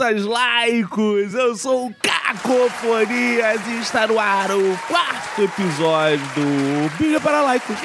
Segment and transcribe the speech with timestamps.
[0.00, 7.20] Hermeneutas laicos, eu sou o Cacofonias e está no ar o quarto episódio do Bíblia
[7.20, 7.76] para Laicos.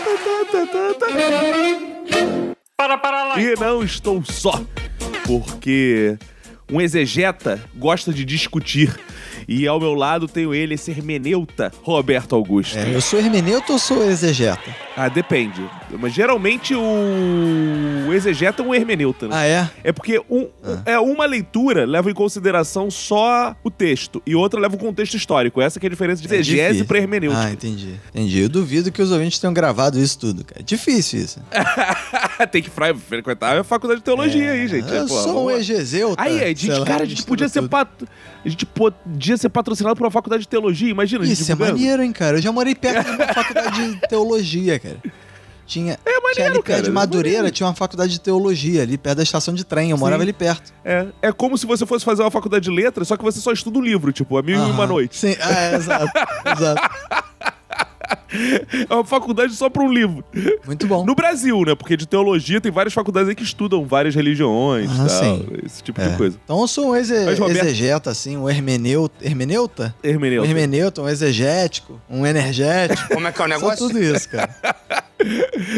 [2.77, 3.41] Para, para lá.
[3.41, 4.63] E não estou só,
[5.25, 6.17] porque
[6.71, 8.97] um exegeta gosta de discutir.
[9.47, 12.77] E ao meu lado tenho ele, esse hermeneuta, Roberto Augusto.
[12.77, 14.84] É, eu sou hermeneuta ou sou exegeta?
[14.95, 15.61] Ah, depende.
[15.99, 19.35] Mas geralmente o exegeta é um hermeneuta, né?
[19.35, 19.69] Ah, é?
[19.83, 20.47] É porque um,
[20.85, 25.61] é uma leitura leva em consideração só o texto e outra leva o contexto histórico.
[25.61, 27.43] Essa que é a diferença de É exegese para hermenêutica.
[27.45, 27.95] Ah, entendi.
[28.13, 28.39] Entendi.
[28.39, 30.63] Eu duvido que os ouvintes tenham gravado isso tudo, cara.
[30.63, 31.41] Difícil isso.
[32.51, 34.91] Tem que frequentar a faculdade de teologia aí, gente.
[34.91, 35.59] Eu Pô, sou um vamos lá.
[35.59, 36.21] egezeuta.
[36.21, 37.89] Aí, a gente, lá, cara, a gente podia ser pat...
[38.45, 42.11] a gente podia ser patrocinado por uma faculdade de teologia, imagina Isso é maneiro, hein,
[42.11, 42.37] cara?
[42.37, 44.84] Eu já morei perto de uma faculdade de teologia, cara.
[45.65, 47.55] Tinha, É maneiro, tinha ali cara, de é Madureira, maneiro.
[47.55, 49.89] tinha uma faculdade de teologia ali perto da estação de trem.
[49.89, 50.29] Eu morava Sim.
[50.29, 50.71] ali perto.
[50.83, 53.51] É, é como se você fosse fazer uma faculdade de letras, só que você só
[53.51, 54.85] estuda um livro, tipo, A Mil e Uma.
[54.85, 55.17] Noite.
[55.17, 56.11] Sim, ah, é, exato.
[56.55, 56.81] exato.
[58.89, 60.23] É uma faculdade só pra um livro.
[60.65, 61.05] Muito bom.
[61.05, 61.73] No Brasil, né?
[61.75, 65.47] Porque de teologia tem várias faculdades aí que estudam várias religiões Ah, tal, sim.
[65.65, 66.09] esse tipo É.
[66.09, 66.37] de coisa.
[66.43, 69.15] Então eu sou um exe Mas, Roberto- exegeta, assim, um hermeneuta.
[69.25, 69.95] Hermeneuta?
[70.03, 70.47] Um Hermeneuta.
[70.49, 73.07] hermeneuta, um exegético, um energético.
[73.13, 73.87] Como é que é o Sou negócio?
[73.87, 74.53] tudo isso, cara.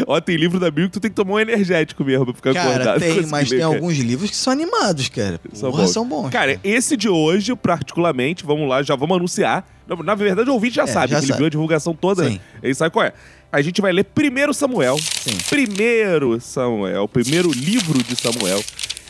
[0.06, 2.54] Ó, tem livro da Bíblia que tu tem que tomar um energético mesmo pra ficar
[2.54, 3.00] Cara, acordado.
[3.00, 3.74] tem, mas ler, tem cara.
[3.74, 5.40] alguns livros que são animados, cara.
[5.52, 5.92] São Porra, bons.
[5.92, 6.30] são bons.
[6.30, 9.64] Cara, esse de hoje, particularmente, vamos lá, já vamos anunciar.
[10.04, 11.38] Na, verdade, o ouvinte já É, sabe, já ele sabe.
[11.38, 12.34] viu a divulgação toda, Sim.
[12.34, 12.40] né?
[12.62, 13.12] Ele sabe qual é.
[13.50, 14.98] A gente vai ler primeiro Samuel.
[14.98, 15.36] Sim.
[15.48, 18.62] Primeiro Samuel, o primeiro livro de Samuel.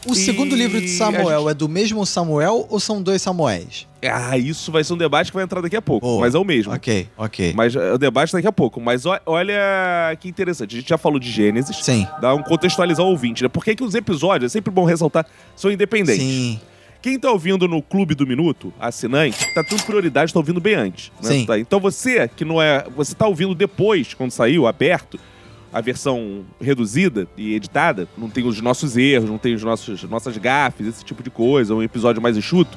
[0.07, 3.87] O E segundo livro de Samuel gente- é do mesmo Samuel ou são dois Samuéis?
[4.01, 6.45] Ah, isso vai ser um debate que vai entrar daqui a pouco, mas é o
[6.45, 6.73] mesmo.
[6.73, 7.52] Ok, ok.
[7.57, 8.81] Mas é, o debate daqui a pouco.
[8.81, 10.77] Mas olha que interessante.
[10.77, 11.77] A gente já falou de Gênesis.
[11.83, 12.07] Sim.
[12.20, 13.48] Dá um contextualizar o ouvinte, né?
[13.48, 15.27] Por que, que os episódios, é sempre bom ressaltar,
[15.57, 16.23] são independentes.
[16.23, 16.61] Sim.
[17.01, 21.13] Quem tá ouvindo no Clube do Minuto, assinante, tá tendo prioridade, tá ouvindo bem antes.
[21.23, 21.31] né?
[21.31, 21.47] Sim.
[21.47, 21.59] Tá?
[21.59, 22.85] Então você que não é.
[22.97, 25.19] Você tá ouvindo depois, quando saiu, aberto,
[25.73, 30.37] a versão reduzida e editada, não tem os nossos erros, não tem os nossos nossas
[30.39, 32.77] gafes, esse tipo de coisa, um episódio mais enxuto.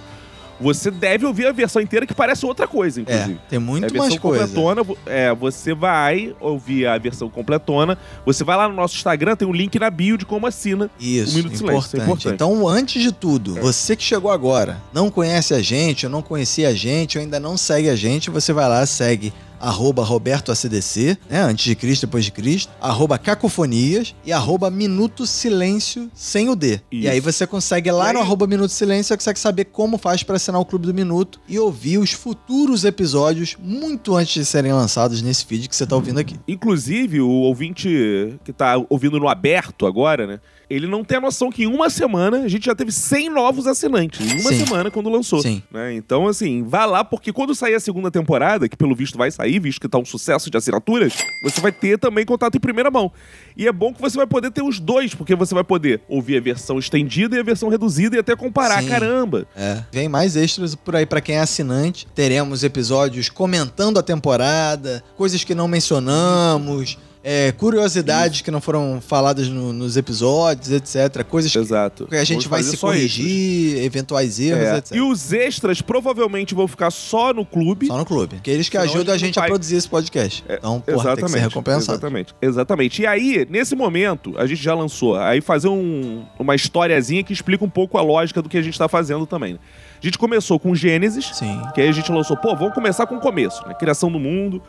[0.61, 3.33] Você deve ouvir a versão inteira que parece outra coisa, inclusive.
[3.33, 4.47] É, tem muito É mais coisa.
[4.47, 9.47] completona, é, você vai ouvir a versão completona, você vai lá no nosso Instagram, tem
[9.47, 10.89] um link na bio de como assina.
[10.99, 11.87] Isso, Um minuto silêncio, importante.
[11.87, 12.33] isso é importante.
[12.35, 16.69] Então, antes de tudo, você que chegou agora, não conhece a gente, ou não conhecia
[16.69, 21.17] a gente, ou ainda não segue a gente, você vai lá, segue arroba Roberto ACDC,
[21.29, 26.55] né, antes de Cristo, depois de Cristo, arroba Cacofonias e arroba Minuto Silêncio sem o
[26.55, 26.81] D.
[26.91, 27.09] E Isso.
[27.09, 30.23] aí você consegue lá E no aí- arroba Minuto Silêncio, você consegue saber como faz
[30.23, 34.73] para assinar o Clube do Minuto e ouvir os futuros episódios muito antes de serem
[34.73, 36.35] lançados nesse feed que você tá ouvindo aqui.
[36.47, 40.39] Inclusive, o ouvinte que tá ouvindo no aberto agora, né?
[40.71, 43.67] Ele não tem a noção que em uma semana a gente já teve 100 novos
[43.67, 44.19] assinantes.
[44.21, 44.65] Em uma Sim.
[44.65, 45.41] semana, quando lançou.
[45.41, 45.61] Sim.
[45.69, 45.93] né?
[45.93, 49.59] Então, assim, vá lá, porque quando sair a segunda temporada, que pelo visto vai sair,
[49.59, 53.11] visto que tá um sucesso de assinaturas, você vai ter também contato em primeira mão.
[53.57, 56.37] E é bom que você vai poder ter os dois, porque você vai poder ouvir
[56.37, 58.81] a versão estendida e a versão reduzida e até comparar.
[58.81, 58.89] Sim.
[58.89, 59.45] Caramba!
[59.55, 59.83] É.
[59.91, 62.07] Vem mais extras por aí pra quem é assinante.
[62.15, 69.47] Teremos episódios comentando a temporada, coisas que não mencionamos, é, curiosidades que não foram faladas
[69.47, 71.23] no- nos episódios, etc.
[71.23, 72.07] Coisas que Exato.
[72.11, 72.81] a gente Vamos vai se extras.
[72.81, 74.77] corrigir, eventuais erros, É.
[74.77, 74.95] etc.
[74.97, 77.87] E os extras provavelmente vão ficar só no clube.
[77.87, 78.39] Só no clube.
[78.41, 80.43] Que eles que Senão a ajudam a gente gente não a produzir esse podcast.
[80.49, 81.91] Então, porra, tem que ser recompensado.
[81.93, 82.35] Exatamente.
[82.41, 83.01] Exatamente.
[83.03, 85.15] E aí, nesse momento, a gente já lançou.
[85.15, 88.77] Aí fazer um- uma historiazinha que explica um pouco a lógica do que a gente
[88.77, 89.53] tá fazendo também.
[89.53, 89.59] né?
[90.01, 91.61] A gente começou com Gênesis, Sim.
[91.75, 93.75] que aí a gente lançou, pô, vamos começar com o começo, né?
[93.75, 94.59] Criação do mundo.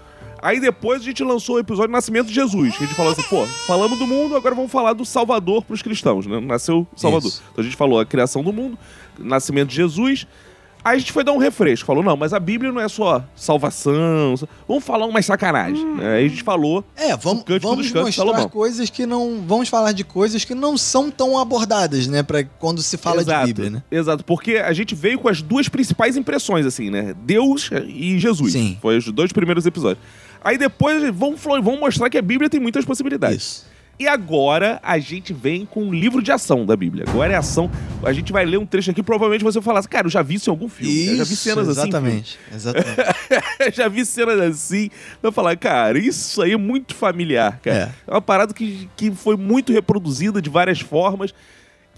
[0.42, 3.22] Aí depois a gente lançou o episódio Nascimento de Jesus, que a gente falou assim,
[3.22, 6.40] pô, falamos do mundo, agora vamos falar do Salvador pros cristãos, né?
[6.40, 7.28] Nasceu o Salvador.
[7.30, 7.42] Isso.
[7.52, 8.76] Então a gente falou a criação do mundo,
[9.18, 10.26] nascimento de Jesus.
[10.84, 13.24] Aí a gente foi dar um refresco, falou, não, mas a Bíblia não é só
[13.36, 14.34] salvação,
[14.66, 15.84] vamos falar umas sacanagem.
[15.94, 16.16] né?
[16.16, 18.48] Aí a gente falou, É, vamos, vamos mostrar Salomão.
[18.48, 19.44] coisas que não.
[19.46, 22.24] Vamos falar de coisas que não são tão abordadas, né?
[22.24, 23.82] Pra quando se fala exato, de Bíblia, né?
[23.92, 27.14] Exato, porque a gente veio com as duas principais impressões, assim, né?
[27.16, 28.52] Deus e Jesus.
[28.52, 28.76] Sim.
[28.82, 30.04] Foi os dois primeiros episódios.
[30.44, 33.36] Aí depois vamos, vamos mostrar que a Bíblia tem muitas possibilidades.
[33.36, 33.72] Isso.
[33.98, 37.04] E agora a gente vem com um livro de ação da Bíblia.
[37.06, 37.70] Agora é ação.
[38.02, 40.22] A gente vai ler um trecho aqui, provavelmente você vai falar assim, cara, eu já
[40.22, 41.06] vi isso em algum filme.
[41.08, 41.80] eu já vi Isso, cenas assim.
[41.80, 42.38] em exatamente.
[42.52, 42.96] Exatamente.
[43.74, 44.84] já vi cenas assim.
[45.22, 47.94] Eu vou falar, cara, isso aí é muito familiar, cara.
[48.08, 51.32] É, uma parada que, que foi muito reproduzida de várias formas.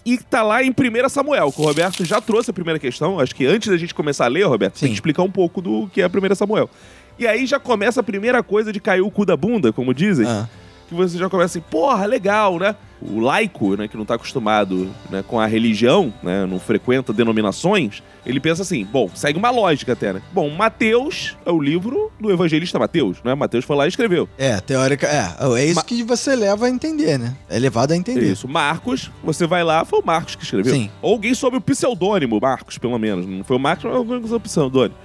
[0.05, 3.19] E tá lá em 1 Samuel, que o Roberto já trouxe a primeira questão.
[3.19, 4.87] Acho que antes da gente começar a ler, Roberto, tem Sim.
[4.89, 6.69] que explicar um pouco do que é 1 Samuel.
[7.17, 10.27] E aí já começa a primeira coisa de cair o cu da bunda, como dizem.
[10.27, 10.47] Ah,
[10.87, 12.75] que você já começa assim, porra, legal, né?
[13.01, 18.01] O laico, né, que não tá acostumado né, com a religião, né, não frequenta denominações,
[18.25, 20.21] ele pensa assim, bom, segue uma lógica até, né?
[20.31, 23.35] Bom, Mateus é o livro do evangelista Mateus, né?
[23.35, 24.29] Mateus foi lá e escreveu.
[24.37, 25.07] É, teórica.
[25.07, 27.35] É, é isso Ma- que você leva a entender, né?
[27.49, 28.31] É levado a entender.
[28.31, 30.73] Isso, Marcos, você vai lá, foi o Marcos que escreveu.
[30.73, 30.89] Sim.
[31.01, 33.25] Ou alguém sob o pseudônimo, Marcos, pelo menos.
[33.25, 34.95] Não foi o Marcos, mas alguém sob o pseudônimo.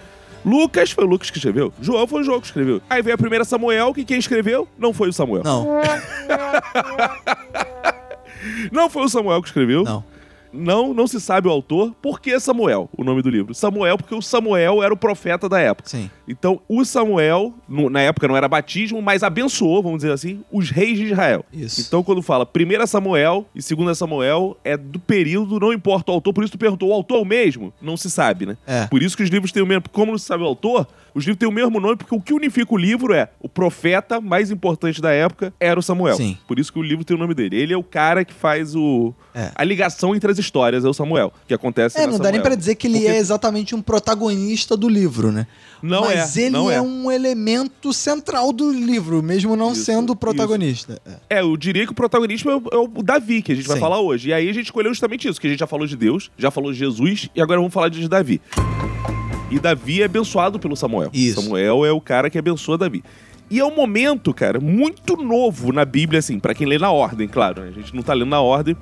[0.45, 1.73] Lucas foi o Lucas que escreveu.
[1.81, 2.81] João foi o João que escreveu.
[2.89, 5.43] Aí veio a primeira Samuel, que quem escreveu não foi o Samuel.
[5.45, 5.67] Não,
[8.73, 9.83] Não foi o Samuel que escreveu.
[9.85, 10.05] não.
[10.53, 11.95] Não, não se sabe o autor.
[12.03, 13.55] Por que Samuel, o nome do livro?
[13.55, 15.89] Samuel, porque o Samuel era o profeta da época.
[15.89, 16.11] Sim.
[16.27, 20.71] Então, o Samuel, no- na época não era batismo, mas abençoou, vamos dizer assim, os
[20.71, 21.45] reis de Israel.
[21.53, 21.81] Isso.
[21.81, 26.33] Então, quando fala 1 Samuel e 2 Samuel, é do período, não importa o autor,
[26.33, 27.73] por isso tu perguntou, o autor é mesmo?
[27.81, 28.57] Não se sabe, né?
[28.67, 28.87] É.
[28.87, 29.85] Por isso que os livros têm o mesmo.
[29.93, 32.33] Como não se sabe o autor, os livros têm o mesmo nome, porque o que
[32.33, 36.17] unifica o livro é o profeta mais importante da época era o Samuel.
[36.17, 36.37] Sim.
[36.47, 37.57] Por isso que o livro tem o nome dele.
[37.57, 39.13] Ele é o cara que faz o.
[39.35, 39.51] É.
[39.55, 41.33] A ligação entre as histórias, é o Samuel.
[41.47, 42.43] Que acontece É, na não dá nem Samuel.
[42.43, 45.47] pra dizer que ele Porque é exatamente um protagonista do livro, né?
[45.83, 46.43] Não Mas é.
[46.43, 46.75] ele não é.
[46.75, 46.81] é.
[46.81, 51.01] um elemento central do livro, mesmo não Isso, sendo o protagonista.
[51.29, 51.39] É.
[51.39, 53.77] É, eu diria que o protagonista é o, é o Davi, que a gente vai
[53.77, 53.81] Sim.
[53.81, 54.29] falar hoje.
[54.29, 56.51] E aí a gente escolheu justamente isso, que a gente já falou de Deus, já
[56.51, 58.41] falou de Jesus, e agora vamos falar de Davi.
[59.51, 61.11] E Davi é abençoado pelo Samuel.
[61.13, 61.43] Isso.
[61.43, 63.03] Samuel é o cara que abençoa Davi.
[63.51, 67.27] E é um momento, cara, muito novo na Bíblia, assim, pra quem lê na ordem,
[67.27, 67.63] claro.
[67.63, 67.69] né?
[67.69, 68.77] A gente não tá lendo na ordem,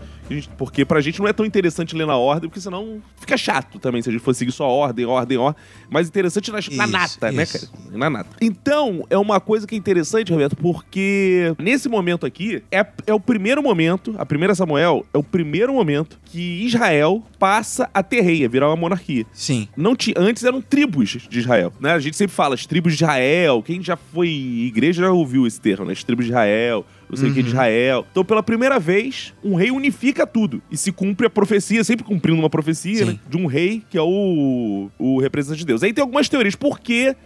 [0.56, 4.02] porque pra gente não é tão interessante ler na ordem, porque senão fica chato também
[4.02, 5.62] se a gente for seguir só ordem, ordem, ordem.
[5.90, 7.70] Mais interessante na, na Isso, nata, né, isso.
[7.72, 7.98] cara?
[7.98, 8.36] Na nata.
[8.40, 13.20] Então, é uma coisa que é interessante, Roberto, porque nesse momento aqui, é, é o
[13.20, 18.44] primeiro momento, a primeira Samuel, é o primeiro momento que Israel passa a ter rei,
[18.44, 19.24] a virar uma monarquia.
[19.32, 19.68] Sim.
[19.76, 21.92] Não ti- antes eram tribos de Israel, né?
[21.92, 23.62] A gente sempre fala as tribos de Israel.
[23.62, 25.92] Quem já foi igreja já ouviu esse termo, né?
[25.92, 26.84] As tribos de Israel,
[27.16, 28.06] sei o que de Israel.
[28.10, 30.62] Então, pela primeira vez, um rei unifica tudo.
[30.70, 33.18] E se cumpre a profecia, sempre cumprindo uma profecia, né?
[33.28, 35.82] De um rei que é o, o representante de Deus.
[35.82, 36.54] Aí tem algumas teorias.
[36.54, 37.16] Por que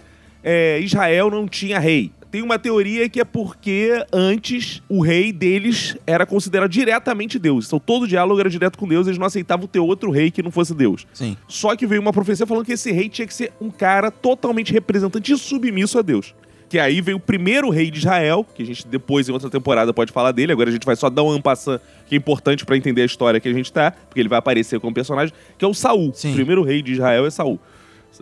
[0.42, 2.12] é, Israel não tinha rei?
[2.30, 7.66] Tem uma teoria que é porque antes o rei deles era considerado diretamente Deus.
[7.66, 10.50] Então todo diálogo era direto com Deus, eles não aceitavam ter outro rei que não
[10.50, 11.06] fosse Deus.
[11.12, 11.36] Sim.
[11.46, 14.72] Só que veio uma profecia falando que esse rei tinha que ser um cara totalmente
[14.72, 16.34] representante e submisso a Deus.
[16.72, 19.92] Que aí veio o primeiro rei de Israel, que a gente depois, em outra temporada,
[19.92, 20.52] pode falar dele.
[20.52, 23.38] Agora a gente vai só dar um ampassã que é importante pra entender a história
[23.38, 26.12] que a gente tá, porque ele vai aparecer como personagem, que é o Saul.
[26.14, 26.30] Sim.
[26.30, 27.60] O primeiro rei de Israel é Saul.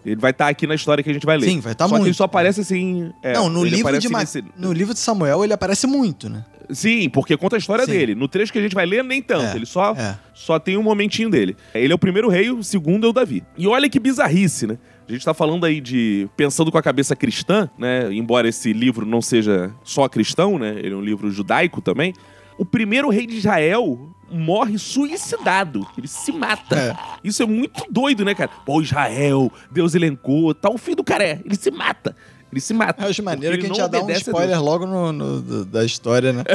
[0.05, 1.47] Ele vai estar aqui na história que a gente vai ler.
[1.47, 2.09] Sim, vai tá Só que muito.
[2.09, 3.13] ele só aparece assim.
[3.23, 6.45] é, não, no livro, de Ma- nesse- no livro de Samuel ele aparece muito, né?
[6.71, 7.93] Sim, porque conta a história Sim.
[7.93, 8.15] dele.
[8.17, 9.45] No trecho que a gente vai ler, nem tanto.
[9.45, 10.17] É, Ele só, é.
[10.35, 11.57] só tem um momentinho dele.
[11.75, 13.43] Ele é o primeiro rei, o segundo é o Davi.
[13.57, 14.79] E olha que bizarrice, né?
[15.11, 18.13] A gente tá falando aí de pensando com a cabeça cristã, né?
[18.15, 20.77] Embora esse livro não seja só cristão, né?
[20.79, 22.15] Ele é um livro judaico também.
[22.57, 25.85] O primeiro rei de Israel morre suicidado.
[25.99, 26.77] Ele se mata.
[26.79, 26.97] É.
[27.25, 28.53] Isso é muito doido, né, cara?
[28.65, 31.41] Pô, Israel, Deus elencou, tá o fim do cara é.
[31.45, 32.15] Ele se mata.
[32.53, 33.03] Ele se mata.
[33.03, 36.33] Eu acho maneiro que a gente já dá um spoiler logo no, no- da história,
[36.33, 36.45] né?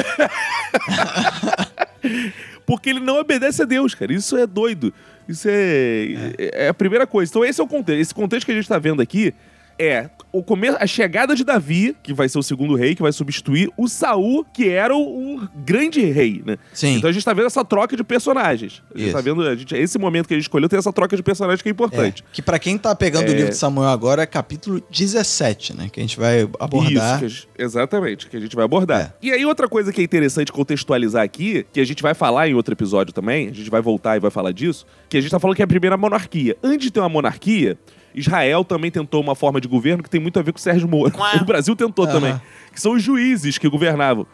[2.66, 4.14] Porque ele não obedece a Deus, cara.
[4.14, 4.94] Isso é doido.
[5.28, 6.68] Isso é, é.
[6.68, 7.32] a primeira coisa.
[7.32, 8.00] Então, esse é o contexto.
[8.00, 9.34] Esse contexto que a gente tá vendo aqui
[9.78, 13.12] é o começo, a chegada de Davi, que vai ser o segundo rei, que vai
[13.14, 16.58] substituir o Saul, que era o, o grande rei, né?
[16.74, 16.98] Sim.
[16.98, 18.82] Então a gente tá vendo essa troca de personagens.
[18.94, 19.16] A gente Isso.
[19.16, 19.42] tá vendo.
[19.44, 21.72] A gente, esse momento que a gente escolheu tem essa troca de personagens que é
[21.72, 22.22] importante.
[22.22, 23.34] É, que pra quem tá pegando o É.
[23.36, 25.90] livro de Samuel agora é capítulo 17, né?
[25.90, 27.24] Que a gente vai abordar.
[27.24, 29.02] Isso, que a exatamente, que a gente vai abordar.
[29.02, 29.14] É.
[29.22, 32.54] E aí, outra coisa que é interessante contextualizar aqui, que a gente vai falar em
[32.54, 35.40] outro episódio também, a gente vai voltar e vai falar disso, que a gente tá
[35.40, 36.58] falando que é a primeira monarquia.
[36.62, 37.78] Antes de ter uma monarquia,
[38.16, 40.88] Israel também tentou uma forma de governo que tem muito a ver com o Sérgio
[40.88, 41.12] Moro.
[41.42, 42.40] O Brasil tentou também.
[42.74, 44.26] Que são os juízes que governavam.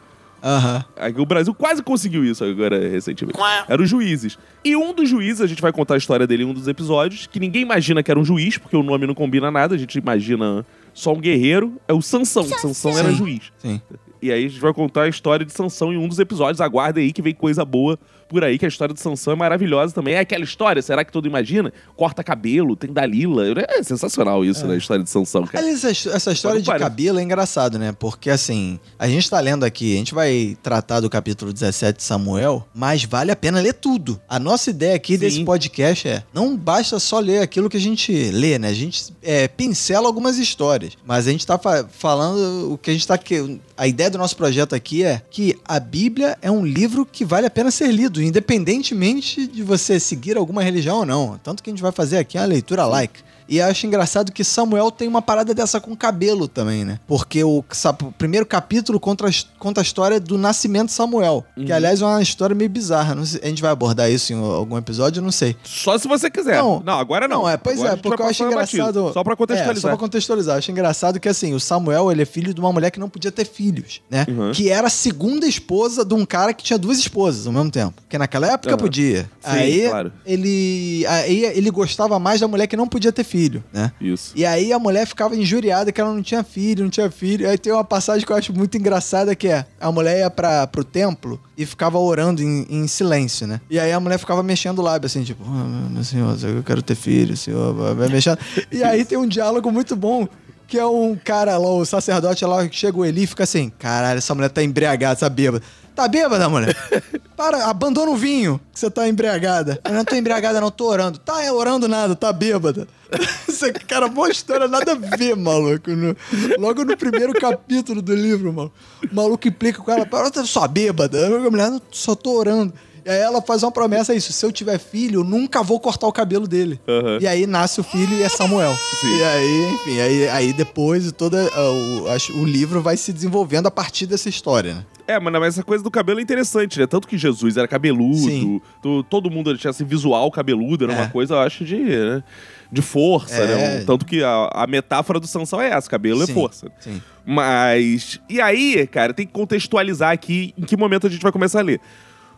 [0.97, 3.37] Aí O Brasil quase conseguiu isso agora recentemente.
[3.67, 4.37] Eram os juízes.
[4.63, 7.27] E um dos juízes, a gente vai contar a história dele em um dos episódios,
[7.27, 9.97] que ninguém imagina que era um juiz, porque o nome não combina nada, a gente
[9.97, 12.43] imagina só um guerreiro, é o Sansão.
[12.43, 13.15] Sansão era Sim.
[13.15, 13.51] juiz.
[13.57, 13.81] Sim.
[14.21, 16.61] E aí a gente vai contar a história de Sansão em um dos episódios.
[16.61, 17.97] Aguardem aí que vem coisa boa
[18.29, 20.13] por aí, que a história de Sansão é maravilhosa também.
[20.13, 21.73] É aquela história, será que todo imagina?
[21.97, 23.43] Corta cabelo, tem Dalila.
[23.67, 24.75] É sensacional isso, né?
[24.75, 25.59] A história de Sansão, cara.
[25.65, 26.83] Aliás, essa, essa história de parece.
[26.83, 27.91] cabelo é engraçado, né?
[27.91, 32.03] Porque assim, a gente tá lendo aqui, a gente vai tratar do capítulo 17 de
[32.03, 34.21] Samuel, mas vale a pena ler tudo.
[34.29, 35.19] A nossa ideia aqui Sim.
[35.19, 38.69] desse podcast é: não basta só ler aquilo que a gente lê, né?
[38.69, 42.93] A gente é, pincela algumas histórias, mas a gente tá fa- falando o que a
[42.93, 43.17] gente tá.
[43.17, 47.25] que- A ideia do nosso projeto aqui é que a Bíblia é um livro que
[47.25, 51.39] vale a pena ser lido, independentemente de você seguir alguma religião ou não.
[51.41, 53.23] Tanto que a gente vai fazer aqui uma leitura like.
[53.47, 56.99] E acho engraçado que Samuel tem uma parada dessa com cabelo também, né?
[57.07, 59.25] Porque o, o primeiro capítulo conta,
[59.59, 61.45] conta a história do nascimento de Samuel.
[61.57, 61.65] Uhum.
[61.65, 63.25] Que, aliás, é uma história meio bizarra.
[63.25, 65.55] Sei, a gente vai abordar isso em algum episódio, não sei.
[65.63, 66.57] Só se você quiser.
[66.57, 67.41] Não, não agora não.
[67.41, 68.93] Não, é, pois agora é, porque eu acho engraçado.
[69.01, 69.13] Batido.
[69.13, 69.77] Só pra contextualizar.
[69.77, 70.55] É, só pra contextualizar.
[70.55, 73.09] Eu acho engraçado que, assim, o Samuel, ele é filho de uma mulher que não
[73.09, 74.25] podia ter filhos, né?
[74.27, 74.51] Uhum.
[74.51, 77.93] Que era a segunda esposa de um cara que tinha duas esposas ao mesmo tempo.
[78.01, 78.77] Porque naquela época uhum.
[78.77, 79.23] podia.
[79.23, 80.11] Sim, aí, claro.
[80.25, 83.91] ele, aí ele gostava mais da mulher que não podia ter filho, né?
[83.99, 84.33] Isso.
[84.35, 87.49] E aí a mulher ficava injuriada que ela não tinha filho, não tinha filho.
[87.49, 90.67] Aí tem uma passagem que eu acho muito engraçada que é: a mulher ia pra,
[90.67, 93.59] pro templo e ficava orando em, em silêncio, né?
[93.69, 96.81] E aí a mulher ficava mexendo o lábio, assim, tipo, oh, meu senhor, eu quero
[96.81, 98.37] ter filho, senhor, vai mexendo.
[98.71, 100.27] E aí tem um diálogo muito bom
[100.71, 103.69] que é um cara lá, o sacerdote lá, que chega o Eli e fica assim:
[103.77, 105.61] caralho, essa mulher tá embriagada, essa bêbada.
[105.95, 106.75] Tá bêbada, mulher?
[107.35, 109.79] Para, abandona o vinho, que você tá embriagada.
[109.83, 111.17] Eu não tô embriagada, não, tô orando.
[111.17, 112.87] Tá é, orando nada, tá bêbada.
[113.47, 115.91] Esse cara, boa história, nada a ver, maluco.
[115.91, 116.15] No,
[116.57, 118.71] logo no primeiro capítulo do livro, mano.
[119.11, 121.27] O maluco implica com ela, para, só bêbada.
[121.27, 122.73] A mulher, só tô orando.
[123.05, 125.79] E aí ela faz uma promessa, é isso, se eu tiver filho, eu nunca vou
[125.79, 126.79] cortar o cabelo dele.
[126.87, 127.17] Uhum.
[127.19, 128.75] E aí nasce o filho e é Samuel.
[128.99, 129.17] Sim.
[129.17, 133.71] E aí, enfim, aí, aí depois toda, uh, o, o livro vai se desenvolvendo a
[133.71, 134.85] partir dessa história, né?
[135.07, 136.87] É, mas essa coisa do cabelo é interessante, né?
[136.87, 140.95] Tanto que Jesus era cabeludo, to, todo mundo tinha esse visual cabeludo, era é.
[140.97, 142.23] uma coisa, eu acho, de, né?
[142.71, 143.47] de força, é.
[143.79, 143.83] né?
[143.85, 146.71] Tanto que a, a, metáfora do Sansão é essa, cabelo é sim, é força.
[146.79, 147.01] Sim.
[147.25, 148.21] Mas.
[148.29, 151.63] E aí, cara, tem que contextualizar aqui em que momento a gente vai começar a
[151.63, 151.81] ler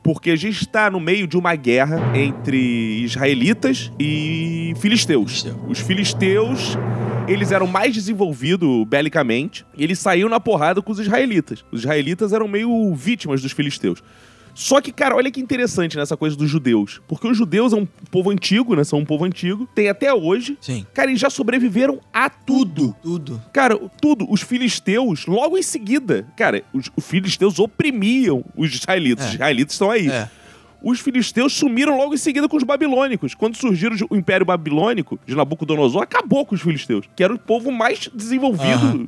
[0.03, 2.57] porque a gente está no meio de uma guerra entre
[3.03, 5.47] israelitas e filisteus.
[5.67, 6.77] Os filisteus,
[7.25, 11.63] eles eram mais desenvolvidos belicamente, e eles saíram na porrada com os israelitas.
[11.71, 14.03] Os israelitas eram meio vítimas dos filisteus.
[14.53, 17.01] Só que, cara, olha que interessante nessa coisa dos judeus.
[17.07, 18.83] Porque os judeus são um povo antigo, né?
[18.83, 19.67] São um povo antigo.
[19.73, 20.57] Tem até hoje.
[20.61, 20.85] Sim.
[20.93, 22.95] Cara, eles já sobreviveram a tudo.
[23.01, 23.41] Tudo.
[23.51, 24.25] Cara, tudo.
[24.29, 29.25] Os filisteus, logo em seguida, cara, os, os filisteus oprimiam os israelitas.
[29.25, 29.27] É.
[29.29, 30.09] Os israelitas estão aí.
[30.09, 30.29] É
[30.83, 33.33] os filisteus sumiram logo em seguida com os babilônicos.
[33.33, 37.71] Quando surgiram o Império Babilônico de Nabucodonosor, acabou com os filisteus, que era o povo
[37.71, 39.07] mais desenvolvido uhum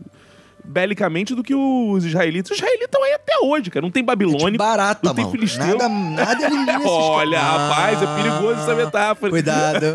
[0.68, 2.52] belicamente do que os israelitas.
[2.52, 3.84] Os israelitas estão aí até hoje, cara.
[3.84, 4.50] Não tem babilônico.
[4.50, 5.32] É barata, não tem mano.
[5.36, 5.78] filisteu.
[5.78, 9.32] Nada, nada elimina esses Olha, rapaz, é perigoso essa metáfora.
[9.32, 9.86] Cuidado.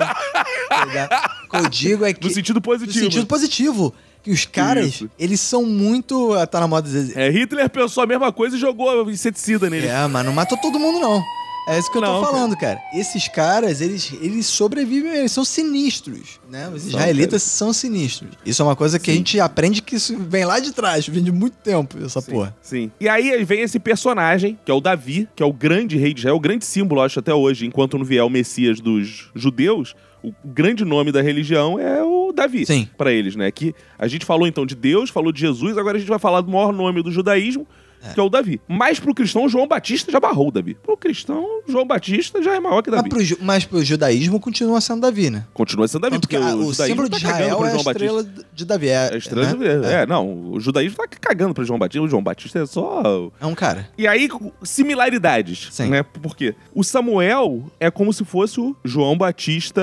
[0.82, 1.30] Cuidado.
[1.50, 2.28] O que eu digo é que.
[2.28, 2.96] No sentido positivo.
[2.96, 5.10] No sentido positivo que os caras, Isso.
[5.18, 6.32] eles são muito.
[6.46, 7.18] Tá na moda dizer.
[7.18, 9.86] É, Hitler pensou a mesma coisa e jogou inseticida nele.
[9.86, 11.22] É, mas não matou todo mundo, não.
[11.70, 12.76] É isso que eu não, tô falando, cara.
[12.76, 12.98] cara.
[12.98, 16.68] Esses caras, eles, eles sobrevivem, eles são sinistros, né?
[16.68, 18.30] Os israelitas são sinistros.
[18.44, 19.12] Isso é uma coisa que Sim.
[19.12, 22.30] a gente aprende que isso vem lá de trás, vem de muito tempo, essa Sim.
[22.32, 22.56] porra.
[22.60, 22.90] Sim.
[23.00, 26.20] E aí vem esse personagem, que é o Davi, que é o grande rei de
[26.20, 30.32] Israel, o grande símbolo, acho, até hoje, enquanto não vier o Messias dos judeus, o
[30.44, 32.66] grande nome da religião é o Davi.
[32.66, 32.88] Sim.
[32.96, 33.50] Para eles, né?
[33.50, 36.40] Que a gente falou então de Deus, falou de Jesus, agora a gente vai falar
[36.40, 37.66] do maior nome do judaísmo,
[38.02, 38.14] é.
[38.14, 38.60] que é o Davi.
[38.66, 40.74] Mas pro cristão, João Batista já barrou o Davi.
[40.74, 43.08] Pro cristão, João Batista já é maior que Davi.
[43.12, 45.46] Mas pro, mas pro judaísmo continua sendo Davi, né?
[45.52, 48.64] Continua sendo Davi, porque, porque o, o símbolo de tá Israel é a estrela de
[48.64, 48.88] Davi.
[48.88, 49.80] É, é a estrela né?
[49.80, 49.92] de é.
[50.02, 52.02] é, não, o judaísmo tá cagando pro João Batista.
[52.02, 53.30] O João Batista é só...
[53.40, 53.88] É um cara.
[53.96, 54.28] E aí,
[54.62, 55.88] similaridades, Sim.
[55.88, 56.02] né?
[56.02, 59.82] Porque o Samuel é como se fosse o João Batista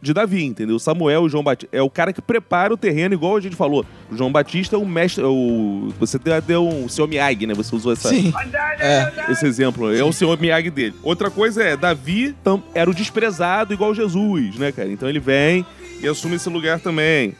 [0.00, 0.76] de Davi, entendeu?
[0.76, 3.56] O Samuel, o João Batista, é o cara que prepara o terreno, igual a gente
[3.56, 3.84] falou.
[4.10, 5.88] O João Batista é o mestre, é o...
[5.98, 7.51] Você deu um seu Miyagi, né?
[7.54, 8.08] Você usou essa...
[8.08, 8.32] Sim.
[8.78, 9.12] É.
[9.30, 9.94] Esse exemplo.
[9.94, 10.94] É o senhor Miyagi dele.
[11.02, 12.34] Outra coisa é, Davi
[12.74, 14.90] era o desprezado igual Jesus, né, cara?
[14.90, 15.64] Então ele vem
[16.00, 17.34] e assume esse lugar também.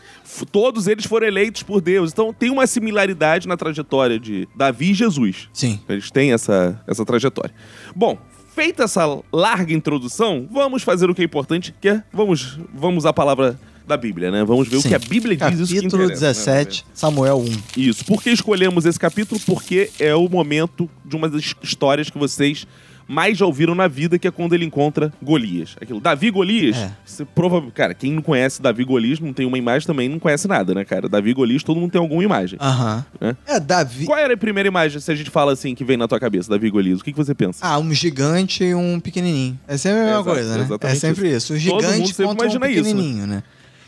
[0.50, 2.12] Todos eles foram eleitos por Deus.
[2.12, 5.49] Então tem uma similaridade na trajetória de Davi e Jesus.
[5.52, 5.81] Sim.
[5.88, 7.52] Eles têm essa, essa trajetória.
[7.95, 8.19] Bom,
[8.54, 13.12] feita essa larga introdução, vamos fazer o que é importante, que é vamos, vamos à
[13.12, 14.45] palavra da Bíblia, né?
[14.45, 14.89] Vamos ver Sim.
[14.89, 16.91] o que a Bíblia diz capítulo isso que Capítulo 17, né?
[16.95, 17.81] Samuel 1.
[17.81, 18.05] Isso.
[18.05, 19.41] Por que escolhemos esse capítulo?
[19.45, 22.67] Porque é o momento de uma das histórias que vocês
[23.07, 25.77] mais já ouviram na vida, que é quando ele encontra Golias.
[25.81, 26.91] Aquilo, Davi Golias, é.
[27.05, 27.62] você prova...
[27.73, 30.85] Cara, quem não conhece Davi Golias, não tem uma imagem também, não conhece nada, né,
[30.85, 31.09] cara?
[31.09, 32.59] Davi Golias, todo mundo tem alguma imagem.
[32.61, 33.05] Aham.
[33.21, 33.37] Né?
[33.47, 34.07] É, Davi...
[34.07, 36.49] Qual era a primeira imagem, se a gente fala assim, que vem na tua cabeça,
[36.49, 37.01] Davi Golias?
[37.01, 37.59] O que, que você pensa?
[37.67, 39.59] Ah, um gigante e um pequenininho.
[39.67, 40.69] É sempre a mesma é, coisa, né?
[40.81, 41.55] É sempre isso.
[41.55, 41.55] isso.
[41.55, 43.27] O gigante contra um pequenininho, isso, né?
[43.27, 43.43] né?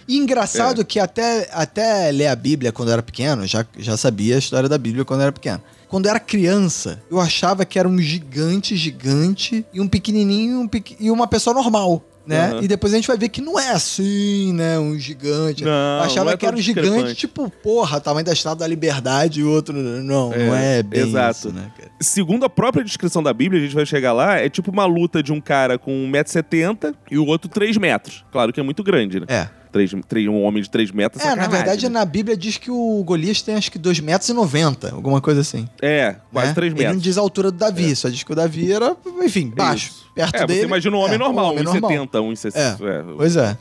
[0.07, 0.85] E engraçado é.
[0.85, 4.69] que até, até ler a Bíblia quando eu era pequeno, já, já sabia a história
[4.69, 5.63] da Bíblia quando eu era pequeno.
[5.89, 10.67] Quando eu era criança, eu achava que era um gigante, gigante, e um pequenininho um
[10.69, 10.97] pequ...
[10.99, 12.03] e uma pessoa normal.
[12.27, 12.53] né?
[12.53, 12.63] Aham.
[12.63, 14.79] E depois a gente vai ver que não é assim, né?
[14.79, 15.63] Um gigante.
[15.63, 18.67] Não, Eu achava não é que era um gigante, tipo, porra, tamanho da Estátua da
[18.67, 19.75] Liberdade e outro.
[19.75, 21.49] Não, não É, é bem exato.
[21.49, 21.91] isso, né, cara?
[22.01, 25.23] Segundo a própria descrição da Bíblia, a gente vai chegar lá, é tipo uma luta
[25.23, 28.25] de um cara com 1,70m e o outro 3 metros.
[28.33, 29.27] Claro que é muito grande, né?
[29.29, 29.64] É.
[29.75, 31.99] Três, três- um homem de 3 metros É, na sacanagem, verdade, né?
[31.99, 35.41] na Bíblia diz que o Golias tem acho que 2,90 metros, e 90, alguma coisa
[35.41, 35.69] assim.
[35.83, 36.55] É, quase né?
[36.55, 37.03] 3 Ele não metros.
[37.03, 39.91] diz a altura do Davi, só diz que o Davi era, enfim, baixo.
[39.91, 40.05] Isso.
[40.15, 40.61] Perto É, dele.
[40.61, 41.91] você imagina um homem é, normal, um homem normal.
[41.91, 42.87] 1,70m, 1,60m.
[42.87, 43.59] É, Pois é.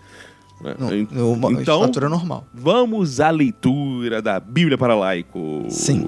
[0.65, 0.75] É.
[0.79, 2.45] No, no, uma Então, estatura normal.
[2.53, 5.73] vamos à leitura da Bíblia para laicos.
[5.73, 6.05] Sim.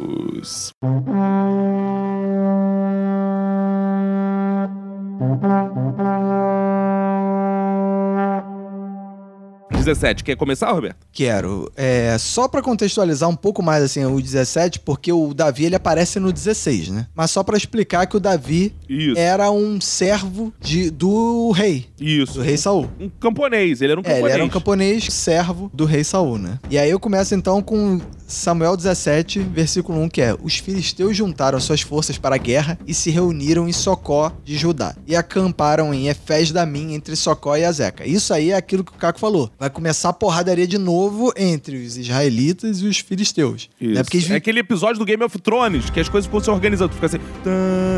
[9.71, 10.23] 17.
[10.23, 10.97] Quer começar, Roberto?
[11.11, 11.71] Quero.
[11.75, 16.19] É, só pra contextualizar um pouco mais assim o 17, porque o Davi ele aparece
[16.19, 17.07] no 16, né?
[17.15, 19.17] Mas só pra explicar que o Davi Isso.
[19.19, 22.33] era um servo de, do rei, Isso.
[22.35, 22.89] do rei Saul.
[22.99, 23.81] Um camponês.
[23.81, 24.33] Ele era um É, ele camponês.
[24.35, 26.59] era um camponês servo do rei Saul, né?
[26.69, 31.59] E aí eu começo então com Samuel 17, versículo 1, que é: Os filisteus juntaram
[31.59, 36.07] suas forças para a guerra e se reuniram em Socó de Judá e acamparam em
[36.07, 38.05] Efés Damim entre Socó e Azeca.
[38.05, 39.49] Isso aí é aquilo que o Caco falou.
[39.57, 43.69] Vai começar a porradaria de novo entre os israelitas e os filisteus.
[43.79, 43.93] Isso.
[43.93, 44.03] Né?
[44.03, 46.93] Porque eles É aquele episódio do Game of Thrones, que as coisas ficam se organizando.
[46.93, 47.19] Fica assim.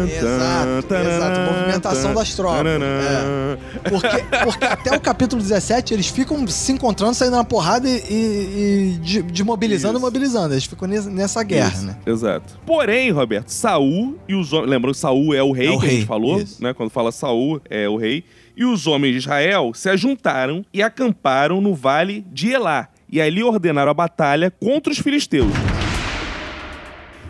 [0.05, 1.39] Exato, exato.
[1.53, 2.65] Movimentação das tropas.
[2.67, 3.89] É.
[3.89, 8.93] Porque, porque até o capítulo 17 eles ficam se encontrando, saindo na porrada e, e,
[8.95, 10.53] e de- desmobilizando e mobilizando.
[10.53, 11.97] Eles ficam nessa, guerra, Isso, né?
[12.05, 12.59] Exato.
[12.65, 14.69] Porém, Roberto, Saul e os homens.
[14.69, 16.61] Lembrando que Saul é o rei É o que a rei, gente falou, isso.
[16.61, 16.73] né?
[16.73, 18.23] Quando fala Saul, é o rei.
[18.57, 22.87] E os homens de Israel se ajuntaram e acamparam no vale de Elá.
[23.09, 25.51] E ali ordenaram a batalha contra os filisteus.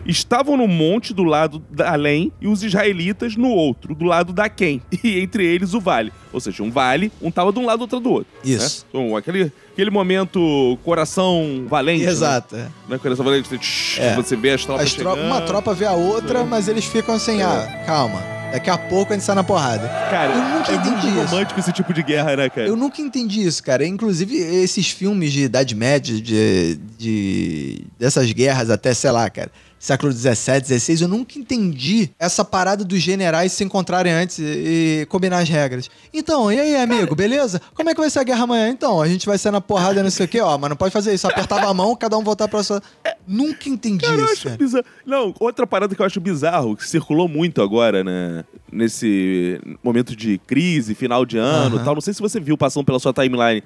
[0.06, 4.48] Estavam no monte do lado da além e os israelitas no outro, do lado da
[4.48, 4.82] quem.
[5.04, 6.14] E entre eles o vale.
[6.32, 8.28] Ou seja, um vale, um tava de um lado, outro do outro.
[8.42, 8.86] Isso.
[8.86, 8.90] Né?
[8.90, 12.06] Então, aquele, aquele momento coração valente.
[12.06, 12.10] né?
[12.12, 12.56] Exato.
[12.56, 12.68] é.
[12.88, 12.98] Né?
[12.98, 14.16] Coração valente, tsh, É.
[14.16, 15.28] você vê as tropas As tro- chegando.
[15.28, 16.44] uma tropa vê a outra, É.
[16.46, 18.37] mas eles ficam assim, ah, calma.
[18.52, 19.88] Daqui a pouco a gente sai na porrada.
[20.10, 21.32] Cara, Eu nunca é entendi muito isso.
[21.36, 22.68] romântico esse tipo de guerra, né, cara?
[22.68, 23.86] Eu nunca entendi isso, cara.
[23.86, 30.12] Inclusive, esses filmes de Idade Média, de, de- dessas guerras até, sei lá, cara, século
[30.12, 35.40] XVII, XVI, eu nunca entendi essa parada dos generais se encontrarem antes e, e combinar
[35.40, 35.90] as regras.
[36.14, 37.62] Então, e aí, amigo, beleza?
[37.74, 38.70] Como é que vai ser a guerra amanhã?
[38.70, 40.92] Então, a gente vai ser na porrada, não sei o quê, ó, mas não pode
[40.92, 41.28] fazer isso.
[41.28, 42.82] Apertava a mão, cada um voltar pra sua...
[43.28, 44.86] Nunca entendi Cara, eu isso, acho cara.
[45.06, 48.44] Não, outra parada que eu acho bizarro, que circulou muito agora, né?
[48.72, 51.86] Nesse momento de crise, final de ano e Aham.
[51.86, 51.94] tal.
[51.96, 53.64] Não sei se você viu passando pela sua timeline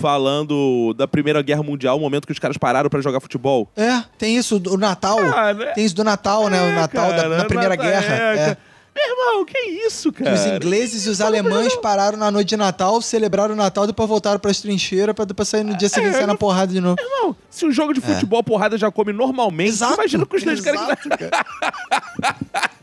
[0.00, 3.70] falando da Primeira Guerra Mundial, o momento que os caras pararam pra jogar futebol.
[3.76, 5.16] É, tem isso do Natal.
[5.18, 6.60] Cara, Tem isso do Natal, né?
[6.60, 8.14] O é, Natal da, cara, na Primeira Natal- Guerra.
[8.14, 8.56] é, É.
[9.00, 10.34] Meu irmão, que isso, Que cara?
[10.34, 14.40] os ingleses e os alemães pararam na noite de Natal, celebraram o Natal, depois voltaram
[14.40, 16.96] pras trincheiras pra depois sair no dia seguinte sair na porrada de novo.
[17.00, 20.80] Não, se um jogo de futebol porrada já come normalmente, imagina com os dois caras
[20.80, 20.84] É.
[20.84, 21.08] exato,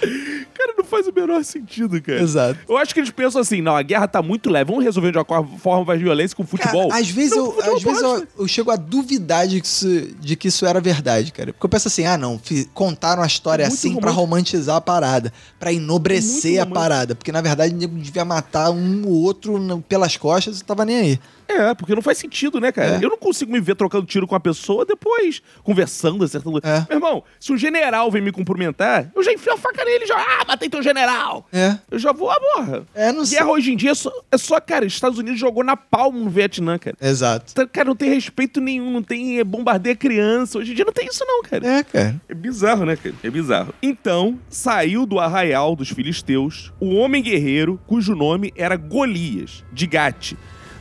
[0.00, 0.74] cara.
[0.76, 2.20] Não faz o menor sentido, cara.
[2.20, 2.58] Exato.
[2.68, 5.18] Eu acho que eles pensam assim, não, a guerra tá muito leve, vamos resolver de
[5.18, 6.88] uma forma mais violência com futebol.
[6.88, 9.66] Cara, às vezes, Não, eu, futebol às vezes eu, eu chego a duvidar de que,
[9.66, 11.52] isso, de que isso era verdade, cara.
[11.52, 12.40] Porque eu penso assim, ah, não,
[12.74, 14.20] contaram a história É assim pra romântico.
[14.20, 17.14] romantizar a parada, pra enobrecer É a parada.
[17.14, 20.96] Porque na verdade o nego devia matar um ou outro pelas costas e tava nem
[20.96, 21.20] aí.
[21.48, 22.96] É, porque não faz sentido, né, cara?
[22.96, 23.04] É.
[23.04, 26.60] Eu não consigo me ver trocando tiro com a pessoa depois, conversando, acertando.
[26.62, 26.86] É.
[26.88, 30.06] Meu irmão, se um general vem me cumprimentar, eu já enfio a faca nele e
[30.06, 31.46] já, ah, matei teu general.
[31.52, 31.78] É.
[31.90, 32.86] Eu já vou, ah, porra.
[32.94, 33.38] É, não sei.
[33.38, 36.28] Guerra hoje em dia é só, é só, cara, Estados Unidos jogou na palma no
[36.28, 36.96] Vietnã, cara.
[37.00, 37.54] Exato.
[37.54, 40.58] Tá, Cara, não tem respeito nenhum, não tem é, bombardeia criança.
[40.58, 41.66] Hoje em dia não tem isso, não, cara.
[41.66, 42.20] É, cara.
[42.28, 43.14] É bizarro, né, cara?
[43.22, 43.72] É bizarro.
[43.80, 50.34] Então, saiu do arraial dos filisteus o homem guerreiro cujo nome era Golias, de Gate,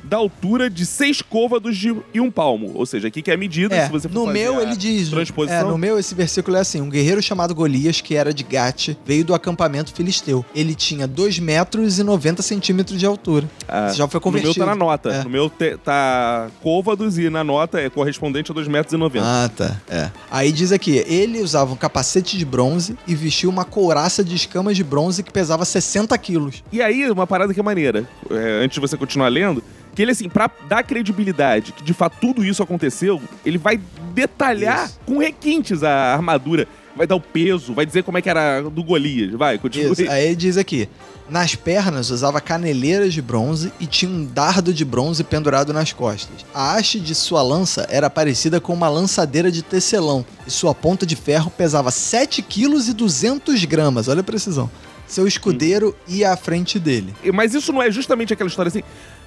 [0.08, 2.72] da altura de seis côvados de, e um palmo.
[2.76, 5.10] Ou seja, aqui que é medida, É, se você for no meu ele diz.
[5.10, 5.60] Transposição.
[5.60, 8.96] É, no meu esse versículo é assim: um guerreiro chamado Golias, que era de Gate,
[9.06, 10.46] veio do acampamento filisteu.
[10.56, 13.50] Ele tinha 2 metros e 90 centímetros de altura.
[13.67, 14.65] Ah, já foi No meu convertido.
[14.65, 15.10] tá na nota.
[15.10, 15.24] É.
[15.24, 19.24] No meu te- tá côvados e na nota é correspondente a 2,90 metros.
[19.24, 19.82] Ah, tá.
[19.89, 20.10] É.
[20.32, 24.76] Aí diz aqui: ele usava um capacete de bronze e vestia uma couraça de escamas
[24.76, 26.63] de bronze que pesava 60 quilos.
[26.72, 29.63] E aí, uma parada que é maneira, é, antes de você continuar lendo,
[29.97, 33.81] que ele, assim, pra dar credibilidade que de fato tudo isso aconteceu, ele vai
[34.13, 34.99] detalhar Isso.
[35.03, 38.83] com requintes a armadura, vai dar o peso, vai dizer como é que era do
[38.83, 39.31] Golias.
[39.31, 39.93] Vai, continua.
[39.93, 40.07] Isso.
[40.07, 40.88] Aí ele diz aqui:
[41.27, 46.45] nas pernas usava caneleiras de bronze e tinha um dardo de bronze pendurado nas costas.
[46.53, 51.07] A haste de sua lança era parecida com uma lançadeira de tecelão e sua ponta
[51.07, 54.07] de ferro pesava 7 quilos e 200 gramas.
[54.07, 54.69] Olha a precisão.
[55.07, 57.15] seu escudeiro ia à frente dele.
[57.33, 58.83] Mas isso não é justamente aquela história assim.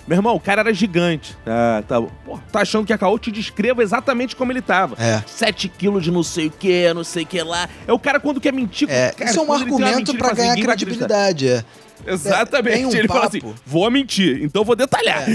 [0.07, 1.37] Meu irmão, o cara era gigante.
[1.47, 2.01] Ah, tá.
[2.01, 4.97] Pô, tá achando que a Caô te descreva exatamente como ele tava.
[4.99, 5.23] É.
[5.27, 7.69] 7 quilos de não sei o que, não sei o que lá.
[7.87, 8.91] É o cara quando quer mentir.
[8.91, 11.49] É, cara, isso é um argumento fala, ganhar credibilidade.
[11.49, 11.65] É.
[12.07, 12.77] Exatamente.
[12.77, 13.55] Tem um ele fala assim: papo.
[13.67, 15.27] vou mentir, então vou detalhar.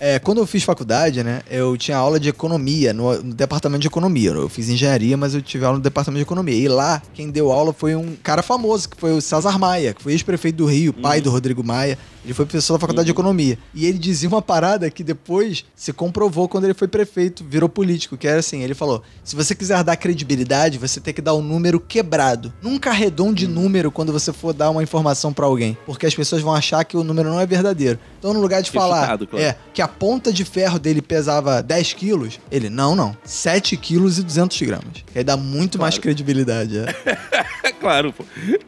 [0.00, 3.88] É, quando eu fiz faculdade, né, eu tinha aula de economia no, no departamento de
[3.88, 4.30] economia.
[4.30, 6.54] Eu fiz engenharia, mas eu tive aula no departamento de economia.
[6.54, 10.02] E lá, quem deu aula foi um cara famoso, que foi o César Maia, que
[10.02, 11.98] foi ex-prefeito do Rio, pai do Rodrigo Maia.
[12.24, 13.58] Ele foi professor da faculdade de economia.
[13.74, 18.16] E ele dizia uma parada que depois se comprovou quando ele foi prefeito, virou político,
[18.18, 21.42] que era assim, ele falou: "Se você quiser dar credibilidade, você tem que dar um
[21.42, 22.52] número quebrado.
[22.62, 26.54] Nunca arredonde número quando você for dar uma informação pra alguém, porque as pessoas vão
[26.54, 27.98] achar que o número não é verdadeiro.
[28.18, 29.44] Então, no lugar de falar chutado, claro.
[29.44, 34.18] é que a ponta de ferro dele pesava 10 quilos, ele, não, não, 7 quilos
[34.18, 35.04] e 200 gramas.
[35.12, 36.02] Que aí dá muito mais Claro.
[36.02, 36.78] credibilidade.
[36.78, 36.94] É.
[37.80, 38.24] claro, pô.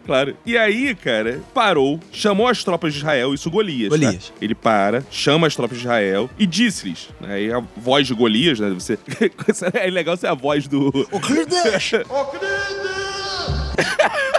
[0.06, 0.36] Claro.
[0.44, 3.88] E aí, cara, parou, chamou as tropas de Israel, isso Golias.
[3.88, 4.28] Golias.
[4.28, 4.34] tá?
[4.40, 7.34] Ele para, chama as tropas de Israel e disse-lhes, né?
[7.34, 8.70] Aí a voz de Golias, né?
[8.70, 8.98] Você...
[9.74, 10.88] é legal ser a voz do.
[11.10, 11.92] O Clides!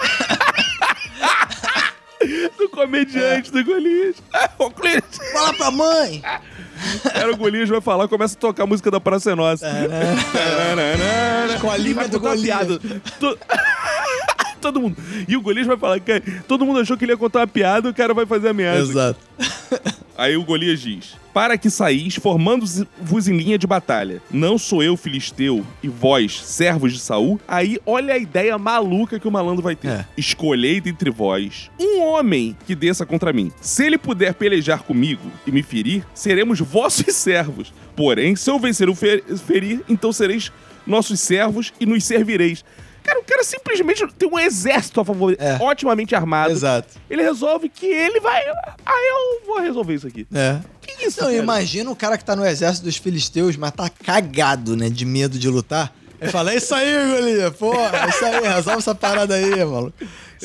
[2.58, 4.16] do comediante do Golias.
[4.58, 5.04] Ô, Clint!
[5.34, 6.22] Fala pra mãe!
[7.14, 9.68] Era o Golias, vai falar, começa a tocar a música da Praça é Nossa.
[11.54, 12.44] Escolinha Vai do Golias.
[12.44, 12.80] piada.
[14.62, 14.96] To- Todo mundo.
[15.28, 17.90] E o Golias vai falar que todo mundo achou que ele ia contar uma piada
[17.90, 18.80] o cara vai fazer a merda.
[18.80, 19.20] Exato.
[20.18, 24.22] Aí o Golias diz: Para que saís, formando-vos em linha de batalha.
[24.32, 27.40] Não sou eu filisteu e vós, servos de Saul?
[27.48, 29.88] Aí olha a ideia maluca que o malandro vai ter.
[29.90, 30.06] É.
[30.18, 33.52] Escolhei dentre vós um homem que desça contra mim.
[33.62, 37.74] Se ele puder pelejar comigo e me ferir, seremos vossos servos.
[37.96, 40.52] Porém, se eu vencer o fer- ferir, então sereis
[40.86, 42.64] nossos servos e nos servireis.
[43.04, 45.58] Cara, o cara simplesmente tem um exército a favor, É.
[45.62, 46.52] otimamente armado.
[46.52, 46.90] Exato.
[47.10, 48.42] Ele resolve que ele vai.
[48.86, 50.28] Ah, eu vou resolver isso aqui.
[50.34, 50.60] É.
[50.82, 54.76] Que isso, Não, imagina o cara que tá no exército dos filisteus, mas tá cagado,
[54.78, 54.90] né?
[54.90, 55.94] De medo de lutar.
[56.20, 59.94] Ele fala, é isso aí, Golias, porra, é isso aí, resolve essa parada aí, maluco.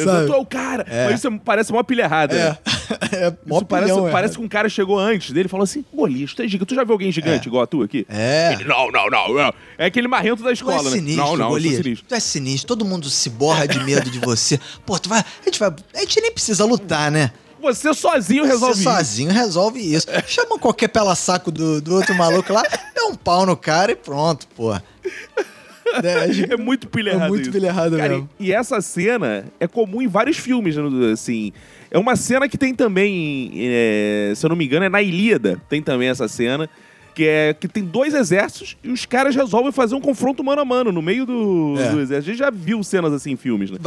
[0.03, 0.87] Exato, é o cara.
[0.89, 1.07] É.
[1.07, 2.35] Mas isso parece uma pilha errada.
[2.35, 2.59] né?
[3.11, 4.13] É, é mó Isso parece, pilhão, é.
[4.13, 6.69] parece que um cara chegou antes dele e falou assim: Golias, tu é gigante.
[6.69, 7.49] Tu já viu alguém gigante É.
[7.49, 8.07] igual a tu aqui?
[8.09, 8.53] É.
[8.53, 9.53] Ele, não, não, não, não.
[9.77, 10.91] É aquele marrento da Tu é escola, né?
[10.91, 11.77] sinistro, Não, não, Golias.
[11.83, 12.07] sinistro.
[12.09, 14.61] Tu é sinistro, todo mundo se borra de medo de você.
[14.87, 15.19] Pô, tu vai.
[15.21, 15.75] A gente vai.
[15.95, 17.33] A gente nem precisa lutar, né?
[17.61, 18.91] Você sozinho resolve Você isso.
[18.91, 20.07] sozinho resolve isso.
[20.29, 22.63] Chama qualquer pela-saco do, do outro maluco lá,
[22.95, 24.73] dá um pau no cara e pronto, pô.
[26.03, 27.53] É, É muito pilha É errada muito isso.
[27.53, 28.31] pilha errada Cara, mesmo.
[28.39, 31.53] E essa cena é comum em vários filmes, né, assim.
[31.91, 35.61] É uma cena que tem também, é, se eu não me engano, é na Ilíada.
[35.69, 36.69] Tem também essa cena.
[37.17, 40.65] Que é que tem dois exércitos e os caras resolvem fazer um confronto mano a
[40.67, 41.89] mano no meio do, É.
[41.91, 42.15] do exército.
[42.31, 43.79] A gente já viu cenas assim em filmes, né?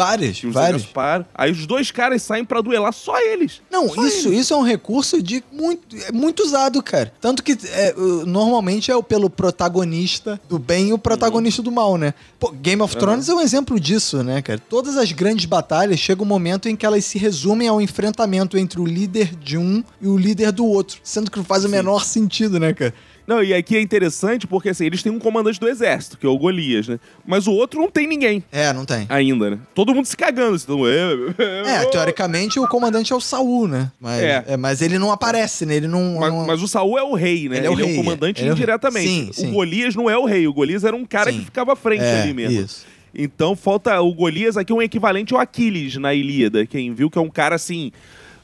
[0.47, 0.85] Os vários.
[0.87, 3.61] param, aí os dois caras saem pra duelar só eles.
[3.69, 4.39] Não, Só isso, eles.
[4.41, 7.13] isso é um recurso de muito, é muito usado, cara.
[7.21, 7.93] Tanto que é,
[8.25, 12.15] normalmente é pelo protagonista do bem e o protagonista do mal, né?
[12.39, 14.59] Pô, Game of Thrones é um exemplo disso, né, cara?
[14.59, 18.79] Todas as grandes batalhas chega um momento em que elas se resumem ao enfrentamento entre
[18.81, 20.99] o líder de um e o líder do outro.
[21.03, 22.93] Sendo que não faz o menor sentido, né, cara?
[23.29, 26.29] Não, e aqui é interessante porque assim, eles têm um comandante do exército, que é
[26.29, 26.99] o Golias, né?
[27.23, 29.05] Mas o outro não tem ninguém É, não tem.
[29.07, 29.59] ainda, né?
[29.75, 30.59] Todo mundo se cagando.
[30.59, 30.89] Todo mundo,
[31.37, 33.91] É, teoricamente o comandante é o Saul, né?
[34.01, 34.43] Mas, É.
[34.47, 35.75] é, mas ele não aparece, né?
[35.75, 36.15] Ele não.
[36.19, 37.57] Mas, não- mas o Saul é o rei, né?
[37.57, 38.63] Ele é o rei, comandante ele é o rei.
[38.63, 39.07] indiretamente.
[39.07, 39.51] Sim, o sim.
[39.53, 40.47] Golias não é o rei.
[40.47, 41.37] O Golias era um cara Sim.
[41.39, 42.59] que ficava à frente é, ali mesmo.
[42.61, 42.83] Isso.
[43.13, 46.65] Então falta o Golias aqui é um equivalente ao Aquiles na Ilíada.
[46.65, 47.91] Quem viu que é um cara assim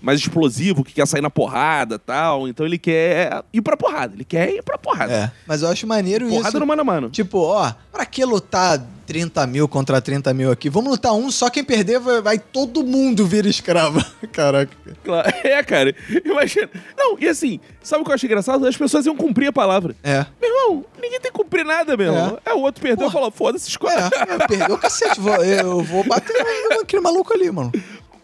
[0.05, 2.47] mais explosivo, que quer sair na porrada, tal.
[2.47, 4.13] Então ele quer ir pra porrada.
[4.13, 5.11] Ele quer ir pra porrada.
[5.11, 5.31] É.
[5.47, 6.59] Mas eu acho maneiro Porrada isso.
[6.59, 7.09] no mano a mano.
[7.09, 10.69] Tipo, ó, pra que lutar 30 mil contra 30 mil aqui?
[10.69, 13.99] Vamos lutar um, só quem perder vai, vai todo mundo vir escravo.
[14.31, 14.71] Caraca.
[15.03, 15.33] Claro.
[15.43, 15.95] É, cara.
[16.23, 16.69] Imagina.
[16.97, 18.65] Não, e assim, sabe o que eu acho engraçado?
[18.67, 19.95] As pessoas iam cumprir a palavra.
[20.03, 20.25] É.
[20.39, 22.37] Meu irmão, ninguém tem que cumprir nada, meu irmão.
[22.45, 23.95] É, o outro perdeu e falou, foda-se, escolhe.
[23.95, 25.19] É, é, perdeu o cacete.
[25.19, 26.35] Vou, eu vou bater
[26.69, 27.71] naquele maluco ali, mano.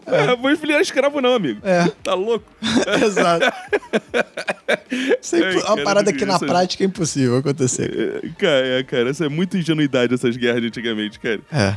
[0.06, 1.60] É, vou virar escravo não, amigo.
[1.66, 1.90] É.
[2.02, 2.44] Tá louco?
[3.04, 3.46] Exato.
[5.20, 8.20] Isso é Ai, impo- uma cara, parada que na essas- prática é impossível acontecer.
[8.24, 11.40] É, cara, é, cara, essa é muita ingenuidade essas guerras de antigamente, cara.
[11.52, 11.74] É.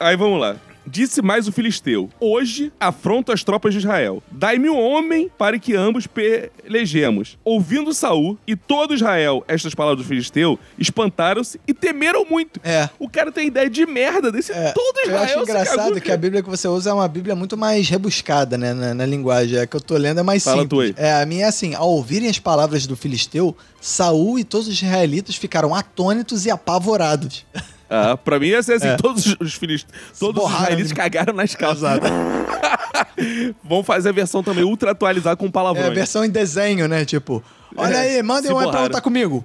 [0.00, 0.56] Aí vamos lá.
[0.86, 4.22] Disse mais o filisteu: Hoje afronto as tropas de Israel.
[4.30, 7.36] Dai-me um homem para que ambos pelejemos.
[7.44, 12.60] Ouvindo Saul e todo Israel estas palavras do filisteu, espantaram-se e temeram muito.
[12.62, 12.88] É.
[12.98, 14.52] O cara tem ideia de merda desse.
[14.52, 17.34] É, todo Israel eu acho engraçado que a Bíblia que você usa é uma Bíblia
[17.34, 19.58] muito mais rebuscada, né, na, na linguagem.
[19.58, 20.94] A que eu tô lendo é mais Fala simples.
[20.94, 21.06] tu aí.
[21.06, 24.74] É, a minha é assim, ao ouvirem as palavras do filisteu, Saul e todos os
[24.74, 27.44] israelitas ficaram atônitos e apavorados.
[27.88, 28.96] Ah, pra mim ia ser assim, É.
[28.96, 29.86] todos os- os filhos,
[30.18, 30.96] todos os israelitas né?
[30.96, 32.00] cagaram nas calças.
[33.62, 35.94] Vão fazer a versão também ultra atualizada com É a palavrões.
[35.94, 37.04] versão em desenho, né?
[37.04, 37.42] Tipo,
[37.76, 39.44] olha É, aí, mandem um aí pra lutar comigo.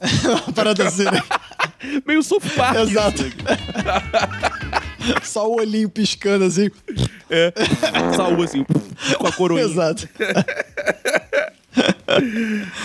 [0.54, 1.22] Parada assim, né?
[2.06, 2.20] Meio
[2.56, 2.76] Park.
[2.78, 3.22] Exato.
[3.26, 3.36] isso.
[5.24, 6.70] Só o olhinho piscando assim.
[7.28, 7.52] É.
[8.16, 8.64] Saúl, assim,
[9.18, 9.64] com a coroinha.
[9.66, 10.08] Exato.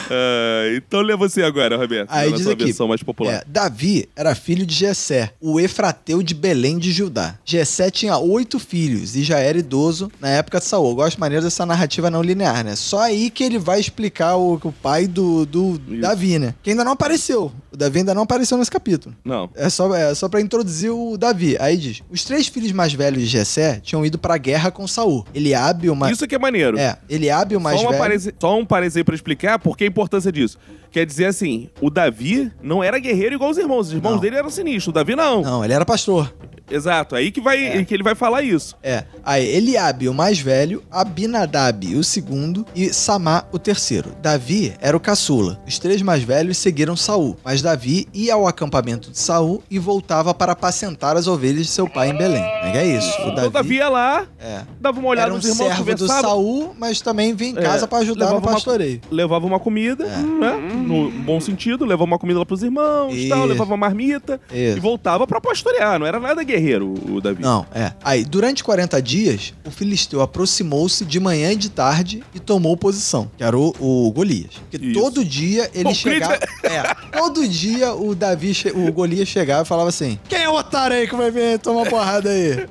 [0.10, 2.10] Ah, então lê você agora, Roberto.
[2.12, 3.34] Aí diz aqui, versão mais popular.
[3.34, 7.36] é, Davi era filho de Jessé, o Efrateu de Belém de Judá.
[7.44, 10.90] Jessé tinha oito filhos e já era idoso na época de Saul.
[10.90, 12.76] Eu gosto maneiro dessa narrativa não linear, né?
[12.76, 16.02] Só aí que ele vai explicar o, o pai do, do Isso.
[16.02, 16.54] Davi, né?
[16.63, 17.52] Que ainda não apareceu.
[17.72, 19.16] O Davi ainda não apareceu nesse capítulo.
[19.26, 19.50] Não.
[19.56, 21.58] É só, é só para introduzir o Davi.
[21.60, 25.26] Aí diz: os três filhos mais velhos de Jessé tinham ido pra guerra com Saul.
[25.34, 26.16] Eliabe, mais.
[26.16, 26.78] Isso que é maneiro.
[26.78, 28.34] É, Eliabe, o mais só, uma velho.
[28.40, 30.58] só um parênteses aí pra explicar por que a importância disso.
[30.91, 33.88] Quer dizer assim, o Davi não era guerreiro igual os irmãos.
[33.88, 34.19] Os irmãos Não.
[34.19, 34.88] dele eram sinistros.
[34.88, 35.41] O Davi não.
[35.41, 36.34] Não, ele era pastor.
[36.69, 37.15] Exato.
[37.15, 38.75] Aí que, vai, que ele vai falar isso.
[38.84, 39.06] É.
[39.23, 44.12] Aí, Eliabe, o mais velho, Abinadab, o segundo, e Samá, o terceiro.
[44.21, 45.60] Davi era o caçula.
[45.67, 50.34] Os três mais velhos seguiram Saul, mas Davi ia ao acampamento de Saul e voltava
[50.34, 52.43] para apacentar as ovelhas de seu pai em Belém.
[52.43, 53.10] É que é isso.
[53.21, 55.67] O Então Davi, o Davi ia lá, é, dava uma olhada era um nos irmãos,
[55.67, 58.53] servo do conversava, Saul, mas também vinha em casa É, para ajudar no levava uma-
[58.53, 59.01] pastoreio.
[59.12, 60.17] Levava uma comida, É.
[60.17, 60.58] né?
[60.86, 63.30] No bom sentido, levava uma comida lá pros irmãos, Isso.
[63.30, 64.78] tal, levava uma marmita Isso.
[64.78, 66.00] e voltava pra pastorear.
[66.00, 67.41] Não era nada guerreiro o Davi.
[67.41, 67.91] Não, é.
[68.04, 73.30] Aí, durante 40 dias, o filisteu aproximou-se de manhã e de tarde e tomou posição,
[73.38, 74.52] que era o, o Golias.
[74.70, 75.00] Porque Isso.
[75.00, 76.36] todo dia ele Bom, chegava.
[76.63, 80.54] É, todo dia o Davi, che- o Golias chegava e falava assim: Quem é o
[80.56, 82.67] otário aí que vai vir tomar porrada aí?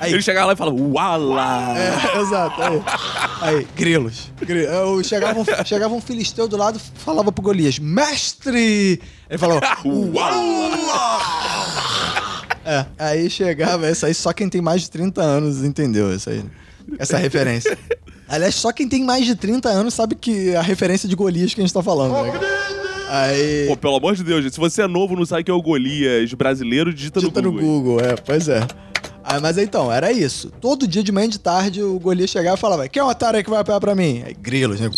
[0.00, 1.74] Aí, Ele chegava lá e falava, uala!
[1.78, 2.60] é, exato.
[2.62, 2.82] Aí,
[3.42, 4.30] aí grilos.
[4.40, 9.00] Gri- eu- Chegava, um, chegava um filisteu do lado falava pro Golias: Mestre!
[9.28, 9.60] Ele falava:
[12.66, 16.42] É, aí chegava, essa aí só quem tem mais de 30 anos entendeu essa aí.
[16.98, 17.76] Essa referência.
[18.26, 21.60] Aliás, só quem tem mais de 30 anos sabe que a referência de Golias que
[21.60, 22.40] a gente tá falando, né?
[23.10, 23.66] Aí.
[23.68, 25.54] Pô, pelo amor de Deus, gente, se você é novo e não sabe que é
[25.54, 27.96] o Golias brasileiro, digita, Digita no no Google.
[27.96, 28.66] Google, é, pois é.
[29.24, 30.52] Ah, mas então, era isso.
[30.60, 33.08] Todo dia de manhã e de tarde o Golias chegava e falava: Quem é o
[33.08, 34.22] otário aí que vai apoiar pra mim?
[34.24, 34.90] Aí grilos, né?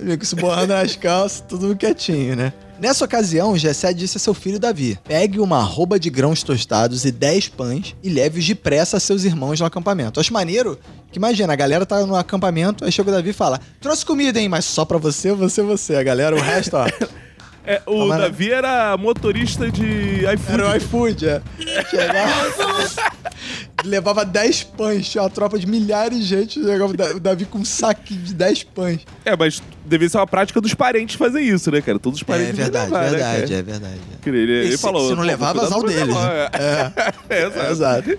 [0.00, 2.52] Fico se borrando nas calças, tudo quietinho, né?
[2.80, 7.10] Nessa ocasião, Jessé disse a seu filho Davi: Pegue uma arroba de grãos tostados e
[7.10, 10.20] dez pães e leve-os depressa a seus irmãos no acampamento.
[10.20, 10.78] Acho maneiro
[11.10, 14.40] que imagina, a galera tá no acampamento, aí chega o Davi e fala: Trouxe comida,
[14.40, 14.48] hein?
[14.48, 15.96] Mas só pra você, você, você.
[15.96, 16.86] A galera, o resto, ó.
[17.70, 20.52] É, o Mas- Davi era motorista de iFood.
[20.54, 21.42] Era o iFood, é.
[21.90, 23.08] Chegava.
[23.84, 26.62] levava 10 pães, tinha uma tropa de milhares de gente.
[26.62, 29.00] Chegava o Da- o Davi com um saquinho de 10 pães.
[29.24, 31.98] É, mas devia ser uma prática dos parentes fazer isso, né, cara?
[31.98, 33.54] Todos os É parentes deviam verdade, levar, né, verdade, cara?
[33.54, 34.00] é verdade.
[34.26, 35.02] Ele, ele E se- falou.
[35.02, 36.48] se não "Pô, levava, azar levar", né?
[36.54, 36.92] É,
[37.30, 37.70] É, exato.
[38.10, 38.18] exato.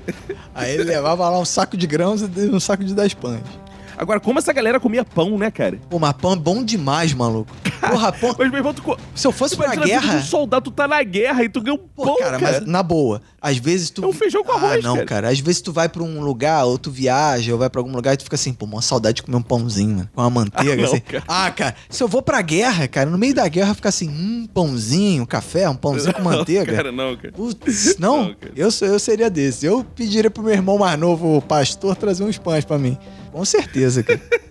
[0.56, 3.42] Aí ele levava lá um saco de grãos e um saco de 10 pães.
[4.00, 5.78] Agora, como essa galera comia pão, né, cara?
[5.90, 7.54] Pô, mas pão é bom demais, maluco.
[7.82, 8.34] Porra, pão.
[8.40, 8.98] Mas, meu irmão, tu...
[9.14, 10.16] Se eu fosse tu pra guerra.
[10.16, 12.82] um soldado, tu tá na guerra e tu ganha um Pô, pão, cara, mas na
[12.82, 14.02] boa, às vezes tu.
[14.02, 15.06] É um feijão com arroz, Ah, não, cara.
[15.06, 15.30] cara.
[15.30, 18.14] Às vezes tu vai pra um lugar, ou tu viaja, ou vai pra algum lugar
[18.14, 20.74] e tu fica assim, pô, uma saudade de comer um pãozinho, mano, com uma manteiga,
[20.74, 21.00] Ah, não, assim.
[21.02, 21.24] cara.
[21.28, 24.48] Ah, cara, se eu vou pra guerra, cara, no meio da guerra fica assim, hum,
[24.54, 26.72] pãozinho, café, um pãozinho com manteiga.
[26.72, 27.34] Não, cara, não, cara.
[27.34, 28.54] Putz, não, Não, cara.
[28.56, 29.66] eu, eu seria desse.
[29.66, 32.98] Eu pediria pro meu irmão mais novo, o pastor, trazer uns pães pra mim.
[33.32, 34.20] Com certeza, cara.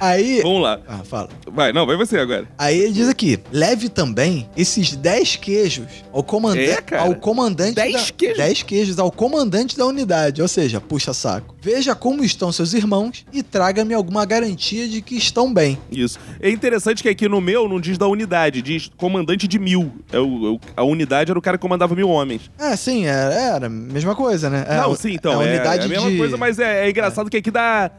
[0.00, 0.40] Aí.
[0.42, 0.80] Vamos lá.
[0.86, 1.28] Ah, fala.
[1.46, 2.46] Vai, não, vai você agora.
[2.58, 6.70] Aí ele diz aqui: leve também esses 10 queijos ao comandante.
[6.70, 7.02] É, cara?
[7.02, 8.38] ao comandante 10 da, queijos?
[8.38, 11.54] 10 queijos ao comandante da unidade, ou seja, puxa saco.
[11.60, 15.78] Veja como estão seus irmãos e traga-me alguma garantia de que estão bem.
[15.90, 16.18] Isso.
[16.40, 19.92] É interessante que aqui no meu não diz da unidade, diz comandante de mil.
[20.12, 22.50] É o, é a unidade era o cara que comandava mil homens.
[22.58, 24.64] É, sim, era, era a mesma coisa, né?
[24.68, 25.40] É, não, sim, então.
[25.40, 26.18] a É, unidade é a mesma de...
[26.18, 27.90] coisa, mas é, é engraçado que aqui dá,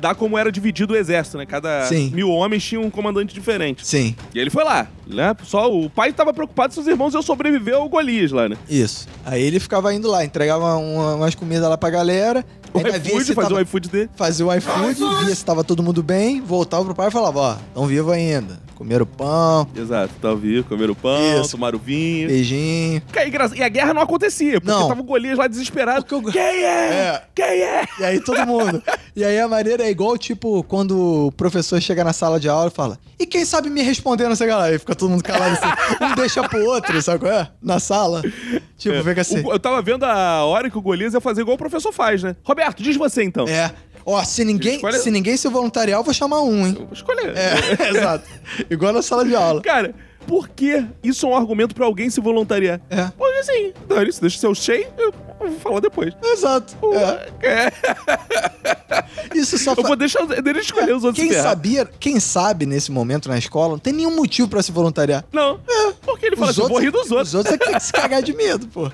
[0.00, 1.46] dá como era dividido o exército, né?
[1.46, 2.10] Cada Sim.
[2.14, 3.86] mil homens tinha um comandante diferente.
[3.86, 5.34] Sim, E ele foi lá, né?
[5.44, 8.56] Só o pai tava preocupado se os irmãos iam sobreviver ao Golias lá, né?
[8.68, 9.06] isso.
[9.24, 12.44] Aí ele ficava indo lá, entregava uma- umas comidas lá pra galera.
[12.72, 14.10] O ainda iFood, fazer tava- o iFood dele.
[14.14, 17.56] fazia o iFood, via se tava todo mundo bem, voltava pro pai e falava, ó,
[17.74, 18.60] tão vivo ainda.
[18.76, 21.50] Comeram pão, Exato, tá vivo, comeram pão, Isso.
[21.50, 22.28] tomaram vinho.
[22.28, 23.02] beijinho.
[23.12, 24.88] Cara, engra- E a guerra não acontecia, porque Não.
[24.88, 26.02] tava o Golias lá desesperado.
[26.06, 26.88] Porque o- Quem é?
[26.90, 27.22] É.
[27.34, 27.84] Quem é?
[27.98, 28.82] E aí todo mundo.
[29.14, 32.68] E aí a maneira é igual, tipo, quando o professor chega na sala de aula
[32.68, 34.64] e fala: E quem sabe me responder, não sei o que lá.
[34.64, 35.70] Aí fica todo mundo calado assim.
[36.02, 37.50] Um deixa pro outro, sabe qual é?
[37.62, 38.22] Na sala.
[38.78, 39.02] Tipo, É.
[39.02, 39.44] fica assim.
[39.44, 42.22] O- eu tava vendo a hora que o Golias ia fazer igual o professor faz,
[42.22, 42.34] né?
[42.42, 43.46] Roberto, diz você então.
[43.48, 43.72] É.
[44.04, 46.74] Ó, se ninguém, se ninguém se voluntariar, eu vou chamar um, hein?
[46.78, 47.34] Eu vou escolher.
[47.36, 48.24] É, exato.
[48.70, 49.60] Igual na sala de aula.
[49.60, 49.94] Cara,
[50.26, 52.80] por que isso é um argumento pra alguém se voluntariar?
[52.88, 53.10] É.
[53.16, 56.14] Porque assim, dane isso, deixa o seu cheio, eu vou falar depois.
[56.22, 56.74] Exato.
[57.42, 57.46] É.
[57.46, 62.66] É, Isso só eu fa- vou deixar ele escolher os outros Quem sabia, quem sabe
[62.66, 65.24] nesse momento na escola, não tem nenhum motivo pra se voluntariar.
[65.32, 65.60] Não,
[66.02, 67.34] porque ele fala assim, eu vou rir dos Os outros.
[67.34, 68.90] outros é que tem que se cagar de medo, pô.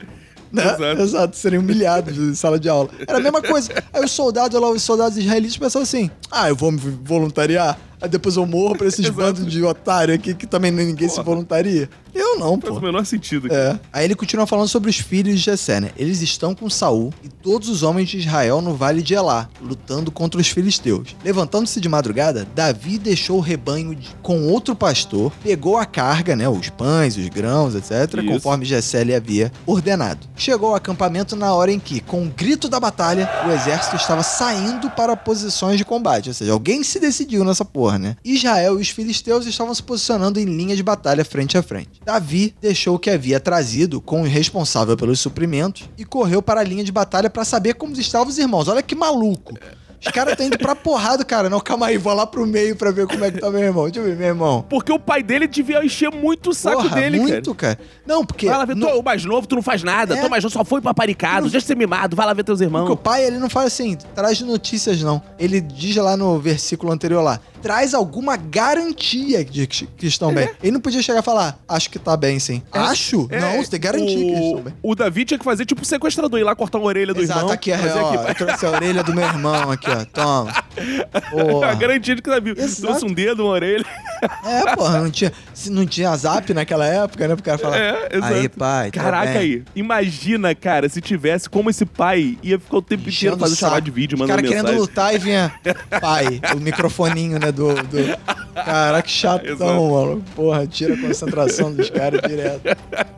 [0.52, 0.62] Né?
[0.62, 1.02] Exato.
[1.02, 2.88] Exato, serem humilhados em sala de aula.
[3.06, 3.72] Era a mesma coisa.
[3.92, 8.08] Aí os soldados lá, os soldados israelitas pensavam assim: ah, eu vou me voluntariar, aí
[8.08, 11.24] depois eu morro pra esses bandos de otário aqui que também ninguém se Porra.
[11.24, 11.88] voluntaria.
[12.14, 12.78] Eu não, Faz pô.
[12.78, 13.46] o menor sentido.
[13.46, 13.54] aqui.
[13.54, 13.78] É.
[13.92, 15.90] Aí ele continua falando sobre os filhos de Jessé, né?
[15.98, 20.10] Eles estão com Saul e todos os homens de Israel no vale de Elá, lutando
[20.10, 21.14] contra os filisteus.
[21.22, 26.48] Levantando-se de madrugada, Davi deixou o rebanho de- com outro pastor, pegou a carga, né?
[26.48, 28.26] Os pães, os grãos, etc., Isso.
[28.32, 30.26] conforme Jessé lhe havia ordenado.
[30.34, 34.22] Chegou ao acampamento na hora em que, com o grito da batalha, o exército estava
[34.22, 36.30] saindo para posições de combate.
[36.30, 38.16] Ou seja, alguém se decidiu nessa porra, né?
[38.24, 42.00] Israel e os filisteus estavam se posicionando em linha de batalha frente a frente.
[42.04, 46.64] Davi deixou o que havia trazido com o responsável pelos suprimentos e correu para a
[46.64, 48.68] linha de batalha para saber como estavam os irmãos.
[48.68, 49.54] Olha que maluco.
[49.98, 51.48] Os caras estão indo pra porrada, cara.
[51.48, 53.84] Não, calma aí, vou lá pro meio pra ver como é que tá meu irmão.
[53.84, 54.64] Deixa eu ver, meu irmão.
[54.68, 57.78] Porque o pai dele devia encher muito o saco Porra, dele, muito, cara.
[58.06, 58.46] Não, porque...
[58.46, 60.14] Vai lá ver, no- tu, o mais novo, tu não faz nada.
[60.16, 60.20] É.
[60.20, 62.74] Tu mais novo só foi paparicado, deixa de ser mimado, vai lá ver teus Porque
[62.74, 62.96] o irmãos.
[63.02, 65.20] pai, ele não fala assim, traz notícias, não.
[65.38, 70.48] Ele diz lá no versículo anterior lá, traz alguma garantia de que, que estão bem.
[70.62, 72.62] Ele não podia chegar e falar, acho que tá bem, sim.
[72.70, 73.26] Acho?
[73.28, 74.74] É, não, você tem garantia que eles estão o, bem.
[74.80, 77.52] o Davi tinha que fazer tipo sequestrador, ir lá cortar uma orelha do Exato, irmão.
[77.52, 80.52] aqui, é, fazer ó, aqui, eu trouxe a orelha do meu irmão aqui, ó, toma.
[81.12, 81.74] a Porra.
[81.74, 82.82] garantia de que Davi Exato.
[82.82, 83.84] trouxe um dedo, uma orelha.
[84.44, 85.32] É, porra, não tinha,
[85.70, 88.32] não tinha zap naquela época, né, pro cara falar, É, exato.
[88.34, 89.38] aí, pai, tá Caraca bem.
[89.38, 93.38] aí, imagina, cara, se tivesse como esse pai ia ficar o tempo inteiro Enchendo o
[93.40, 94.64] fazendo chamada de vídeo, mandando cara mensagem.
[94.64, 95.52] querendo lutar e vinha,
[96.00, 97.74] pai, o microfoninho, né, do...
[97.74, 98.18] do...
[98.54, 100.24] Caraca, que chatão, mano.
[100.34, 102.62] Porra, tira a concentração dos caras direto.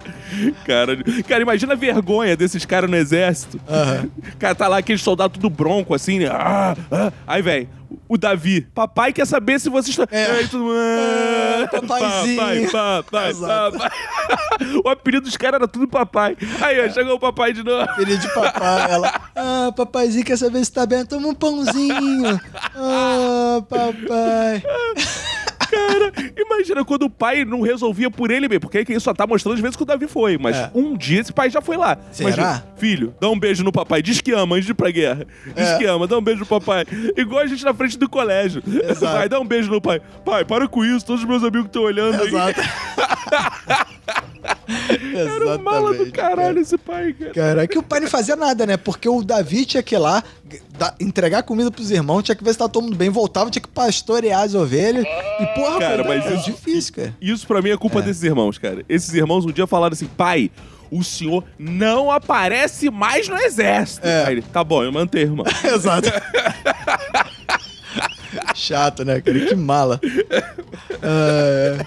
[0.66, 0.94] Cara,
[1.26, 3.58] cara, imagina a vergonha desses caras no exército.
[3.66, 4.10] Aham.
[4.38, 6.28] Cara, tá lá aquele soldado tudo bronco, assim, né?
[6.30, 7.12] Ah, ah.
[7.26, 7.66] Aí, velho,
[8.08, 8.62] o Davi.
[8.74, 10.06] Papai quer saber se vocês estão.
[10.10, 10.30] É.
[10.30, 12.36] Aí, mundo, ah, É, papaizinho.
[12.36, 13.78] Papai, papai, Exato.
[13.78, 13.90] papai.
[14.84, 16.36] o apelido dos caras era tudo papai.
[16.60, 17.86] Aí, ó, chegou o papai de novo.
[17.94, 19.20] Filho de papai, ela.
[19.36, 21.04] Ah, papaizinho quer saber se tá bem.
[21.04, 22.40] Toma um pãozinho.
[22.80, 24.62] Ah, papai.
[25.70, 28.60] Cara, imagina quando o pai não resolvia por ele mesmo.
[28.60, 30.38] Porque aí quem só tá mostrando as vezes que o Davi foi.
[30.38, 30.70] Mas É.
[30.74, 31.96] um dia esse pai já foi lá.
[32.12, 32.28] Será?
[32.28, 34.02] Imagina, filho, dá um beijo no papai.
[34.02, 35.26] Diz que ama antes de ir pra guerra.
[35.54, 35.78] Diz É.
[35.78, 36.84] que ama, dá um beijo no papai.
[37.16, 38.62] Igual a gente na frente do colégio.
[38.66, 39.14] Exato.
[39.16, 40.00] Vai, dá um beijo no pai.
[40.24, 41.04] Pai, para com isso.
[41.04, 42.22] Todos os meus amigos estão olhando.
[42.24, 42.60] Exato.
[45.14, 47.32] Era um mala do caralho esse pai, cara.
[47.32, 48.76] Cara, é que o pai não fazia nada, né?
[48.76, 50.22] Porque o Davi tinha que ir lá
[50.78, 53.62] dar- entregar comida pros irmãos, tinha que ver se tá todo mundo bem, voltava, tinha
[53.62, 55.04] que pastorear as ovelhas.
[55.04, 57.16] E, porra, Cara, mas é isso- difícil, cara.
[57.20, 58.84] Isso pra mim é culpa desses irmãos, cara.
[58.88, 60.50] Esses irmãos um dia falaram assim, pai,
[60.90, 64.06] o senhor não aparece mais no exército.
[64.06, 64.24] É.
[64.26, 65.46] Aí ele, tá bom, eu mantenho, irmão.
[65.64, 66.08] Exato.
[68.54, 69.38] Chato, né, cara?
[69.40, 70.00] Que mala.
[71.02, 71.84] É.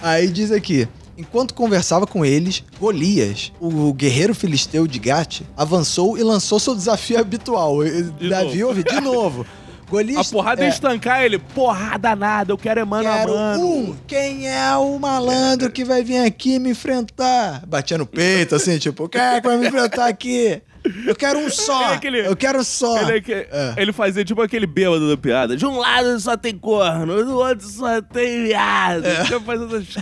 [0.00, 0.86] Aí diz aqui.
[1.16, 7.18] Enquanto conversava com eles, Golias, o guerreiro filisteu de Gate, avançou e lançou seu desafio
[7.18, 7.84] habitual.
[7.84, 8.66] De Davi novo.
[8.68, 9.46] ouve de novo.
[9.88, 10.28] Golias.
[10.28, 11.38] A porrada é, ia estancar ele.
[11.38, 13.66] Porrada nada, eu quero é mano Quero a mano.
[13.66, 13.96] um.
[14.06, 17.62] Quem é o malandro que vai vir aqui me enfrentar?
[17.66, 20.60] Batia no peito, assim, tipo, quem é que vai me enfrentar aqui?
[21.06, 21.82] Eu quero um só.
[21.84, 23.00] Ele é aquele- Eu quero só.
[23.02, 25.56] Ele, é que- ele fazia tipo aquele bêbado da piada.
[25.56, 29.04] De um lado só tem corno, do outro só tem viado.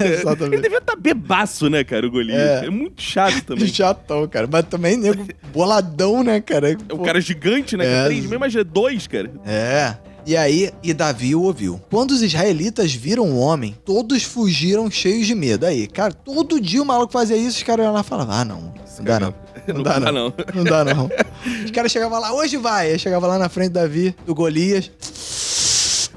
[0.05, 0.55] Exatamente.
[0.55, 2.62] Ele devia estar bebaço, né, cara, o Golias.
[2.62, 2.66] É.
[2.66, 3.68] É, muito chato também.
[3.68, 4.49] Chatão, cara.
[4.51, 6.73] Mas também, nego, boladão, né, cara?
[6.92, 7.03] O Pô.
[7.05, 7.87] cara gigante, né?
[7.87, 7.92] É.
[8.03, 8.05] É.
[8.07, 9.31] Três, é dois, cara.
[9.47, 9.95] É.
[10.24, 11.80] E aí, e Davi o ouviu.
[11.90, 15.66] Quando os israelitas viram o homem, todos fugiram cheios de medo.
[15.66, 18.44] Aí, cara, todo dia o maluco fazia isso, os caras iam lá e falavam, ah,
[18.44, 18.61] não,
[18.98, 19.35] não dá não.
[19.66, 20.12] Não, Não dá, dá, não.
[20.12, 20.35] não.
[20.54, 21.11] Não dá não.
[21.64, 22.90] Os caras chegavam lá, hoje vai.
[22.92, 24.90] Aí chegava lá na frente do Davi, do Golias.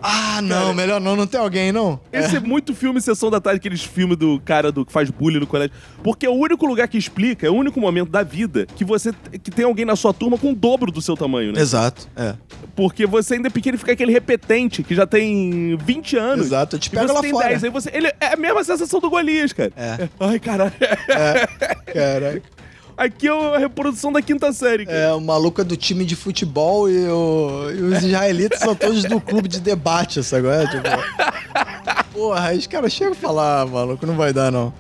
[0.01, 1.99] Ah, não, melhor não, não tem alguém, não?
[2.11, 2.39] Esse é.
[2.39, 5.75] muito filme Sessão da Tarde, aqueles filmes do cara do que faz bullying no colégio.
[6.03, 9.13] Porque é o único lugar que explica, é o único momento da vida que você
[9.43, 11.61] que tem alguém na sua turma com o dobro do seu tamanho, né?
[11.61, 12.35] Exato, é.
[12.75, 16.45] Porque você ainda é pequeno e fica aquele repetente que já tem 20 anos.
[16.47, 17.47] Exato, eu te você lá tem fora.
[17.49, 17.89] 10, aí você.
[17.93, 19.71] Ele é a mesma sensação do Golias, cara.
[19.75, 20.09] É.
[20.19, 20.73] Ai, caralho.
[21.93, 22.54] Caraca.
[22.97, 24.97] Aqui é a reprodução da quinta série, cara.
[24.97, 29.03] É, o maluco é do time de futebol e, o- e os israelitas são todos
[29.03, 30.47] do clube de debate, sabe?
[30.47, 30.83] É, tipo,
[32.13, 34.73] porra, aí os caras chegam falam, ah, maluco, não vai dar, não.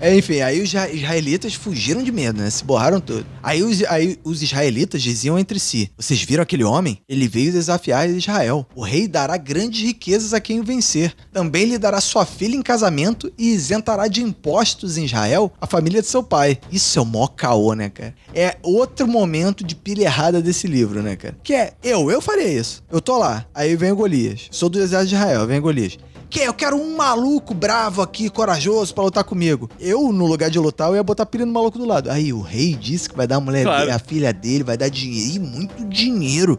[0.00, 2.48] É, enfim, aí os isra- israelitas fugiram de medo, né?
[2.48, 3.26] Se borraram todo.
[3.42, 7.00] Aí os, aí os israelitas diziam entre si: Vocês viram aquele homem?
[7.08, 8.64] Ele veio desafiar Israel.
[8.76, 11.12] O rei dará grandes riquezas a quem o vencer.
[11.32, 16.00] Também lhe dará sua filha em casamento e isentará de impostos em Israel a família
[16.00, 16.60] de seu pai.
[16.70, 18.14] Isso é o mó caô, né, cara?
[18.32, 21.36] É outro momento de pilha errada desse livro, né, cara?
[21.42, 22.84] Que é, eu, eu faria isso.
[22.88, 24.46] Eu tô lá, aí vem o Golias.
[24.52, 25.98] Sou do exército de Israel, vem o Golias.
[26.30, 29.70] Que eu quero um maluco bravo aqui, corajoso, pra lutar comigo.
[29.80, 32.10] Eu, no lugar de lutar, eu ia botar pilha no maluco do lado.
[32.10, 33.78] Aí o rei disse que vai dar a mulher Claro.
[33.80, 36.58] dele, a filha dele, vai dar dinheiro, e muito dinheiro.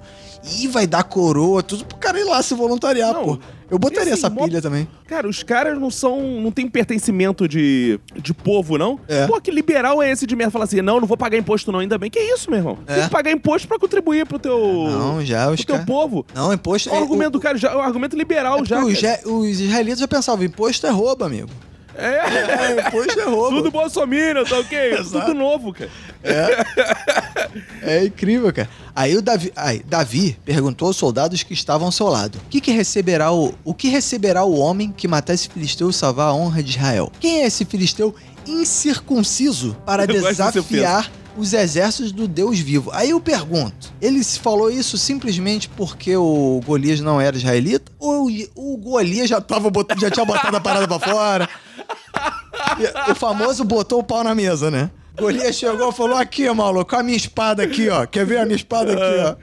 [0.57, 3.39] E vai dar coroa, tudo pro cara ir lá se voluntariar, Não, pô.
[3.71, 4.87] Eu botaria assim, essa mó- pilha também.
[5.07, 6.19] Cara, os caras não são.
[6.41, 8.99] não tem pertencimento de, de povo, não.
[9.07, 9.27] É.
[9.27, 10.51] Pô, que liberal é esse de merda?
[10.51, 11.79] Falar assim, não, não vou pagar imposto, não.
[11.79, 12.09] Ainda bem.
[12.09, 12.77] Que isso, meu irmão?
[12.87, 12.95] É.
[12.95, 14.57] Tem que pagar imposto pra contribuir pro teu.
[14.89, 16.25] Não, já os pro teu povo.
[16.33, 16.89] Não, imposto.
[16.89, 18.83] É o argumento do cara, já, é o argumento liberal É já.
[18.83, 18.93] os,
[19.25, 21.49] os israelitas já pensavam, imposto é roubo, amigo.
[21.99, 22.73] É.
[22.81, 23.57] É, imposto é roubo.
[23.57, 24.93] Tudo bolsominion, tá ok?
[24.99, 25.25] Exato.
[25.27, 25.89] Tudo novo, cara.
[27.81, 28.69] É incrível, cara.
[28.95, 32.59] Aí o Davi, aí, Davi perguntou aos soldados que estavam ao seu lado: o que,
[32.61, 36.33] que receberá o, o que receberá o homem que matar esse filisteu e salvar a
[36.33, 37.11] honra de Israel?
[37.19, 38.13] Quem é esse filisteu
[38.45, 42.91] incircunciso para Eu desafiar os exércitos do Deus vivo?
[42.93, 47.91] Aí eu pergunto: ele se falou isso simplesmente porque o Golias não era israelita?
[47.97, 51.49] Ou o, o Golias já, tava bot- já tinha botado a parada pra fora?
[53.09, 54.89] O famoso botou o pau na mesa, né?
[55.17, 58.05] Golias chegou e falou: Aqui, maluco, a minha espada aqui, ó.
[58.05, 59.35] Quer ver a minha espada aqui, ó?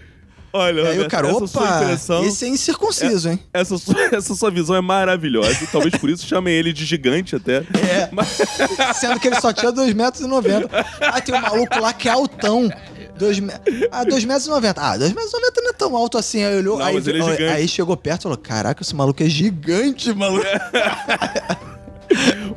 [0.52, 3.38] Olha, E aí o cara, essa sua opa, impressão, esse é incircunciso, hein?
[3.52, 5.54] essa, sua, essa sua visão é maravilhosa.
[5.70, 7.56] Talvez por isso chamem ele de gigante até.
[7.58, 8.08] É.
[8.10, 8.38] Mas,
[8.96, 10.22] Sendo que ele só tinha 2,90 metros.
[10.22, 11.04] e.
[11.04, 12.70] Ah, tem um maluco lá que é altão.
[13.18, 13.52] Dois me...
[13.90, 14.46] Ah, 2,90 metros.
[14.46, 14.68] e.
[14.78, 15.32] Ah, 2,90 metros
[15.62, 16.42] não é tão alto assim.
[16.42, 16.96] Aí olhou, Não, aí,
[17.38, 20.46] é aí chegou perto e falou: Caraca, esse maluco é gigante, maluco.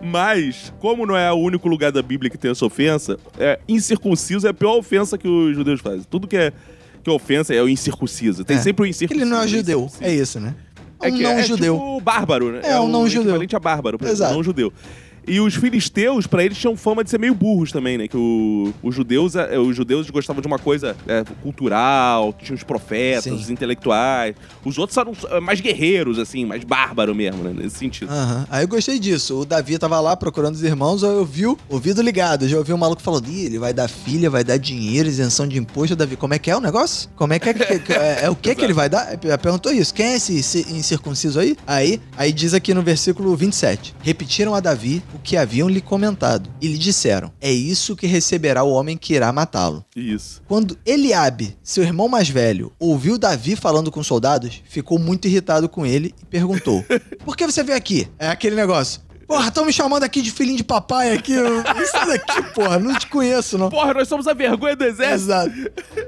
[0.04, 4.48] mas, como não é o único lugar da Bíblia que tem essa ofensa, é, incircunciso
[4.48, 6.02] é a pior ofensa que os judeus fazem.
[6.10, 6.52] Tudo que é,
[7.04, 8.44] que é ofensa é o incircunciso.
[8.44, 8.62] Tem É.
[8.62, 9.24] sempre o incircunciso.
[9.26, 9.90] ele não é judeu.
[10.02, 10.56] É isso, né?
[11.02, 11.76] É É um que não é judeu.
[11.76, 12.62] tipo bárbaro, né?
[12.64, 13.24] É, um não o judeu.
[13.30, 14.34] equivalente a bárbaro, Exato.
[14.34, 14.72] não judeu.
[15.30, 18.08] E os filisteus, pra eles, tinham fama de ser meio burros também, né?
[18.08, 22.64] Que o- os, judeus, é, os judeus gostavam de uma coisa é, cultural, tinha os
[22.64, 23.34] profetas, Sim.
[23.34, 24.36] os intelectuais.
[24.66, 27.54] Os outros eram é, mais guerreiros, assim, mais bárbaro mesmo, né?
[27.56, 28.10] Nesse sentido.
[28.50, 29.42] Aí eu gostei disso.
[29.42, 32.48] O Davi tava lá procurando os irmãos, aí eu vi o ouvido ligado.
[32.48, 35.58] Já ouvi um maluco falando, Ih, ele vai dar filha, vai dar dinheiro, isenção de
[35.58, 35.96] imposto.
[35.96, 37.10] Davi, como é que é o negócio?
[37.16, 37.54] Como é que é?
[37.54, 39.18] que- que- é, é o que que ele vai dar?
[39.24, 39.94] Ela Perguntou isso.
[39.94, 41.56] Quem é esse, esse incircunciso aí?
[41.68, 43.96] Aí, aí diz aqui no versículo 27.
[44.02, 46.50] Repetiram a Davi o que haviam lhe comentado.
[46.62, 49.86] E lhe disseram, é isso que receberá o homem que irá matá-lo.
[49.96, 50.42] Isso.
[50.48, 55.68] Quando Eliabe, seu irmão mais velho, ouviu Davi falando com os soldados, ficou muito irritado
[55.68, 56.84] com ele e perguntou:
[57.26, 58.08] Por que você veio aqui?
[58.18, 59.02] É aquele negócio.
[59.30, 61.34] Porra, estão me chamando aqui de filhinho de papai aqui.
[61.34, 61.62] eu-
[61.92, 63.70] Sai daqui, porra, não te conheço, não.
[63.70, 65.14] Porra, nós somos a vergonha do exército.
[65.32, 65.52] Exato.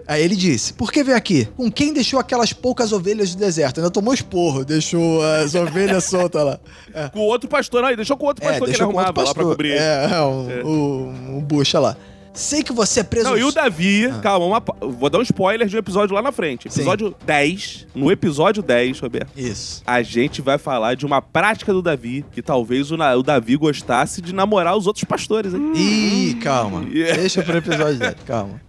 [0.08, 1.48] Aí ele disse: Por que veio aqui?
[1.56, 3.78] Com quem deixou aquelas poucas ovelhas do deserto?
[3.80, 6.60] Ainda tomou esporro, deixou as ovelhas soltas lá.
[6.96, 7.10] É.
[7.10, 9.44] Com o outro pastor, aí, deixou com o outro pastor que ele arrumava lá pra
[9.44, 9.74] cobrir.
[9.74, 11.96] É, é, o, o, o bucha lá.
[12.34, 13.30] Sei que você é preso.
[13.30, 14.20] Não, e o Davi, Ah.
[14.20, 16.70] calma, uma vou dar um spoiler de um episódio lá na frente.
[16.72, 16.80] Sim.
[16.80, 17.88] Episódio 10.
[17.94, 19.84] No episódio 10, Roberto, Isso.
[19.86, 24.22] a gente vai falar de uma prática do Davi que talvez o, o Davi gostasse
[24.22, 25.74] de namorar os outros pastores, hein?
[25.76, 26.86] Ih, calma.
[26.90, 27.20] Yeah.
[27.20, 28.16] Deixa pro episódio dele.
[28.26, 28.62] Calma.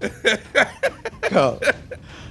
[1.20, 1.58] Calma.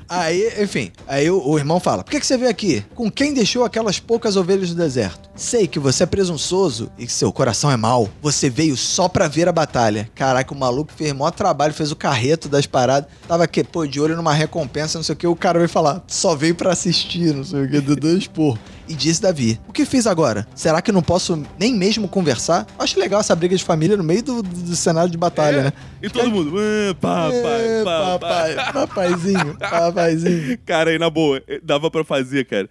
[0.10, 2.84] Aí, enfim, aí o, o irmão fala: Por que, que você veio aqui?
[2.94, 5.30] Com quem deixou aquelas poucas ovelhas do deserto?
[5.42, 8.08] Sei que você é presunçoso e que seu coração é mau.
[8.22, 10.08] Você veio só pra ver a batalha.
[10.14, 13.10] Caraca, o maluco fez maior trabalho, fez o carreto das paradas.
[13.28, 15.26] Tava aqui, pô, de olho numa recompensa, não sei o que.
[15.26, 18.56] O cara veio falar: Só veio pra assistir, não sei o que, do dois por.
[18.88, 20.48] E disse Davi: O que fiz agora?
[20.54, 22.68] Será que não posso nem mesmo conversar?
[22.78, 25.74] Acho legal essa briga de família no meio do, do cenário de batalha, É, né?
[26.04, 28.56] E todo mundo, "Ah, papai, É, papai.
[28.56, 30.58] papai, papaizinho, papaizinho.
[30.68, 32.70] Cara, aí na boa, dava pra fazer, cara,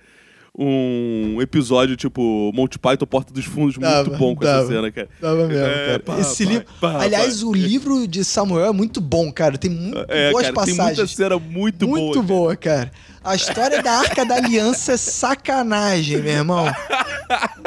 [0.59, 4.59] um episódio tipo Monty Python Porta dos Fundos muito Dava, bom com dava.
[4.63, 5.09] essa cena, cara.
[5.21, 5.99] Tava mesmo, É, cara.
[6.01, 6.67] papai, Esse livro.
[6.81, 7.07] papai.
[7.07, 9.57] Aliás, o livro de Samuel é muito bom, cara.
[9.57, 11.11] Tem muito É, boas cara, tem muita passagens.
[11.15, 12.41] cena muito, muito boa.
[12.41, 12.91] boa, cara.
[13.23, 16.65] A história da Arca da Aliança é sacanagem, meu irmão.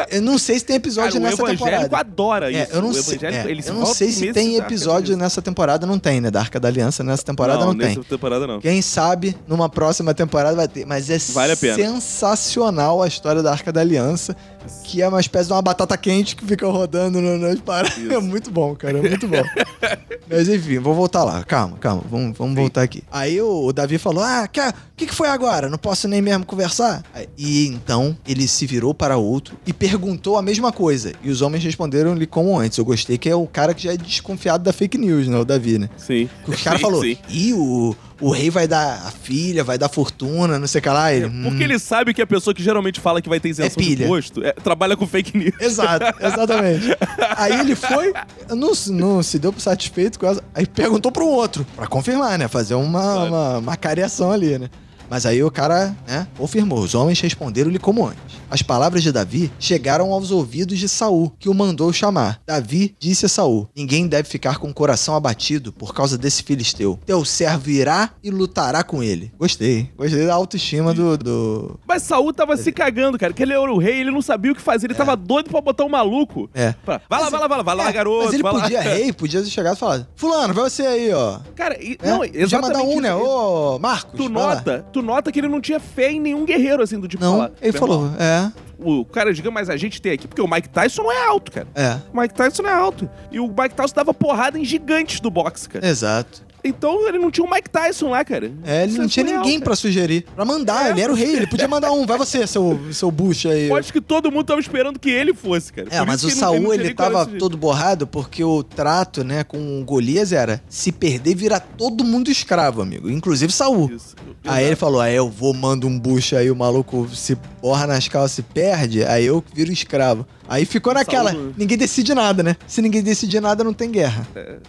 [0.09, 1.97] Eu não sei se tem episódio Cara, o nessa evangélico temporada.
[1.97, 2.73] adora É, isso.
[2.73, 6.19] eu não o sei, é, eu não sei se tem episódio nessa temporada, não tem,
[6.19, 6.31] né?
[6.31, 8.03] Da Arca da Aliança nessa temporada não, nessa tem.
[8.03, 8.59] temporada não.
[8.59, 10.85] Quem sabe numa próxima temporada vai ter.
[10.85, 14.35] Mas é Vale a sensacional a história da Arca da Aliança,
[14.83, 17.93] que é uma espécie de uma batata quente que fica rodando no- nas paradas.
[18.13, 19.41] É muito bom, cara, é muito bom.
[20.29, 21.43] mas enfim, vou voltar lá.
[21.43, 23.03] Calma, calma, vamos, vamos voltar aqui.
[23.11, 25.69] Aí o, o Davi falou: Ah, quer, que que, que foi agora?
[25.69, 27.03] Não posso nem mesmo conversar?
[27.37, 31.13] E então ele se virou para outro e perguntou a mesma coisa.
[31.23, 32.77] E os homens responderam-lhe como antes.
[32.77, 35.37] Eu gostei que é o cara que já é desconfiado da fake news, né?
[35.37, 35.89] O Davi, né?
[35.97, 36.29] Sim.
[36.47, 37.17] O cara Sim, falou, sim.
[37.29, 40.89] ih, o, o rei vai dar a filha, vai dar fortuna, não sei o que
[40.89, 41.13] lá.
[41.13, 43.81] Ele, hum, Porque ele sabe que a pessoa que geralmente fala que vai ter isenção
[43.81, 44.05] de pilha.
[44.05, 45.53] imposto é, trabalha com fake news.
[45.59, 46.85] Exato, exatamente.
[47.37, 48.13] Aí ele foi,
[48.49, 50.43] não, não se deu por satisfeito com essa.
[50.55, 52.47] Aí perguntou pro outro, pra confirmar, né?
[52.47, 53.27] Fazer uma, Claro.
[53.29, 54.69] uma, uma cariação ali, né?
[55.13, 56.79] Mas aí o cara, né, confirmou.
[56.79, 58.41] Os homens responderam-lhe como antes.
[58.49, 62.41] As palavras de Davi chegaram aos ouvidos de Saul, que o mandou chamar.
[62.47, 66.97] Davi disse a Saul: Ninguém deve ficar com o coração abatido por causa desse filisteu.
[67.05, 69.31] Teu servo irá e lutará com ele.
[69.37, 69.87] Gostei.
[69.95, 71.15] Gostei da autoestima do.
[71.15, 71.79] do...
[71.87, 74.55] Mas Saul tava se cagando, cara, que ele era o rei, ele não sabia o
[74.55, 76.49] que fazer, ele tava doido pra botar um maluco.
[76.55, 76.73] É.
[76.83, 78.25] Pra- vai lá, vai lá, vai lá, vai lá, É, garoto.
[78.25, 78.61] Mas ele vai lá.
[78.61, 81.37] podia, rei, podia ter chegado e falado: Fulano, vai você aí, ó.
[81.55, 83.13] Cara, e, É, não, podia exatamente mandar um, né?
[83.13, 84.13] Ô, Marcos.
[84.17, 87.23] Tu nota, tu nota que ele não tinha fé em nenhum guerreiro, assim, do tipo
[87.23, 90.27] Não, falar, ele "Meu falou, irmão, é, O cara, diga, mas a gente tem aqui,
[90.27, 91.67] porque o Mike Tyson não é alto, cara.
[91.75, 93.09] é, O Mike Tyson não é alto.
[93.31, 95.85] E o Mike Tyson dava porrada em gigantes do boxe, cara.
[95.87, 96.41] exato.
[96.63, 98.51] Então ele não tinha o Mike Tyson lá, cara.
[98.63, 99.65] É, ele Isso não tinha surreal, ninguém cara.
[99.65, 100.25] pra sugerir.
[100.35, 100.89] Pra mandar, É.
[100.91, 102.05] ele era o rei, ele podia mandar um.
[102.05, 103.67] Vai você, seu, seu bucho aí.
[103.67, 105.87] Eu acho que todo mundo tava esperando que ele fosse, cara.
[105.91, 109.43] É, Por mas o Saul, tinha ele coragem tava todo borrado porque o trato, né,
[109.43, 113.09] com o Golias era se perder, vira todo mundo escravo, amigo.
[113.09, 113.91] Inclusive Saul.
[113.93, 114.15] Isso.
[114.45, 118.07] Aí ele falou, aí eu vou, mando um bucho aí, o maluco se borra nas
[118.07, 120.25] calças e perde, aí eu viro escravo.
[120.47, 122.55] Aí ficou naquela, Saul- ninguém decide nada, né?
[122.67, 124.27] Se ninguém decidir nada, não tem guerra.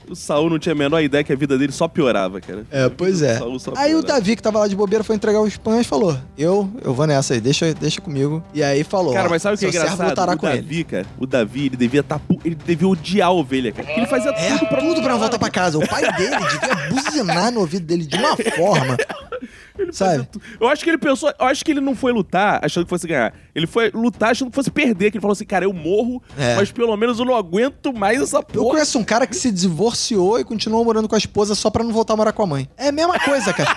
[0.09, 2.65] O Saul não tinha a menor ideia que a vida dele só piorava, cara.
[2.71, 3.41] É, pois é.
[3.43, 4.03] O Aí o.
[4.03, 7.07] Davi, que tava lá de bobeira, foi entregar os pães e falou: Eu, eu vou
[7.07, 8.43] nessa aí, deixa, deixa comigo.
[8.53, 10.35] E aí falou: Cara, mas sabe o que é engraçado?
[10.35, 10.63] O com ele.
[10.63, 13.85] Davi, cara, o Davi, ele devia tá, ele devia odiar a ovelha, cara.
[13.87, 15.79] Porque ele fazia É, tudo pra tudo pra não voltar pra casa.
[15.79, 18.97] O pai dele devia buzinar no ouvido dele de uma forma.
[19.93, 20.29] Sabe?
[20.61, 23.07] Eu acho que ele pensou, eu acho que ele não foi lutar achando que fosse
[23.07, 23.35] ganhar.
[23.55, 26.55] Ele foi lutar achando que fosse perder, que ele falou assim, cara, eu morro, É.
[26.57, 28.71] mas pelo menos eu não aguento mais essa Eu porra.
[28.71, 31.93] conheço um cara que se divorciou e continuou morando com a esposa só pra não
[31.93, 32.69] voltar a morar com a mãe.
[32.77, 33.77] É a mesma coisa, cara.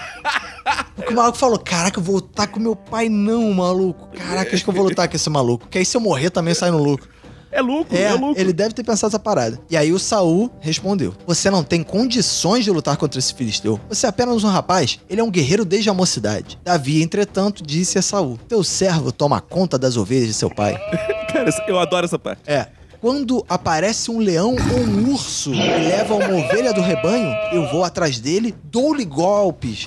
[0.95, 4.09] Porque o maluco falou: Caraca, eu vou lutar com meu pai, não, maluco.
[4.15, 5.67] Caraca, acho que eu vou lutar com esse maluco.
[5.67, 7.09] Que aí se eu morrer também sai no lucro.
[7.51, 8.39] É lucro, é, É, lucro.
[8.41, 9.59] ele deve ter pensado essa parada.
[9.69, 13.79] E aí o Saul respondeu: Você não tem condições de lutar contra esse filisteu.
[13.89, 14.99] Você é apenas um rapaz.
[15.09, 16.59] Ele é um guerreiro desde a mocidade.
[16.63, 20.77] Davi, entretanto, disse a Saul: Teu servo toma conta das ovelhas de seu pai.
[21.31, 22.41] Cara, eu adoro essa parte.
[22.45, 22.67] É.
[22.99, 27.83] Quando aparece um leão ou um urso e leva uma ovelha do rebanho, eu vou
[27.83, 29.85] atrás dele, dou-lhe golpes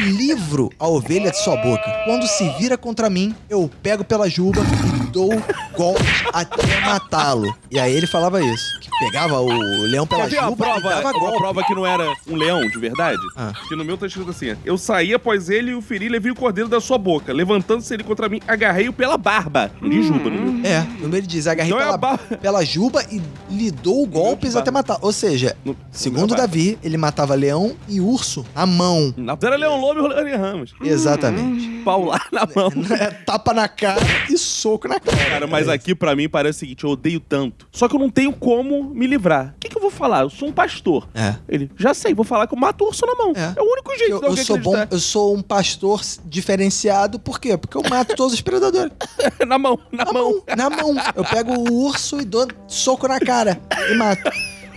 [0.00, 1.84] livro a ovelha de sua boca.
[2.04, 5.30] Quando se vira contra mim, eu pego pela juba e dou
[5.76, 7.54] golpes até matá-lo.
[7.70, 10.88] E aí ele falava isso, que pegava o leão pela Quer uma juba e prova,
[10.88, 11.38] dava uma golpe.
[11.38, 13.18] prova que não era um leão de verdade?
[13.36, 13.52] Ah.
[13.68, 16.34] Que no meu tá escrito assim: Eu saí após ele e o feri, levei o
[16.34, 17.32] cordeiro da sua boca.
[17.32, 19.70] Levantando-se ele contra mim, agarrei-o pela barba.
[19.80, 20.70] Não diz juba, no meu.
[20.70, 22.36] É, no meio ele diz, agarrei Então é pela, a barba.
[22.36, 23.20] pela juba e
[23.50, 24.98] lhe dou golpes até matar.
[25.02, 26.34] Ou seja, No- segundo.
[26.38, 29.12] Davi, ele matava leão e urso na mão.
[29.16, 30.74] Não, era Leão Lobo e Rolando Ramos.
[30.82, 31.82] Exatamente.
[31.84, 32.70] Pau lá na mão.
[32.98, 35.16] É tapa na cara e soco na cara.
[35.16, 37.66] Cara, mas aqui pra mim parece o seguinte: eu odeio tanto.
[37.72, 39.54] Só que eu não tenho como me livrar.
[39.56, 40.22] O que, que eu vou falar?
[40.22, 41.08] Eu sou um pastor.
[41.14, 41.34] É.
[41.48, 43.32] Ele, já sei, vou falar que eu mato o urso na mão.
[43.36, 43.54] É.
[43.58, 44.94] É, o único jeito Eu, de eu alguém sou bom, acreditar.
[44.96, 47.56] eu sou um pastor diferenciado, por quê?
[47.56, 48.92] Porque eu mato todos os predadores.
[49.46, 50.32] na mão, na, Na mão.
[50.32, 50.94] mão, na mão.
[51.14, 53.60] Eu pego o urso e dou soco na cara
[53.90, 54.30] e mato.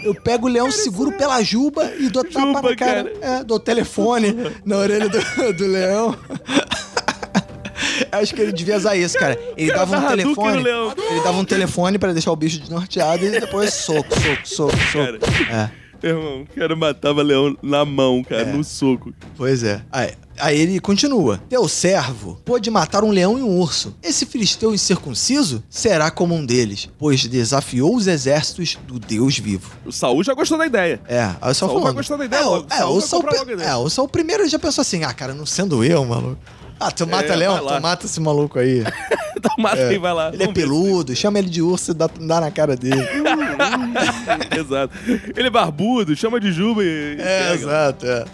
[0.04, 3.14] Eu pego o leão, seguro pela juba e dou tapa Juba, na cara.
[3.22, 4.36] É, dou telefone
[4.66, 6.16] na orelha do, do leão.
[8.12, 9.38] Acho que ele devia usar isso, cara.
[9.56, 10.70] Ele Cara, dava um Hadouken telefone.
[11.10, 15.20] Ele dava um telefone pra deixar o bicho desnorteado e depois soco, soco, soco, Cara.
[15.20, 15.52] soco.
[15.52, 15.72] É.
[16.04, 18.46] Irmão, o cara matava leão na mão, cara, É.
[18.54, 19.14] no soco.
[19.38, 19.82] Pois é.
[19.92, 20.12] Aí,
[20.42, 21.42] aí ele continua.
[21.50, 23.96] Teu servo pôde matar um leão e um urso.
[24.02, 29.72] Esse filisteu incircunciso será como um deles, pois desafiou os exércitos do Deus vivo.
[29.86, 31.00] O Saul já gostou da ideia.
[31.08, 31.84] É, aí o Saul Saul falando.
[31.84, 32.68] vai gostar da ideia é, logo.
[32.70, 33.24] É, Saul o Saul,
[33.62, 36.38] é, o Saul primeiro já pensou assim, ah, cara, não sendo eu, maluco.
[36.80, 38.84] Ah, tu mata É, leão, tu mata esse maluco aí.
[39.42, 40.28] Então mata aí, vai lá.
[40.28, 40.62] Ele é Vamos ver.
[40.62, 43.02] peludo, chama ele de urso e dá, dá na cara dele.
[44.56, 44.94] Exato.
[45.36, 47.18] Ele é barbudo, chama de Juba e.
[47.20, 48.26] É, exato, é.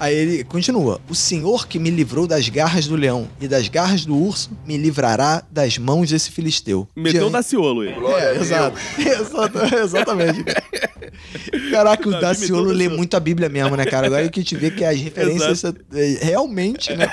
[0.00, 4.04] Aí ele continua: O Senhor que me livrou das garras do leão e das garras
[4.06, 6.88] do urso me livrará das mãos desse filisteu.
[6.96, 7.94] Meteu o Diante- Daciolo ele.
[8.06, 8.78] É, exato.
[8.98, 10.44] Exato, Exatamente.
[11.70, 14.06] Caraca, o Daciolo lê muito a Bíblia mesmo, né, cara?
[14.06, 17.08] Agora que te vê que as referências é, realmente, né?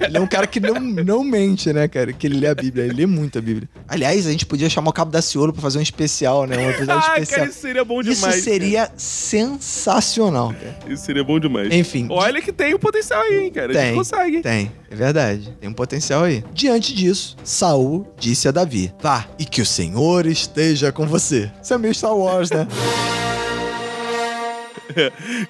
[0.00, 2.12] Ele é um cara que não, não mente, né, cara?
[2.12, 3.68] Que ele lê a Bíblia, ele lê muito a Bíblia.
[3.86, 6.56] Aliás, a gente podia chamar o Cabo Daciolo pra fazer um especial, né?
[6.58, 7.38] Um episódio Ah, especial.
[7.40, 8.42] cara, isso seria bom Isso demais.
[8.44, 10.76] seria sensacional, cara.
[10.80, 10.92] cara.
[10.92, 11.72] Isso seria bom demais.
[11.72, 12.06] Enfim.
[12.10, 13.72] Olha que tem o potencial aí, hein, cara.
[13.72, 14.40] A Tem, gente consegue.
[14.40, 15.56] Tem, é verdade.
[15.60, 16.44] Tem um potencial aí.
[16.52, 21.50] Diante disso, Saul disse a Davi: Vá, e que o Senhor esteja com você.
[21.62, 22.66] Isso é meio Star Wars, né?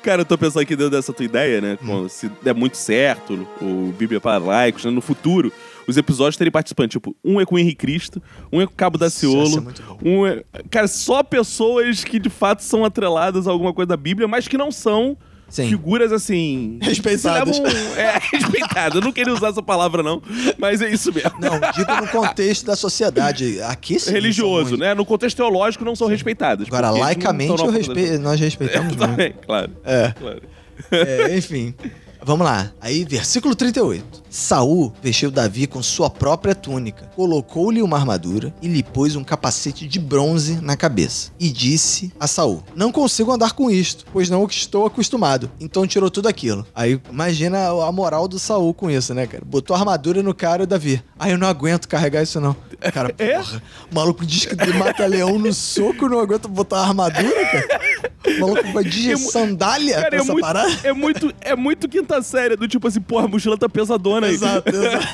[0.03, 1.79] Cara, eu tô pensando aqui dentro dessa tua ideia, né?
[1.83, 2.09] Hum.
[2.09, 4.91] Se der muito certo, o Bíblia para laicos, né?
[4.91, 5.53] no futuro,
[5.87, 6.93] os episódios terem participantes.
[6.93, 8.23] Tipo, um é com o Henrique Cristo,
[8.53, 9.99] um é com o Cabo ser Daciolo, muito bom.
[10.03, 10.43] um é...
[10.71, 14.57] Cara, só pessoas que de fato são atreladas a alguma coisa da Bíblia, mas que
[14.57, 15.17] não são
[15.53, 15.69] Sim.
[15.69, 16.79] figuras assim.
[16.81, 17.59] Respeitadas.
[17.59, 18.95] levam- É, respeitadas.
[18.97, 20.23] Eu não queria usar essa palavra, não,
[20.59, 21.33] mas é isso mesmo.
[21.39, 23.61] Não, digo no contexto da sociedade.
[23.63, 24.13] Aqui sim.
[24.13, 24.95] Religioso, né?
[24.95, 26.67] No contexto teológico não são respeitadas.
[26.69, 28.19] Agora, laicamente, respe...
[28.19, 28.99] nós respeitamos muito.
[28.99, 29.71] Também, claro.
[29.85, 30.13] É.
[30.19, 30.43] claro.
[30.91, 31.75] É, enfim.
[32.25, 32.71] Vamos lá.
[32.81, 34.23] Aí, versículo 38.
[34.31, 39.87] Saul vestiu Davi com sua própria túnica, colocou-lhe uma armadura e lhe pôs um capacete
[39.87, 41.31] de bronze na cabeça.
[41.39, 45.51] E disse a Saul: Não consigo andar com isto, pois não estou acostumado.
[45.61, 46.67] Então tirou tudo aquilo.
[46.75, 49.43] Aí imagina a moral do Saul com isso, né, cara?
[49.45, 51.03] Botou a armadura no cara e o Davi.
[51.19, 52.57] Aí eu não aguento carregar isso, não.
[52.93, 53.37] Cara, É?
[53.39, 53.63] porra.
[53.91, 57.81] O maluco diz que mata leão no soco, não aguenta botar a armadura, cara.
[58.27, 60.73] O maluco vai de É sandália Cara, pra é essa muito, parada.
[60.85, 64.35] é, muito, é muito quinta série, do tipo assim, porra, a mochila tá pesadona aí.
[64.35, 65.07] Exato, exato.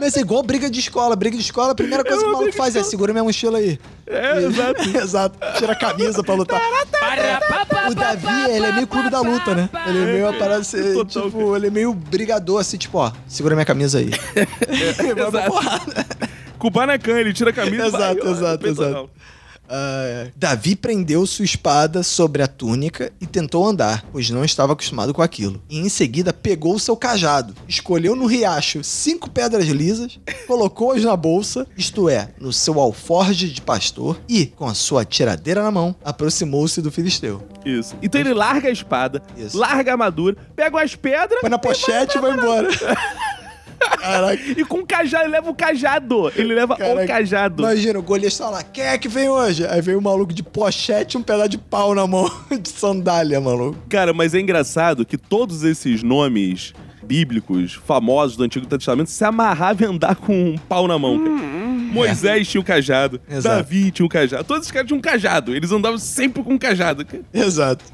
[0.00, 1.16] Mas é igual briga de escola.
[1.16, 3.58] Briga de escola, a primeira coisa É que o maluco faz é segura minha mochila
[3.58, 3.78] aí.
[4.06, 4.88] É, E- exato.
[4.98, 5.38] exato.
[5.58, 6.60] Tira a camisa pra lutar.
[7.90, 9.68] O Davi, ele é meio clube da luta, né?
[9.86, 13.54] Ele é meio a parada, assim, tipo, ele é meio brigador, assim, tipo, ó, segura
[13.54, 14.10] minha camisa aí.
[14.96, 15.50] Vai pra exato.
[15.50, 16.06] porrada.
[16.58, 18.90] Kubanacan, ele tira a camisa e vai, Exato, ó, exato, exato.
[18.92, 19.10] não.
[19.68, 20.30] Ah, é.
[20.36, 25.22] Davi prendeu sua espada sobre a túnica e tentou andar, pois não estava acostumado com
[25.22, 25.62] aquilo.
[25.68, 31.16] E em seguida pegou o seu cajado, escolheu no riacho cinco pedras lisas, colocou-as na
[31.16, 35.94] bolsa, isto é, no seu alforje de pastor, e, com a sua tiradeira na mão,
[36.04, 37.42] aproximou-se do filisteu.
[37.64, 37.94] Isso.
[38.02, 39.58] Então ele larga a espada, Isso.
[39.58, 42.68] larga a armadura, pega as pedras Põe na pochete e vai embora.
[43.78, 44.42] Caraca.
[44.44, 46.32] e com o cajado, ele leva o cajado.
[46.36, 47.06] Ele leva o Caraca.
[47.06, 47.62] cajado.
[47.62, 49.66] Imagina, o Golias tá lá, quem é que vem hoje?
[49.66, 53.40] Aí vem o maluco de pochete e um pedaço de pau na mão, de sandália,
[53.40, 53.78] maluco.
[53.88, 56.72] Cara, mas é engraçado que todos esses nomes
[57.02, 61.36] bíblicos famosos do Antigo Testamento se amarravam em andar com um pau na mão, cara.
[61.92, 63.56] Moisés tinha o cajado, Exato.
[63.56, 64.44] Davi tinha o cajado.
[64.44, 65.54] Todos esses caras tinham um cajado.
[65.54, 67.06] Eles andavam sempre com um cajado.
[67.32, 67.84] Exato.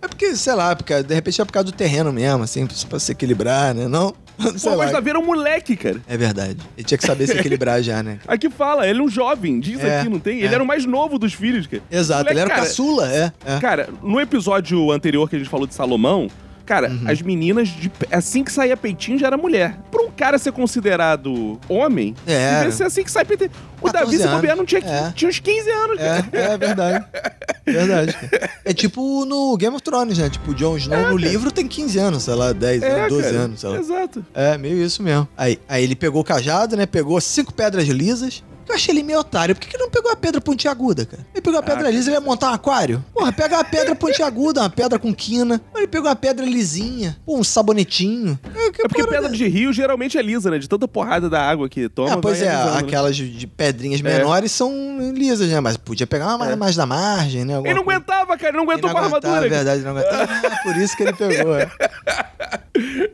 [0.00, 2.98] É porque, sei lá, porque de repente é por causa do terreno mesmo, assim, pra
[2.98, 3.88] se equilibrar, né?
[3.88, 4.14] Não?
[4.56, 6.00] Sei Pô, mas Davi era um moleque, cara.
[6.06, 6.58] É verdade.
[6.76, 8.20] Ele tinha que saber se equilibrar já, né?
[8.28, 10.40] Aqui fala, ele é um jovem, diz É, aqui, não tem?
[10.40, 10.44] é.
[10.44, 11.82] Ele era o mais novo dos filhos, cara.
[11.90, 13.32] Exato, Moleque, ele era o caçula, é.
[13.44, 13.58] é.
[13.58, 16.28] Cara, no episódio anterior que a gente falou de Salomão,
[16.68, 17.04] cara, Uhum.
[17.10, 19.78] as meninas, de- assim que saía peitinho, já era mulher.
[19.90, 22.56] Pra um cara ser considerado homem, É.
[22.58, 23.50] devia ser assim que sai peitinho.
[23.80, 25.12] O 14 Davi, se bobear, não tinha, É.
[25.12, 25.98] tinha uns 15 anos.
[25.98, 27.04] É, é verdade.
[27.64, 28.12] Verdade.
[28.14, 28.50] cara.
[28.64, 30.30] É tipo no Game of Thrones, né?
[30.30, 33.22] Tipo, o Jon Snow no livro tem 15 anos, sei lá, 10 É, anos, 12
[33.30, 33.38] cara.
[33.44, 33.78] anos, sei lá.
[33.78, 34.26] Exato.
[34.34, 35.28] É, meio isso mesmo.
[35.36, 36.86] Aí, aí ele pegou o cajado, né?
[36.86, 38.42] Pegou cinco pedras lisas.
[38.68, 39.54] Eu achei ele meio otário.
[39.54, 41.24] Por que, que não pegou a pedra pontiaguda, cara?
[41.34, 43.02] Ele pegou a pedra Ah, lisa e ia montar um aquário?
[43.14, 45.60] Porra, pega uma pedra pontiaguda, uma pedra com quina.
[45.74, 47.16] Ele pegou uma pedra lisinha.
[47.24, 48.38] Pô, um sabonetinho.
[48.54, 50.58] É, que É porque pedra de rio geralmente é lisa, né?
[50.58, 52.14] De tanta porrada da água que toma.
[52.14, 52.78] Ah, pois é, alisando, né?
[52.80, 54.02] aquelas de, de pedrinhas É.
[54.02, 54.70] menores são
[55.14, 55.60] lisas, né?
[55.60, 56.56] Mas podia pegar uma mais, É.
[56.56, 57.54] mais da margem, né?
[57.54, 57.98] Alguma Ele não coisa.
[58.00, 58.48] aguentava, cara.
[58.50, 59.34] Ele não aguentou Ele com a não armadura.
[59.34, 59.48] cara.
[59.48, 60.28] verdade, não aguentava.
[60.46, 61.70] Ah, por isso que ele pegou, é.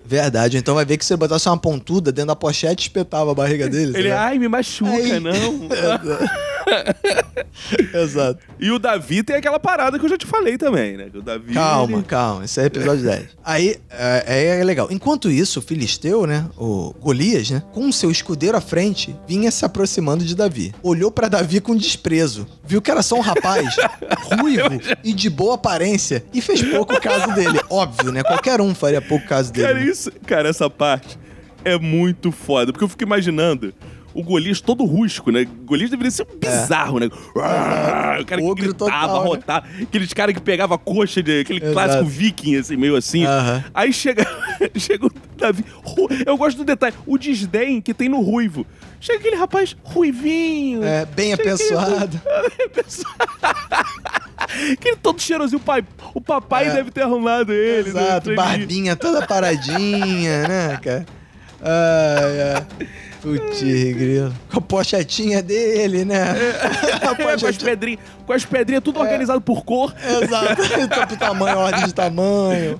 [0.05, 3.35] Verdade, então vai ver que se ele botasse uma pontuda dentro da pochete, espetava a
[3.35, 3.93] barriga dele.
[3.97, 4.13] Ele, sabe?
[4.13, 5.21] ai, me machuca, Aí.
[5.21, 5.69] não.
[8.03, 8.39] Exato.
[8.59, 11.07] e o Davi tem aquela parada que eu já te falei também, né?
[11.15, 11.53] O Davi.
[11.53, 12.45] Calma, ele- calma.
[12.45, 13.25] Esse é episódio 10.
[13.45, 14.89] Aí, é, é legal.
[14.91, 16.47] Enquanto isso, o Filisteu, né?
[16.57, 17.63] O Golias, né?
[17.73, 20.75] Com seu escudeiro à frente, vinha se aproximando de Davi.
[20.83, 22.47] Olhou pra Davi com desprezo.
[22.67, 23.77] Viu que era só um rapaz
[24.41, 26.25] ruivo e de boa aparência.
[26.33, 27.61] E fez pouco caso dele.
[27.71, 28.23] Óbvio, né?
[28.23, 29.67] Qualquer um faria pouco caso dele.
[29.69, 29.87] Cara, né?
[29.91, 31.19] isso, cara, essa parte
[31.65, 32.73] é muito foda.
[32.73, 33.73] Porque eu fico imaginando
[34.13, 35.45] o Golias todo rústico, né?
[35.65, 37.09] Golias deveria ser um bizarro, né?
[37.37, 38.37] Ah, O cara que É.
[38.51, 39.29] Ogro gritava, total, né?
[39.29, 39.67] rotava.
[39.83, 41.73] Aqueles caras que pegava a coxa de aquele Exato.
[41.73, 43.25] clássico viking, assim, meio assim.
[43.25, 43.65] Aham.
[43.75, 44.25] Aí chega,
[44.79, 45.65] chega o Davi.
[46.25, 48.65] Eu gosto do detalhe, o desdém que tem no ruivo.
[49.01, 50.85] Chega aquele rapaz ruivinho.
[50.85, 52.21] É, bem Chega aquele- apessoado.
[54.73, 55.85] Aquele todo cheirosinho, o, pai,
[56.15, 56.73] o papai É.
[56.75, 57.89] deve ter arrumado ele.
[57.89, 58.37] Exato, né?
[58.37, 61.07] barbinha toda paradinha, né, cara?
[61.63, 62.87] Ai, ai.
[63.23, 64.35] Putz, grilo.
[64.51, 66.23] Com a pochetinha dele, né?
[67.01, 69.95] A É, com as pochetinha- pedrinhas, com as pedrinhas tudo organizado por cor.
[70.23, 70.63] Exato.
[70.95, 72.79] Top tamanho, ordem de tamanho.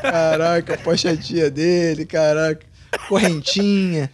[0.00, 2.60] Caraca, a pochetinha dele, caraca.
[3.08, 4.08] Correntinha.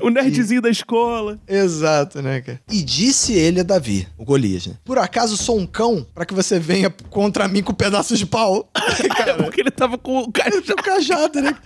[0.00, 1.38] O nerdzinho da escola.
[1.48, 2.60] Exato, né, cara?
[2.70, 4.74] E disse ele a Davi, o Golias, né?
[4.84, 8.70] Por acaso sou um cão pra que você venha contra mim com pedaços de pau?
[9.16, 11.56] cara, Porque ele tava com o tem um cajado, né?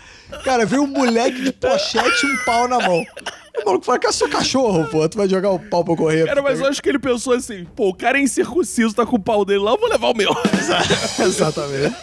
[0.45, 3.05] Cara, veio um moleque de pochete e um pau na mão.
[3.63, 5.09] O maluco fala, que é seu cachorro, pô.
[5.09, 6.27] Tu vai jogar o pau pra eu correr.
[6.27, 9.17] Cara, mas eu acho que ele pensou assim: pô, o cara é incircunciso, tá com
[9.17, 10.31] o pau dele lá, eu vou levar o meu.
[11.19, 11.97] Exatamente.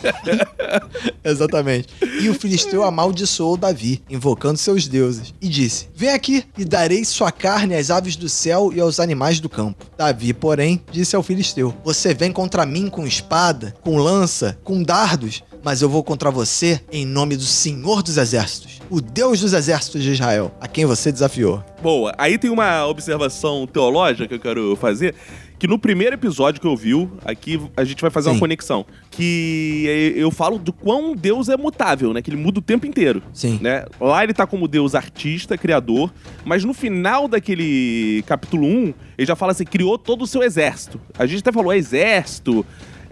[1.23, 1.87] Exatamente.
[2.21, 7.31] E o filisteu amaldiçoou Davi, invocando seus deuses, e disse: Vem aqui e darei sua
[7.31, 9.85] carne às aves do céu e aos animais do campo.
[9.95, 15.43] Davi, porém, disse ao filisteu: Você vem contra mim com espada, com lança, com dardos,
[15.63, 20.03] mas eu vou contra você em nome do Senhor dos Exércitos, o Deus dos exércitos
[20.03, 21.63] de Israel, a quem você desafiou.
[21.81, 25.15] Boa, aí tem uma observação teológica que eu quero fazer.
[25.57, 28.35] Que no primeiro episódio que eu vi, aqui a gente vai fazer Sim.
[28.35, 28.85] uma conexão.
[29.09, 32.21] Que eu falo do quão Deus é mutável, né?
[32.21, 33.23] Que ele muda o tempo inteiro.
[33.33, 33.59] Sim.
[33.61, 33.85] né?
[33.97, 39.37] Lá ele tá como Deus artista, criador, mas no final daquele capítulo 1, ele já
[39.37, 40.99] fala assim, criou todo o seu exército.
[41.17, 42.65] A gente até falou exército,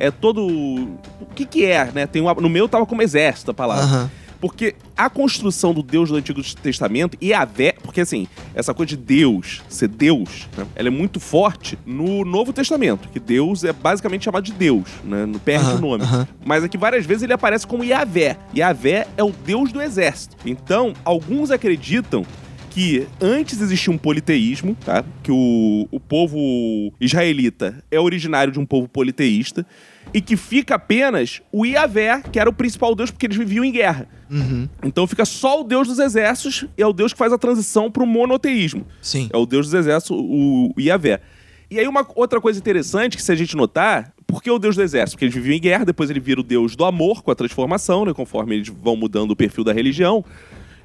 [0.08, 0.48] é todo...
[0.48, 2.08] O que que é, né?
[2.08, 2.34] Tem uma...
[2.34, 3.84] No meu tava como exército a palavra.
[3.84, 4.12] Aham.
[4.42, 8.90] Porque a construção do Deus do Antigo Testamento e a vé, porque assim, essa coisa
[8.90, 13.72] de Deus, ser Deus, né, ela é muito forte no Novo Testamento, que Deus é
[13.72, 15.28] basicamente chamado de Deus, né?
[15.28, 16.04] Não perde o nome.
[16.04, 16.28] aham.
[16.44, 18.36] Mas aqui várias vezes ele aparece como Yahvé.
[18.58, 20.36] Yahvé é o Deus do exército.
[20.44, 22.26] Então, alguns acreditam
[22.72, 25.04] que antes existia um politeísmo, tá?
[25.22, 29.68] Que o, o povo israelita é originário de um povo politeísta
[30.14, 33.72] e que fica apenas o Yahvé, que era o principal deus porque eles viviam em
[33.72, 34.08] guerra.
[34.30, 34.68] Uhum.
[34.84, 37.90] Então fica só o deus dos exércitos e é o deus que faz a transição
[37.90, 38.86] pro monoteísmo.
[39.02, 39.30] Sim.
[39.32, 41.22] É o deus dos exércitos, o Yahvé.
[41.70, 44.76] E aí uma outra coisa interessante que se a gente notar, por que o deus
[44.76, 45.16] do exército?
[45.16, 48.06] Porque eles viviam em guerra, depois ele vira o deus do amor com a transformação,
[48.06, 50.24] né, conforme eles vão mudando o perfil da religião.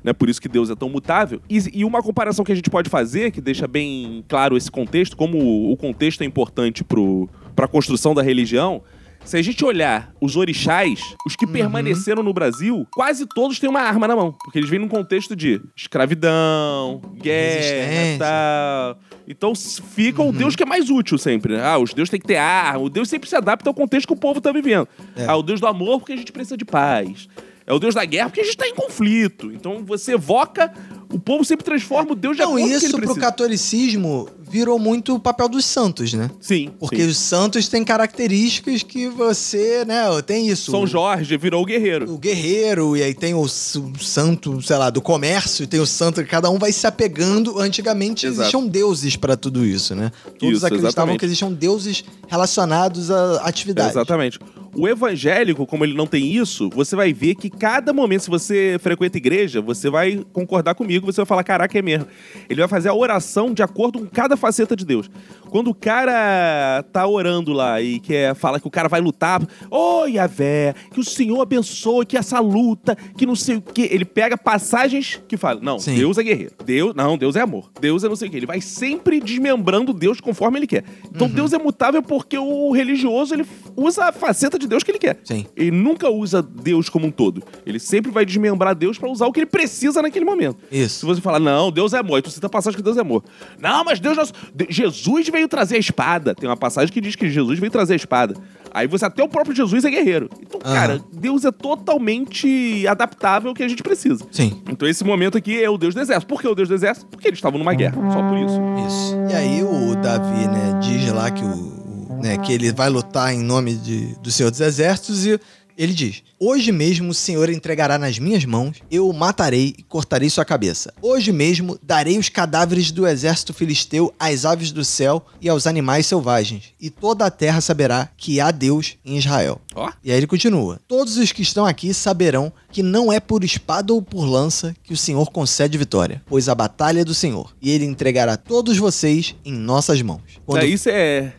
[0.04, 1.40] Né, por isso que Deus é tão mutável.
[1.50, 5.16] E, e uma comparação que a gente pode fazer, que deixa bem claro esse contexto,
[5.16, 8.82] como o, o contexto é importante para a construção da religião,
[9.26, 13.80] se a gente olhar os orixás, os que permaneceram no Brasil, quase todos têm uma
[13.80, 14.32] arma na mão.
[14.32, 18.98] Porque eles vêm num contexto de escravidão, guerra e tal.
[19.28, 21.56] Então fica o Deus que é mais útil sempre.
[21.56, 21.64] né?
[21.64, 22.84] Ah, os deuses têm que ter arma.
[22.84, 24.86] O Deus sempre se adapta ao contexto que o povo tá vivendo.
[25.16, 25.26] É.
[25.26, 27.28] Ah, o Deus do amor porque a gente precisa de paz.
[27.66, 29.50] É o Deus da guerra porque a gente tá em conflito.
[29.52, 30.72] Então você evoca,
[31.12, 35.20] o povo sempre transforma o Deus de Não, acordo isso pro catolicismo virou muito o
[35.20, 36.30] papel dos santos, né?
[36.40, 37.08] Sim, Porque sim.
[37.08, 40.70] os santos têm características que você, né, tem isso.
[40.70, 42.10] São Jorge virou o guerreiro.
[42.12, 46.24] o guerreiro, e aí tem o, santo, sei lá, do comércio, e tem o santo,
[46.24, 47.58] cada um vai se apegando.
[47.58, 48.42] Antigamente Exato.
[48.42, 50.12] existiam deuses pra tudo isso, né?
[50.38, 51.18] Todos Isso, acreditavam exatamente.
[51.18, 53.90] que existiam deuses relacionados à atividade.
[53.90, 54.38] Exatamente.
[54.78, 58.76] O evangélico, como ele não tem isso, você vai ver que cada momento, se você
[58.78, 62.06] frequenta igreja, você vai concordar comigo, você vai falar, caraca, é mesmo.
[62.48, 65.10] Ele vai fazer a oração de acordo com cada faceta de Deus.
[65.48, 70.04] Quando o cara tá orando lá e quer fala que o cara vai lutar, ô
[70.04, 73.88] Yahvé, que o Senhor abençoe, que essa luta, que não sei o quê.
[73.90, 75.94] Ele pega passagens que falam, não, Sim.
[75.96, 76.54] Deus é guerreiro.
[76.64, 77.70] Deus, não, Deus é amor.
[77.80, 78.36] Deus é não sei o quê.
[78.36, 80.84] Ele vai sempre desmembrando Deus conforme ele quer.
[81.10, 84.98] Então Deus é mutável porque o religioso ele usa a faceta de Deus que ele
[84.98, 85.18] quer.
[85.24, 85.46] Sim.
[85.56, 87.42] Ele nunca usa Deus como um todo.
[87.64, 90.58] Ele sempre vai desmembrar Deus pra usar o que ele precisa naquele momento.
[90.70, 91.06] Se Isso.
[91.06, 93.22] você falar, não, Deus é amor, tu cita a passagem que Deus é amor.
[93.60, 94.16] Não, mas Deus.
[94.16, 94.32] Nosso...
[94.54, 96.34] De- Jesus veio trazer a espada.
[96.34, 98.34] Tem uma passagem que diz que Jesus veio trazer a espada.
[98.72, 100.28] Aí você, até o próprio Jesus é guerreiro.
[100.42, 104.24] Então, cara, Deus é totalmente adaptável ao que a gente precisa.
[104.30, 104.60] Sim.
[104.68, 106.26] Então esse momento aqui é o Deus do exército.
[106.26, 107.06] Por que o Deus do exército?
[107.06, 108.60] Porque eles estavam numa guerra, só por isso.
[108.86, 109.16] Isso.
[109.30, 111.85] E aí o Davi, né, diz lá que, o-
[112.22, 115.38] né, que ele vai lutar em nome de, do Senhor dos Exércitos e
[115.78, 120.30] ele diz: Hoje mesmo o Senhor entregará nas minhas mãos, eu o matarei e cortarei
[120.30, 120.90] sua cabeça.
[121.02, 126.06] Hoje mesmo darei os cadáveres do exército filisteu às aves do céu e aos animais
[126.06, 129.60] selvagens, e toda a terra saberá que há Deus em Israel.
[129.74, 129.92] Ó.
[130.02, 133.92] E aí ele continua: Todos os que estão aqui saberão que não é por espada
[133.92, 137.70] ou por lança que o Senhor concede vitória, pois a batalha é do Senhor, e
[137.70, 140.22] ele entregará todos vocês em nossas mãos.
[140.46, 141.34] Quando- isso é.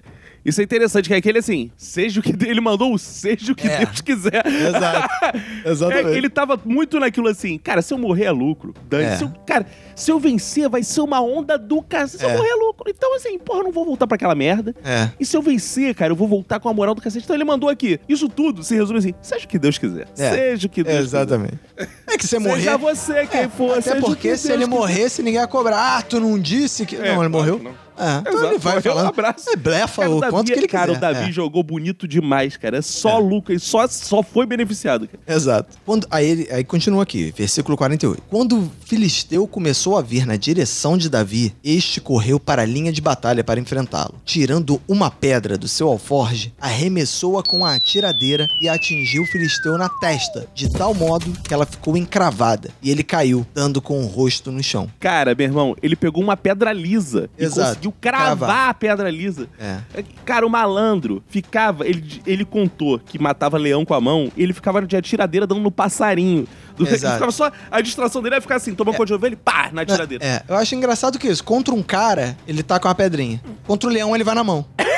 [0.48, 3.56] Isso é interessante, que é aquele assim, seja o que ele mandou o seja o
[3.56, 3.80] que É.
[3.86, 4.43] Deus quiser.
[4.48, 5.10] Exato.
[5.66, 6.08] Exatamente.
[6.10, 8.74] É, ele tava muito naquilo assim, cara, se eu morrer é lucro.
[8.89, 9.18] Dane, É.
[9.18, 12.20] se eu- cara, se eu vencer vai ser uma onda do cacete.
[12.20, 12.38] Se eu É.
[12.38, 12.86] morrer é lucro.
[12.89, 14.74] Então assim, porra, eu não vou voltar pra aquela merda.
[14.86, 15.10] É.
[15.20, 17.26] E se eu vencer, cara, eu vou voltar com a moral do cacete.
[17.26, 18.00] Então ele mandou aqui.
[18.08, 20.08] Isso tudo se resume assim, seja o que Deus quiser.
[20.18, 20.30] É.
[20.32, 21.60] Seja o que Deus Exatamente.
[22.10, 22.39] É que você quiser.
[22.50, 22.62] morrer.
[22.64, 23.78] Seja você quem for.
[23.78, 24.80] Até porque que se Deus ele quiser.
[24.80, 25.98] morresse, ninguém ia cobrar.
[25.98, 26.95] Ah, tu não disse que.
[26.95, 27.60] É, não, ele morreu.
[27.62, 27.87] não.
[27.98, 29.06] É, então Exato, ele vai falando.
[29.06, 29.50] um abraço.
[29.50, 30.98] É, blefa Cara, o Davi, quanto que ele cara, quiser.
[30.98, 31.32] o Davi É.
[31.32, 32.78] jogou bonito demais, cara.
[32.78, 35.20] É só lucro, ele só, só foi beneficiado, cara.
[35.28, 35.78] Exato.
[35.86, 38.22] Quando, aí, aí continua aqui, versículo 48.
[38.30, 42.91] Quando o Filisteu começou a vir na direção de Davi, este correu para a linha
[42.91, 44.16] de batalha para enfrentá-lo.
[44.26, 49.89] Tirando uma pedra do seu alforge, arremessou-a com a atiradeira e atingiu o Filisteu na
[49.89, 54.52] testa, de tal modo que ela ficou encravada, e ele caiu, dando com o rosto
[54.52, 54.89] no chão.
[55.00, 57.80] Cara, meu irmão, ele pegou uma pedra lisa e Exato.
[57.92, 58.70] Conseguiu cravar, Cravar.
[58.70, 59.48] a pedra lisa.
[59.60, 59.78] É.
[59.94, 61.86] É, Cara, o malandro ficava.
[61.88, 65.62] Ele, ele contou que matava leão com a mão e ele ficava de atiradeira dando
[65.62, 66.48] no passarinho.
[66.80, 67.14] Exato.
[67.16, 67.52] ficava só.
[67.72, 70.24] A distração dele era ficar assim, tomando conta de ovelha e pá, na atiradeira.
[70.24, 71.44] É, eu acho engraçado que isso.
[71.44, 73.42] Contra um cara, ele tá com uma pedrinha.
[73.66, 74.66] Contra o leão, ele vai na mão.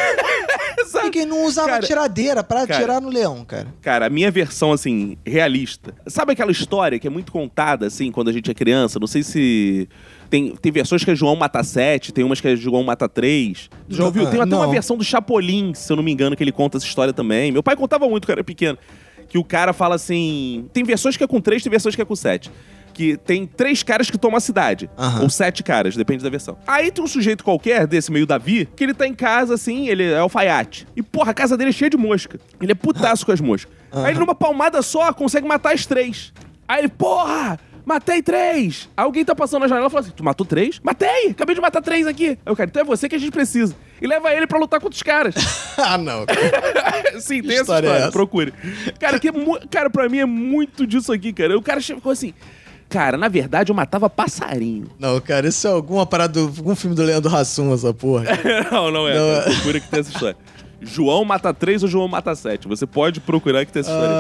[1.09, 2.79] Ninguém não usava Cara, tiradeira pra cara.
[2.79, 3.67] atirar no leão, cara.
[3.81, 5.93] Cara, a minha versão, assim, realista.
[6.07, 8.99] Sabe aquela história que é muito contada, assim, quando a gente é criança?
[8.99, 9.89] Não sei se.
[10.29, 13.69] Tem, tem versões que é João mata sete, tem umas que é João mata três.
[13.89, 14.29] Já ouviu?
[14.29, 14.71] Tem até uma Não.
[14.71, 17.51] versão do Chapolin, se eu não me engano, que ele conta essa história também.
[17.51, 18.77] Meu pai contava muito quando era pequeno.
[19.27, 20.67] Que o cara fala assim.
[20.73, 22.51] Tem versões que é com três, tem versões que é com sete.
[22.99, 24.89] Que tem três caras que tomam a cidade.
[24.97, 25.21] Aham.
[25.21, 26.57] Ou sete caras, depende da versão.
[26.67, 30.03] Aí tem um sujeito qualquer, desse meio Davi, que ele tá em casa, assim, ele
[30.03, 30.85] é alfaiate.
[30.97, 32.37] E, porra, a casa dele é cheia de mosca.
[32.61, 33.71] Ele é putaço com as moscas.
[33.89, 36.33] Aí ele, numa palmada só, consegue matar as três.
[36.67, 37.57] Aí ele, porra!
[37.85, 38.89] Matei três!
[38.95, 40.79] Alguém tá passando na janela e fala assim: Tu matou três?
[40.83, 41.29] Matei!
[41.31, 42.37] Acabei de matar três aqui.
[42.45, 43.75] Aí o cara, então é você que a gente precisa.
[44.01, 45.33] E leva ele pra lutar contra os caras.
[45.75, 46.25] ah, não.
[47.19, 48.11] Sim, tem essa história é essa?
[48.11, 48.53] procure.
[48.99, 49.31] Cara, que é
[49.71, 51.57] cara, pra mim é muito disso aqui, cara.
[51.57, 52.33] O cara ficou assim.
[52.89, 54.87] Cara, na verdade eu matava passarinho.
[54.97, 58.25] Não, cara, isso é alguma parada, do, algum filme do Leandro Hassum, essa porra.
[58.71, 59.15] não, não é.
[59.17, 59.41] Não é.
[59.43, 60.37] Procura que tem essa história.
[60.81, 62.67] João mata três ou João mata sete.
[62.67, 64.15] Você pode procurar que tem essa história.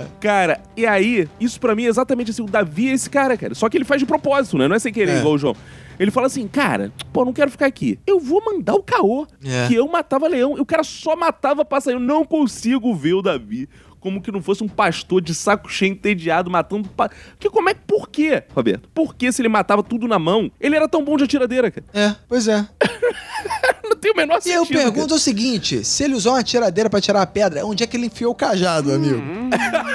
[0.00, 0.06] ai.
[0.20, 3.54] Cara, e aí, isso pra mim é exatamente assim, o Davi é esse cara, cara.
[3.54, 4.68] Só que ele faz de propósito, né?
[4.68, 5.18] Não é sem querer, É.
[5.18, 5.56] igual o João.
[5.98, 7.98] Ele fala assim, cara, pô, não quero ficar aqui.
[8.06, 9.26] Eu vou mandar o caô.
[9.44, 9.66] É.
[9.68, 10.56] Que eu matava leão.
[10.56, 12.00] E o cara só matava passarinho.
[12.00, 13.68] Não consigo ver o Davi
[14.02, 16.88] como que não fosse um pastor de saco cheio, entediado, matando...
[16.88, 17.08] Pa...
[17.38, 17.74] Que como é...
[17.74, 18.88] Por quê, Roberto?
[18.92, 21.86] Por que se ele matava tudo na mão, ele era tão bom de atiradeira, cara?
[21.94, 22.66] É, pois é.
[24.02, 24.82] Tem o menor E eu sentido.
[24.82, 27.96] pergunto o seguinte: se ele usou uma tiradeira pra tirar a pedra, onde é que
[27.96, 29.14] ele enfiou o cajado, amigo?
[29.16, 29.48] Hum.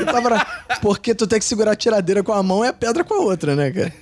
[0.05, 0.45] Tava na-
[0.81, 3.17] Porque tu tem que segurar a tiradeira com a mão e a pedra com a
[3.19, 3.93] outra, né, cara?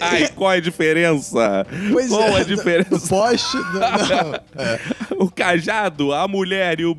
[0.00, 1.66] Ai, qual é a diferença?
[1.92, 2.38] Pois qual é.
[2.38, 3.06] a O diferença?
[3.08, 3.56] poste.
[3.58, 4.80] do- Não, é,
[5.20, 6.96] O cajado, a mulher e o,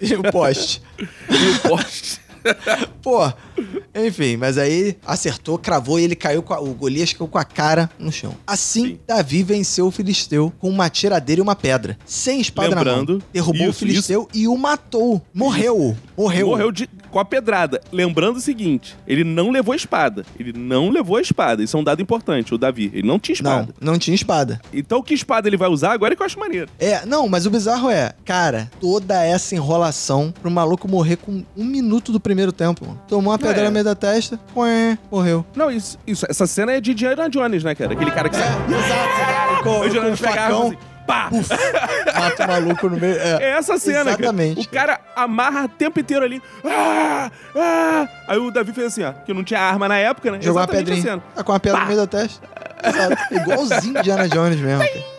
[0.00, 0.80] e o poste.
[0.98, 2.20] e o poste.
[3.02, 3.30] Pô,
[3.94, 7.44] enfim, mas aí acertou, cravou e ele caiu com a, o Golias caiu com a
[7.44, 8.34] cara no chão.
[8.46, 8.98] Assim, Sim.
[9.06, 13.22] Davi venceu o Filisteu com uma tiradeira e uma pedra, sem espada na Lembrando, mão.
[13.32, 15.22] Derrubou o isso, Filisteu e o matou.
[15.32, 15.96] Morreu.
[16.16, 16.48] Morreu.
[16.48, 17.80] Morreu de- com a pedrada.
[17.90, 20.26] Lembrando o seguinte: ele não levou a espada.
[20.38, 21.62] Ele não levou a espada.
[21.62, 22.90] Isso é um dado importante, o Davi.
[22.92, 23.74] Ele não tinha espada.
[23.80, 24.60] Não, não tinha espada.
[24.72, 26.68] Então, que espada ele vai usar agora é que eu acho maneiro.
[26.78, 31.64] É, não, mas o bizarro é, cara, toda essa enrolação pro maluco morrer com um
[31.64, 32.84] minuto do primeiro tempo.
[32.86, 33.00] mano.
[33.08, 33.64] Tomou uma pedra É.
[33.64, 35.44] no meio da testa, ué, morreu.
[35.56, 37.92] Não, isso, isso, essa cena é de Indiana Jones, né, cara?
[37.94, 38.46] Aquele cara que sai.
[38.48, 39.62] exato.
[39.62, 41.30] Com, O Jones pega a arma facão, assim, pá!
[42.20, 43.16] mata o maluco no meio.
[43.18, 43.50] É É.
[43.58, 44.68] essa cena, Exatamente.
[44.68, 44.92] cara.
[44.94, 46.40] O cara amarra o tempo inteiro ali.
[46.64, 48.08] Ah, ah.
[48.28, 49.12] Aí o Davi fez assim, ó.
[49.12, 50.38] Que não tinha arma na época, né?
[50.40, 51.12] Jogou uma Exatamente a pedrinha.
[51.14, 51.22] cena.
[51.34, 51.84] Tá com uma pedra Pá.
[51.84, 52.46] no meio da testa.
[52.84, 53.34] Exato.
[53.34, 54.78] Igualzinho Indiana Jones mesmo.
[54.84, 55.18] Cara.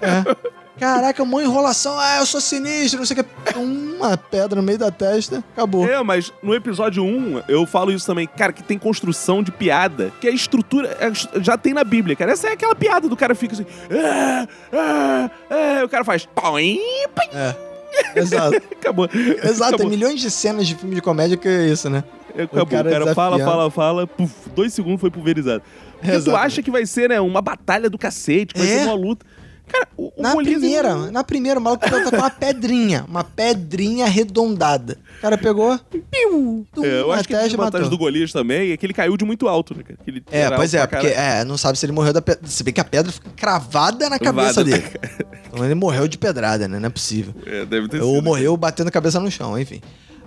[0.00, 0.57] É.
[0.78, 1.98] Caraca, uma enrolação.
[1.98, 3.58] Ah, eu sou sinistro, não sei o que.
[3.58, 5.88] Uma pedra no meio da testa, acabou.
[5.88, 10.12] É, mas no episódio 1, eu falo isso também, cara, que tem construção de piada,
[10.20, 11.10] que a estrutura é,
[11.42, 12.32] já tem na Bíblia, cara.
[12.32, 13.66] Essa é aquela piada do cara fica assim.
[13.90, 16.26] Ah, ah, ah, o cara faz.
[16.34, 16.78] Poim,
[17.14, 17.68] poim, É.
[18.14, 18.56] Exato.
[18.70, 19.08] acabou.
[19.12, 19.78] Exato, acabou.
[19.78, 22.04] tem milhões de cenas de filme de comédia que é isso, né?
[22.34, 22.62] Acabou.
[22.62, 25.62] O cara cara, fala, fala, fala, puf, dois segundos foi pulverizado.
[25.94, 26.46] Porque tu Exatamente.
[26.46, 28.78] acha que vai ser, né, uma batalha do cacete, que vai É.
[28.78, 29.26] ser uma luta.
[29.68, 33.04] Cara, o, o Na Golias, primeira, ele- na primeira, o maluco tá com uma pedrinha,
[33.08, 34.98] uma pedrinha arredondada.
[35.18, 35.78] O cara pegou,
[36.10, 38.92] piu, tum, É, eu acho que a e vantagem do Golias também é que ele
[38.94, 39.98] caiu de muito alto, né, cara?
[40.06, 42.46] Ele É, pois é, porque é, não sabe se ele morreu da pedra.
[42.48, 44.64] Se bem que a pedra fica cravada na cabeça Cravada.
[44.64, 45.28] dele.
[45.50, 46.78] Então ele morreu de pedrada, né?
[46.78, 47.32] Não é possível.
[47.46, 48.24] É, deve ter Ou sido.
[48.24, 49.80] morreu batendo a cabeça no chão, enfim.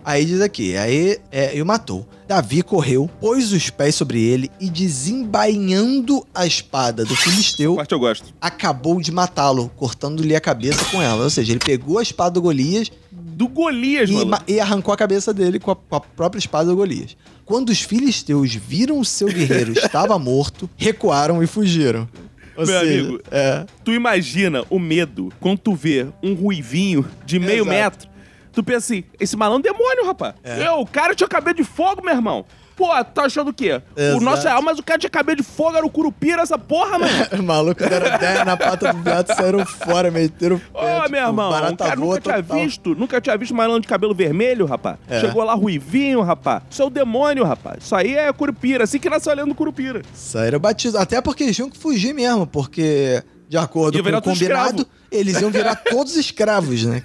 [0.03, 2.07] Aí diz aqui, aí é, e o matou.
[2.27, 7.99] Davi correu, pôs os pés sobre ele e desembainhando a espada do filisteu, Parte eu
[7.99, 8.33] gosto.
[8.39, 11.23] acabou de matá-lo, cortando-lhe a cabeça com ela.
[11.23, 14.25] Ou seja, ele pegou a espada do Golias Do Golias, e, mano.
[14.27, 17.15] ma- e arrancou a cabeça dele com a, com a própria espada do Golias.
[17.45, 22.07] Quando os filisteus viram o seu guerreiro estava morto, recuaram e fugiram.
[22.55, 27.39] Ou Meu seja, amigo, é, Tu imagina o medo quando tu vê um ruivinho de
[27.39, 27.69] meio Exato.
[27.69, 28.10] metro.
[28.51, 30.35] Tu pensa assim, esse malandro é demônio, rapaz.
[30.43, 30.67] É.
[30.67, 32.45] Eu, o cara tinha cabelo de fogo, meu irmão.
[32.81, 33.79] Pô, tá achando o quê?
[33.95, 34.17] Exato.
[34.17, 36.97] O nosso é mas o cara tinha cabelo de fogo, era o curupira, essa porra,
[36.97, 37.11] mano.
[37.39, 40.95] o maluco deram 10 na pata do gato, saíram fora, meteram o Ô, pé.
[40.95, 42.57] tipo, meu irmão, o cara nunca tinha total.
[42.59, 44.97] visto, nunca tinha visto malandro de cabelo vermelho, rapaz.
[45.07, 45.19] É.
[45.19, 46.63] Chegou lá ruivinho, rapaz.
[46.71, 47.83] Isso é o demônio, rapaz.
[47.83, 50.01] Isso aí é curupira, assim que nasceu olhando curupira.
[50.13, 50.95] Saíram batidos.
[50.95, 53.21] Até porque eles tinham que fugir mesmo, porque,
[53.51, 57.03] de acordo com o combinado, eles iam virar todos escravos, né?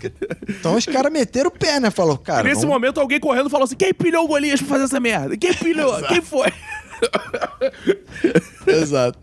[0.49, 1.91] Então os caras meteram o pé, né?
[1.91, 2.43] Falou, cara.
[2.43, 5.01] e nesse vamos- momento alguém correndo falou assim: quem pilhou o Golias pra fazer essa
[5.01, 5.37] merda?
[5.37, 6.01] Quem pilhou?
[6.05, 6.47] quem foi?
[8.65, 9.19] Exato.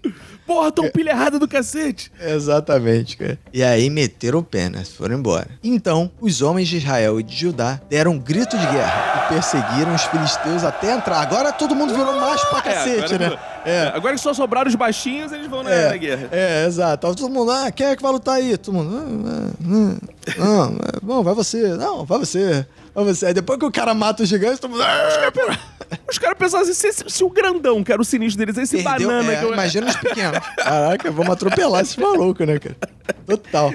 [0.45, 0.71] Porra, É.
[0.71, 2.11] tão pilha errada do cacete.
[2.19, 3.39] Exatamente, cara.
[3.53, 4.83] E aí meteram o pé, né?
[4.83, 5.47] Foram embora.
[5.63, 10.03] Então, os homens de Israel e de Judá deram um grito de guerra perseguiram os
[10.03, 11.21] filisteus até entrar.
[11.21, 13.39] Agora todo mundo virou macho pra cacete, agora, né?
[13.65, 13.91] É.
[13.93, 16.29] agora que só sobraram os baixinhos, eles vão na, É, na guerra.
[16.31, 17.15] é, exato.
[17.15, 18.57] Todo mundo, ah, quem é que vai lutar aí?
[18.57, 19.95] Todo mundo, ah, ah,
[20.29, 21.69] ah, não, é, bom, vai você.
[21.75, 22.65] Não, vai você.
[22.93, 23.27] Vai você.
[23.27, 25.07] Aí depois que o cara mata os gigantes, todo mundo, ah.
[26.09, 29.07] Os caras pensaram assim: se, se o grandão, que era o sinistro deles, esse Perdeu,
[29.07, 29.53] banana é, que eu...
[29.53, 30.39] Imagina os pequenos.
[30.57, 32.75] Caraca, vamos atropelar esses malucos, né, cara?
[33.25, 33.73] Total.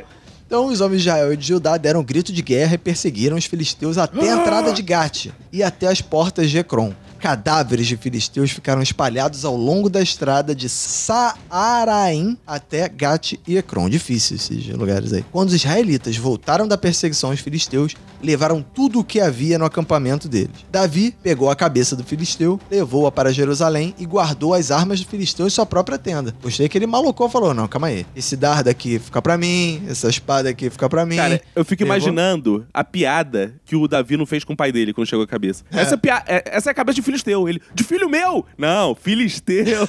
[0.49, 3.37] Então os homens de Israel e de Judá deram um grito de guerra e perseguiram
[3.37, 6.95] os filisteus até a entrada de Gate e até as portas de Ecrom.
[7.19, 13.91] Cadáveres de filisteus ficaram espalhados ao longo da estrada de Saaraim até Gate e Ecrom.
[13.91, 15.23] Difícil esses lugares aí.
[15.31, 20.29] Quando os israelitas voltaram da perseguição aos filisteus, levaram tudo o que havia no acampamento
[20.29, 20.51] deles.
[20.71, 25.47] Davi pegou a cabeça do filisteu, levou-a para Jerusalém e guardou as armas do filisteu
[25.47, 26.35] em sua própria tenda.
[26.43, 28.07] Gostei que ele malucou e falou: Não, calma aí.
[28.15, 31.17] Esse dardo aqui fica pra mim, essa espada aqui fica pra mim.
[31.17, 34.73] Cara, eu fico Levou- imaginando a piada que o Davi não fez com o pai
[34.73, 35.65] dele quando chegou a cabeça.
[35.71, 35.81] É.
[35.81, 37.49] Essa, pia- é, essa é a cabeça de filisteu.
[37.49, 38.45] Ele, de filho meu?
[38.57, 39.89] Não, filisteu.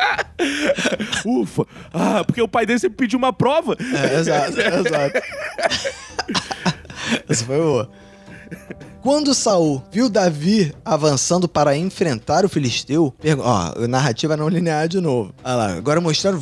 [1.24, 1.66] Ufa.
[1.92, 3.76] Ah, porque o pai dele sempre pediu uma prova.
[3.80, 5.22] É, exato, exato.
[7.28, 7.90] Essa foi boa.
[9.02, 15.32] Quando Saul viu Davi avançando para enfrentar o filisteu, ó, narrativa não linear de novo.
[15.42, 16.38] Olha lá, agora mostraram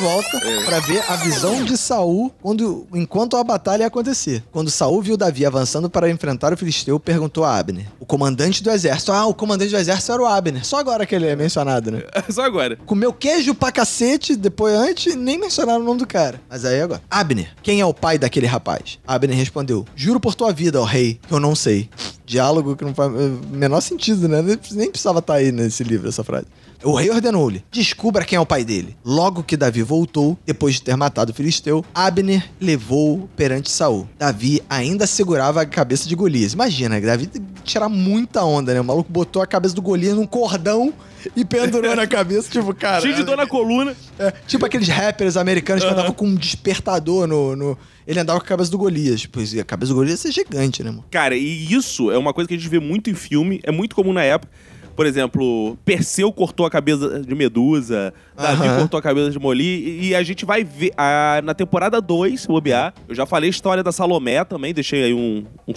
[0.00, 4.42] volta para ver a visão de Saul quando enquanto a batalha ia acontecer.
[4.52, 8.70] Quando Saul viu Davi avançando para enfrentar o filisteu, perguntou a Abner, o comandante do
[8.70, 9.12] exército.
[9.12, 10.64] Ah, o comandante do exército era o Abner.
[10.64, 12.02] Só agora que ele é mencionado, né?
[12.30, 12.76] Só agora.
[12.86, 16.40] Comeu queijo pra cacete, depois antes, nem mencionaram o nome do cara.
[16.48, 17.02] Mas aí agora.
[17.10, 18.98] Abner, quem é o pai daquele rapaz?
[19.06, 21.88] Abner respondeu: Juro por tua vida, ó rei, que eu não sei.
[22.26, 24.40] Diálogo que não faz eh, menor sentido, né?
[24.40, 26.46] Nem- Nem precisava estar aí nesse livro, essa frase.
[26.84, 28.96] O rei ordenou-lhe: descubra quem é o pai dele.
[29.04, 34.08] Logo que Davi voltou, depois de ter matado o filisteu, Abner levou-o perante Saul.
[34.18, 36.52] Davi ainda segurava a cabeça de Golias.
[36.52, 37.28] Imagina, Davi
[37.64, 38.80] tirar muita onda, né?
[38.80, 40.92] O maluco botou a cabeça do Golias num cordão
[41.34, 43.00] e pendurou na cabeça, tipo, cara.
[43.00, 43.96] Cheio de dor na coluna.
[44.18, 48.44] É, tipo aqueles rappers americanos que andavam com um despertador no, no- Ele andava com
[48.44, 49.24] a cabeça do Golias.
[49.26, 51.04] Pois e a cabeça do Golias é gigante, né, mano?
[51.10, 53.96] Cara, e isso é uma coisa que a gente vê muito em filme, é muito
[53.96, 54.52] comum na época.
[54.96, 58.78] Por exemplo, Perseu cortou a cabeça de Medusa, Davi Aham.
[58.80, 62.42] cortou a cabeça de Moli, e, e a gente vai ver a- na temporada 2,
[62.42, 62.94] se bobear.
[63.08, 65.72] Eu já falei a história da Salomé também, deixei aí um, um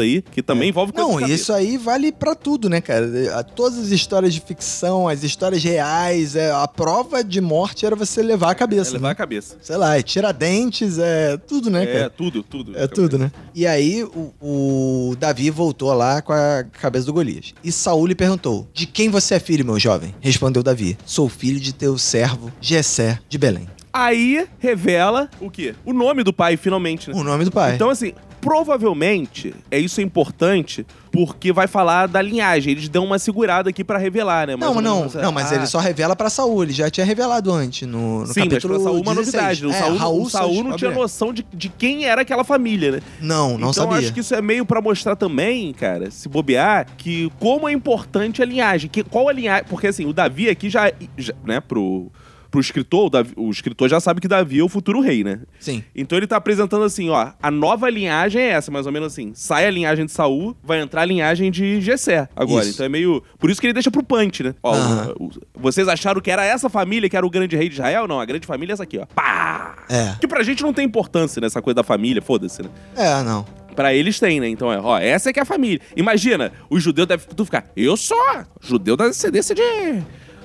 [0.00, 1.42] aí, que também envolve coisa Não, de cabeça.
[1.42, 3.38] isso aí vale pra tudo, né, cara?
[3.38, 7.94] A- Todas as histórias de ficção, as histórias reais, é, a prova de morte era
[7.94, 8.92] você levar a É cabeça.
[8.92, 9.12] levar né?
[9.12, 9.56] a cabeça.
[9.60, 12.10] Sei lá, é Tiradentes, é tudo, né, É, cara?
[12.10, 12.72] tudo, tudo.
[12.76, 13.30] É tudo, né?
[13.54, 17.52] E aí o, o Davi voltou lá com a cabeça do Golias.
[17.62, 20.14] E Saul lhe perguntou: De quem você é filho, meu jovem?
[20.20, 23.68] Respondeu Davi: Sou filho de teu servo Jessé de Belém.
[23.92, 25.74] Aí revela o quê?
[25.84, 27.16] O nome do pai, finalmente, né?
[27.16, 27.74] O nome do pai.
[27.76, 28.12] Então, assim,
[28.44, 32.72] provavelmente, é isso é importante, porque vai falar da linhagem.
[32.72, 34.56] Eles dão uma segurada aqui pra revelar, né?
[34.56, 36.64] Mais não, não, menos, não, mas ah, ele só revela pra Saul.
[36.64, 39.60] Ele já tinha revelado antes no, no Sim, mas capítulo pra Saul uma 16.
[39.60, 39.66] novidade.
[39.66, 42.92] O É, Saul, Raul o Saul não tinha noção de, de quem era aquela família,
[42.92, 43.00] né?
[43.20, 43.98] Não, não então sabia.
[43.98, 48.42] acho que isso é meio pra mostrar também, cara, se bobear, que como é importante
[48.42, 48.90] a linhagem.
[48.90, 49.64] Que, qual a linhagem.
[49.68, 52.10] Porque assim, o Davi aqui já, já né, pro,
[52.54, 55.40] pro escritor, o, Davi- o escritor já sabe que Davi é o futuro rei, né?
[55.58, 55.82] Sim.
[55.92, 59.32] Então ele tá apresentando assim, ó, a nova linhagem é essa, mais ou menos assim.
[59.34, 62.62] Sai a linhagem de Saul, vai entrar a linhagem de Jessé agora.
[62.64, 62.74] Isso.
[62.74, 64.54] Então é meio, por isso que ele deixa pro punch, né?
[64.62, 64.72] Ó,
[65.18, 68.06] o- o- vocês acharam que era essa família que era o grande rei de Israel?
[68.06, 69.06] Não, a grande família é essa aqui, ó.
[69.06, 69.84] Pá!
[69.90, 70.14] É.
[70.20, 72.68] Que pra gente não tem importância nessa coisa da família, foda-se, né?
[72.96, 73.44] É, não.
[73.74, 74.48] Pra eles tem, né?
[74.48, 75.80] Então é, ó, essa é que é a família.
[75.96, 78.16] Imagina, os judeus devem tudo ficar, eu sou
[78.60, 79.62] judeu da descendência de...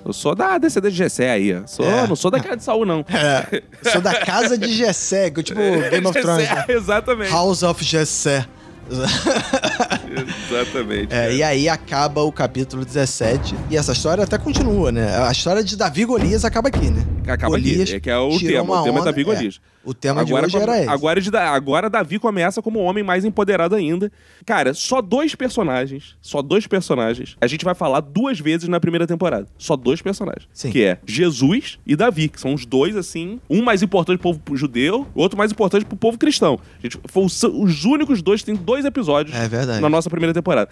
[0.05, 1.67] Eu sou da descendência de Jessé aí, ó.
[1.67, 2.07] Sou, É.
[2.07, 3.05] Não sou daquela de Saul, não.
[3.09, 3.61] É.
[3.91, 5.59] Sou da casa de Gessé, que é tipo
[5.91, 6.49] Game of Thrones.
[6.49, 6.65] Né?
[6.69, 7.31] Exatamente.
[7.31, 8.45] House of Gessé.
[10.49, 11.13] Exatamente.
[11.13, 13.55] É, e aí acaba o capítulo 17.
[13.69, 15.17] E essa história até continua, né?
[15.27, 17.03] A história de Davi e Golias acaba aqui, né?
[17.27, 19.23] Acaba aqui, Golias é que é o tirou tema, uma o tema é onda- Davi
[19.23, 19.59] Golias.
[19.83, 20.89] O tema agora, de hoje era esse.
[20.89, 24.11] agora, Da- agora Davi começa como o homem mais empoderado ainda.
[24.45, 29.07] Cara, só dois personagens, só dois personagens, a gente vai falar duas vezes na primeira
[29.07, 29.47] temporada.
[29.57, 30.47] Só dois personagens.
[30.53, 30.69] Sim.
[30.71, 34.57] Que é Jesus e Davi, que são os dois, assim, um mais importante pro povo
[34.57, 36.59] judeu, o outro mais importante pro povo cristão.
[36.77, 39.79] A gente, foi os, os únicos dois, tem dois episódios É verdade.
[39.81, 40.69] na nossa primeira temporada.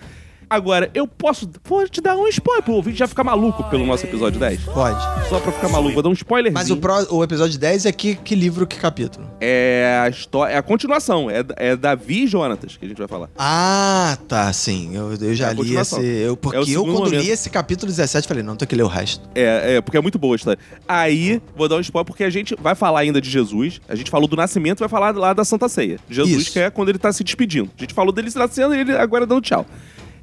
[0.49, 4.05] Agora, eu posso, vou te dar um spoiler pro ouvinte já ficar maluco pelo nosso
[4.05, 4.61] episódio 10.
[4.63, 5.27] Pode.
[5.27, 6.53] Só pra ficar maluco, vou dar um spoiler.
[6.53, 9.29] Mas o, pró- o episódio 10 é que, que livro, que capítulo?
[9.41, 13.07] É a história, é a continuação, é, é Davi e Jonatas que a gente vai
[13.09, 13.29] falar.
[13.37, 14.95] Ah, tá, sim.
[14.95, 15.95] Eu, eu já É li esse.
[16.01, 17.29] Eu, É porque eu, segundo quando li momento.
[17.31, 19.27] esse capítulo 17, falei, não, tem que ler o resto.
[19.35, 20.59] É, é, porque é muito boa a história.
[20.87, 23.81] Aí, vou dar um spoiler porque a gente vai falar ainda de Jesus.
[23.89, 25.99] A gente falou do nascimento, vai falar lá da Santa Ceia.
[26.09, 26.53] Jesus, Isso.
[26.53, 27.69] que é quando ele tá se despedindo.
[27.77, 29.65] A gente falou dele se nascendo e ele agora dando tchau.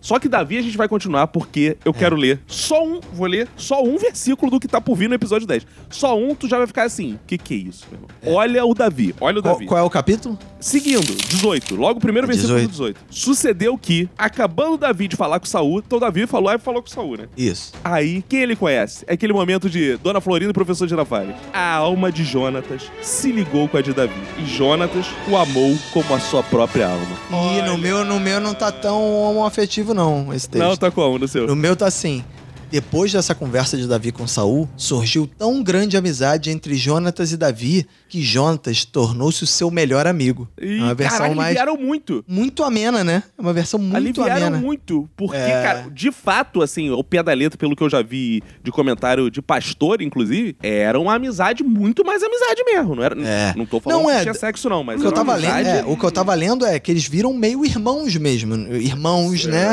[0.05, 3.49] Só que Davi a gente vai continuar porque eu quero ler só um, vou ler
[3.57, 5.67] só um versículo do que tá por vir no episódio 10.
[5.89, 8.39] Só um, tu já vai ficar assim, que que é isso, meu irmão?
[8.39, 9.67] Olha o Davi, olha o Qual, Davi.
[9.67, 10.39] qual é o capítulo?
[10.61, 11.75] Seguindo, 18.
[11.75, 12.69] Logo o primeiro É versículo 18.
[12.69, 13.01] do 18.
[13.09, 17.17] Sucedeu que, acabando Davi de falar com Saul, então Davi falou e falou com Saul,
[17.17, 17.29] né?
[17.35, 17.73] Isso.
[17.83, 19.05] Aí, quem ele conhece?
[19.09, 21.35] É aquele momento de Dona Florinda e Professor Girafales.
[21.53, 24.13] A alma de Jonatas se ligou com a de Davi.
[24.39, 27.17] E Jonatas o amou como a sua própria alma.
[27.57, 30.65] E no meu, no meu não tá tão homoafetivo, não, esse texto.
[30.65, 31.47] Não, tá como no seu?
[31.47, 32.25] No meu tá assim.
[32.71, 37.87] Depois dessa conversa de Davi com Saul, surgiu tão grande amizade entre Jonatas e Davi
[38.15, 40.49] que Jonatas tornou-se o seu melhor amigo.
[40.61, 42.25] E, é uma versão caralho, mais aliviaram muito.
[42.29, 43.25] muito amena, né?
[43.37, 44.57] É uma versão muito aliviaram amena.
[44.57, 45.11] muito.
[45.17, 45.63] Porque, É.
[45.65, 49.29] cara, de fato, assim, o pé da letra, pelo que eu já vi de comentário
[49.29, 52.95] de pastor, inclusive, era uma amizade muito mais amizade mesmo.
[52.95, 53.53] Não, era, É.
[53.57, 55.53] não tô falando Não, que é, tinha sexo, não, mas O que, eu tava lendo,
[55.53, 55.79] amizade...
[55.81, 58.55] é, o que eu tava lendo é que eles viram meio irmãos mesmo.
[58.77, 59.71] Irmãos, né?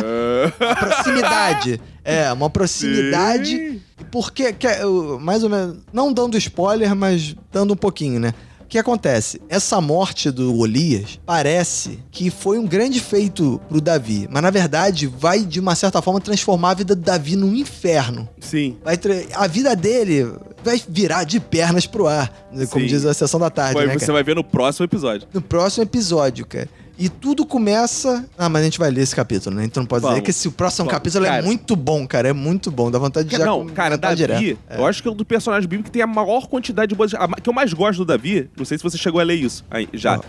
[0.60, 1.80] Uma proximidade.
[2.04, 3.56] É, uma proximidade.
[3.58, 3.82] Sim.
[4.12, 4.84] Porque, que, é,
[5.20, 8.34] mais ou menos, não dando spoiler, mas dando um pouquinho, né?
[8.62, 9.42] O que acontece?
[9.50, 15.08] Essa morte do Golias parece que foi um grande feito pro Davi, mas na verdade
[15.08, 18.30] vai, de uma certa forma, transformar a vida do Davi num inferno.
[18.40, 18.78] Sim.
[18.84, 18.98] Vai
[19.34, 20.34] a vida dele
[20.64, 22.32] vai virar de pernas pro ar,
[22.70, 22.88] como Sim.
[22.88, 25.28] diz a sessão da tarde, Vai- né, você vai ver no próximo episódio.
[25.34, 26.70] No próximo episódio, cara.
[27.02, 28.28] E tudo começa.
[28.38, 29.66] Ah, mas a gente vai ler esse capítulo, né?
[29.66, 30.24] Então não pode dizer Vamos.
[30.24, 30.94] que esse próximo Vamos.
[30.94, 31.42] capítulo é Cara.
[31.42, 32.30] muito bom, cara.
[32.30, 32.92] É muito bom.
[32.92, 34.60] Dá vontade de já não, cara, Davi, direto.
[34.70, 34.78] É.
[34.78, 37.12] eu acho que é um dos personagens bíblicos que tem a maior quantidade de boas.
[37.16, 39.66] a que eu mais gosto do Davi, não sei se você chegou a ler isso
[39.72, 40.18] aí, já.
[40.18, 40.22] Ah.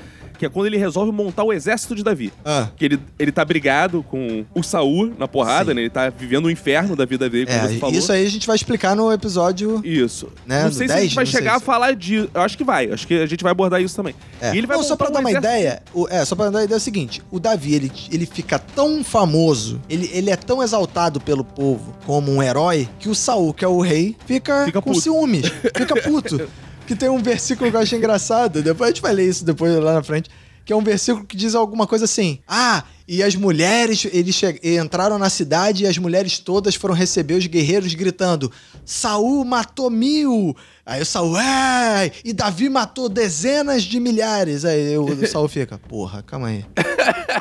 [0.43, 2.33] Que é quando ele resolve montar o exército de Davi.
[2.45, 5.75] Ah, Que ele, ele tá brigado com o Saul na porrada, Sim.
[5.77, 5.83] né?
[5.83, 7.95] Ele tá vivendo o inferno da vida dele, como é, você falou.
[7.97, 9.81] isso aí a gente vai explicar no episódio.
[9.85, 10.31] Isso.
[10.45, 12.29] Né, Não sei se a 10, gente vai chegar a se- falar de.
[12.35, 12.91] Eu acho que vai.
[12.91, 14.17] Acho que a gente vai abordar isso também.
[14.41, 14.53] É.
[14.53, 16.47] E ele vai Não, só pra um dar uma exército- ideia, o- é, só pra
[16.47, 20.29] dar uma ideia é o seguinte: o Davi, ele, ele fica tão famoso, ele, ele
[20.29, 24.17] é tão exaltado pelo povo como um herói, que o Saul, que é o rei,
[24.27, 25.03] fica, Fica com puto.
[25.03, 26.49] ciúmes, fica puto.
[26.93, 29.75] Que tem um versículo que eu acho engraçado, depois a gente vai ler isso depois
[29.77, 30.29] lá na frente.
[30.65, 35.19] Que é um versículo que diz alguma coisa assim: Ah, e as mulheres, eles entraram
[35.19, 38.53] na cidade e as mulheres todas foram receber os guerreiros gritando:
[38.85, 40.55] Saul matou mil!
[40.87, 42.13] Aí o Saul, é!
[42.25, 44.65] E Davi matou dezenas de milhares.
[44.65, 46.65] Aí o, o Saul fica, porra, calma aí.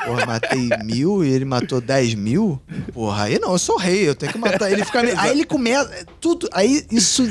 [0.04, 2.60] Porra, matei mil e ele matou dez mil?
[2.92, 4.72] Porra, aí não, eu sou rei, eu tenho que matar.
[4.72, 5.00] Ele fica.
[5.20, 5.90] aí ele começa.
[6.20, 6.48] Tudo.
[6.52, 7.22] Aí isso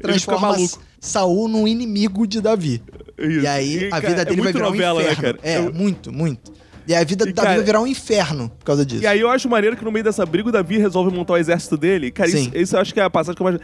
[0.00, 0.80] transforma maluco.
[1.04, 2.82] Saul num inimigo de Davi.
[3.18, 3.40] Isso.
[3.40, 5.38] E aí a cara, vida é dele vai muito virar novela, um né, inferno.
[5.38, 5.38] cara?
[5.42, 6.52] É, Eu- muito, muito.
[6.86, 9.02] E a vida do E, Davi cara- vai virar um inferno por causa disso.
[9.02, 11.36] E aí eu acho maneiro que no meio dessa briga o Davi resolve montar o
[11.36, 12.10] exército dele.
[12.10, 13.58] Cara, isso, isso eu acho que é a passagem que eu mais.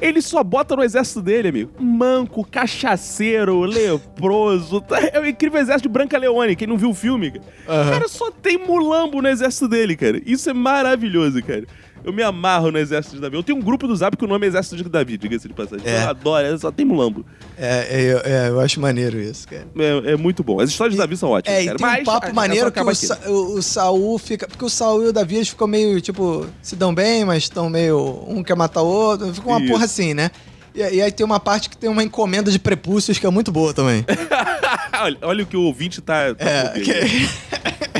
[0.00, 1.70] Ele só bota no exército dele, amigo.
[1.78, 4.82] Manco, cachaceiro, leproso.
[5.12, 6.56] É o incrível exército de Branca Leone.
[6.56, 7.32] Quem não viu o filme.
[7.68, 7.90] Aham.
[7.90, 10.20] Cara, só tem mulambo no exército dele, cara.
[10.24, 11.64] Isso é maravilhoso, cara.
[12.04, 13.36] Eu me amarro no exército de Davi.
[13.36, 15.54] Eu tenho um grupo do Zap que o nome é Exército de Davi, diga-se de
[15.54, 15.86] passagem.
[15.86, 16.02] É.
[16.04, 17.24] Eu adoro, só tem mulambo.
[17.56, 19.66] É, é, é, eu acho maneiro isso, cara.
[19.78, 20.60] É, é muito bom.
[20.60, 21.78] As histórias de Davi são ótimas, É, e cara.
[21.78, 22.94] tem Mas um papo a- maneiro que o.
[22.94, 24.48] Sa- o, o Saul fica.
[24.48, 27.70] Porque o Saul e o Davi eles ficam meio, tipo, se dão bem, mas estão
[27.70, 28.24] meio.
[28.26, 29.32] Um quer matar o outro.
[29.32, 29.70] Fica uma Isso.
[29.72, 30.30] porra assim, né?
[30.74, 33.52] E, e aí tem uma parte que tem uma encomenda de prepúcios que é muito
[33.52, 34.04] boa também.
[35.02, 36.34] olha, olha o que o ouvinte tá.
[36.34, 37.28] tá É, que-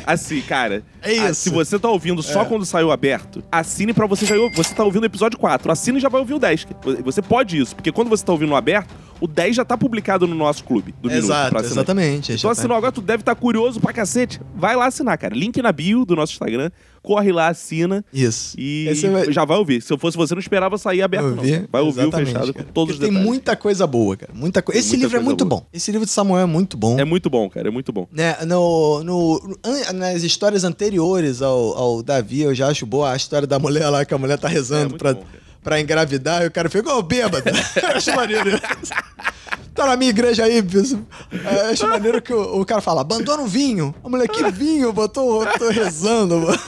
[0.06, 0.82] Assim, cara.
[1.00, 1.34] É isso.
[1.42, 4.34] Se você tá ouvindo só quando saiu aberto, assine pra você já.
[4.54, 5.70] Você tá ouvindo o episódio 4.
[5.70, 6.66] Assine e já vai ouvir o 10.
[7.04, 10.26] Você pode isso, porque quando você tá ouvindo no aberto, o 10 já tá publicado
[10.26, 11.24] no nosso clube do Minuto.
[11.26, 11.72] Exato, assinar.
[11.72, 12.32] exatamente.
[12.32, 14.40] Então assinou agora, tu deve estar curioso pra cacete.
[14.56, 15.34] Vai lá assinar, cara.
[15.36, 16.70] Link na bio do nosso Instagram.
[17.02, 18.04] Corre lá, assina.
[18.12, 18.54] Isso.
[18.58, 19.82] E Esse vai- já vai ouvir.
[19.82, 21.68] Se eu fosse você, não esperava sair aberto, ouvir, não.
[21.70, 22.64] Vai ouvir o fechado cara.
[22.66, 23.26] com todos os Porque tem detalhes.
[23.26, 24.32] muita coisa boa, cara.
[24.32, 24.70] Muita co...
[24.72, 25.60] Tem Esse muita livro é muito boa.
[25.62, 25.66] bom.
[25.72, 26.98] Esse livro de Samuel é muito bom.
[27.00, 27.66] É muito bom, cara.
[27.68, 28.06] É muito bom.
[28.12, 29.56] Né, no, no-
[29.94, 34.04] nas histórias anteriores ao, ao Davi, eu já acho boa a história da mulher lá,
[34.04, 35.24] que a mulher tá É, rezando muito pra, bom,
[35.62, 37.48] pra engravidar e o cara fica, ô, bêbado.
[37.82, 38.50] Eu acho maneiro.
[39.74, 41.00] Tá na minha igreja aí, bicho.
[41.44, 43.94] É, acho maneiro que o, o cara fala, abandona o vinho.
[44.04, 44.92] A mulher, que vinho?
[44.92, 46.38] Botou, tô rezando.
[46.40, 46.60] mano.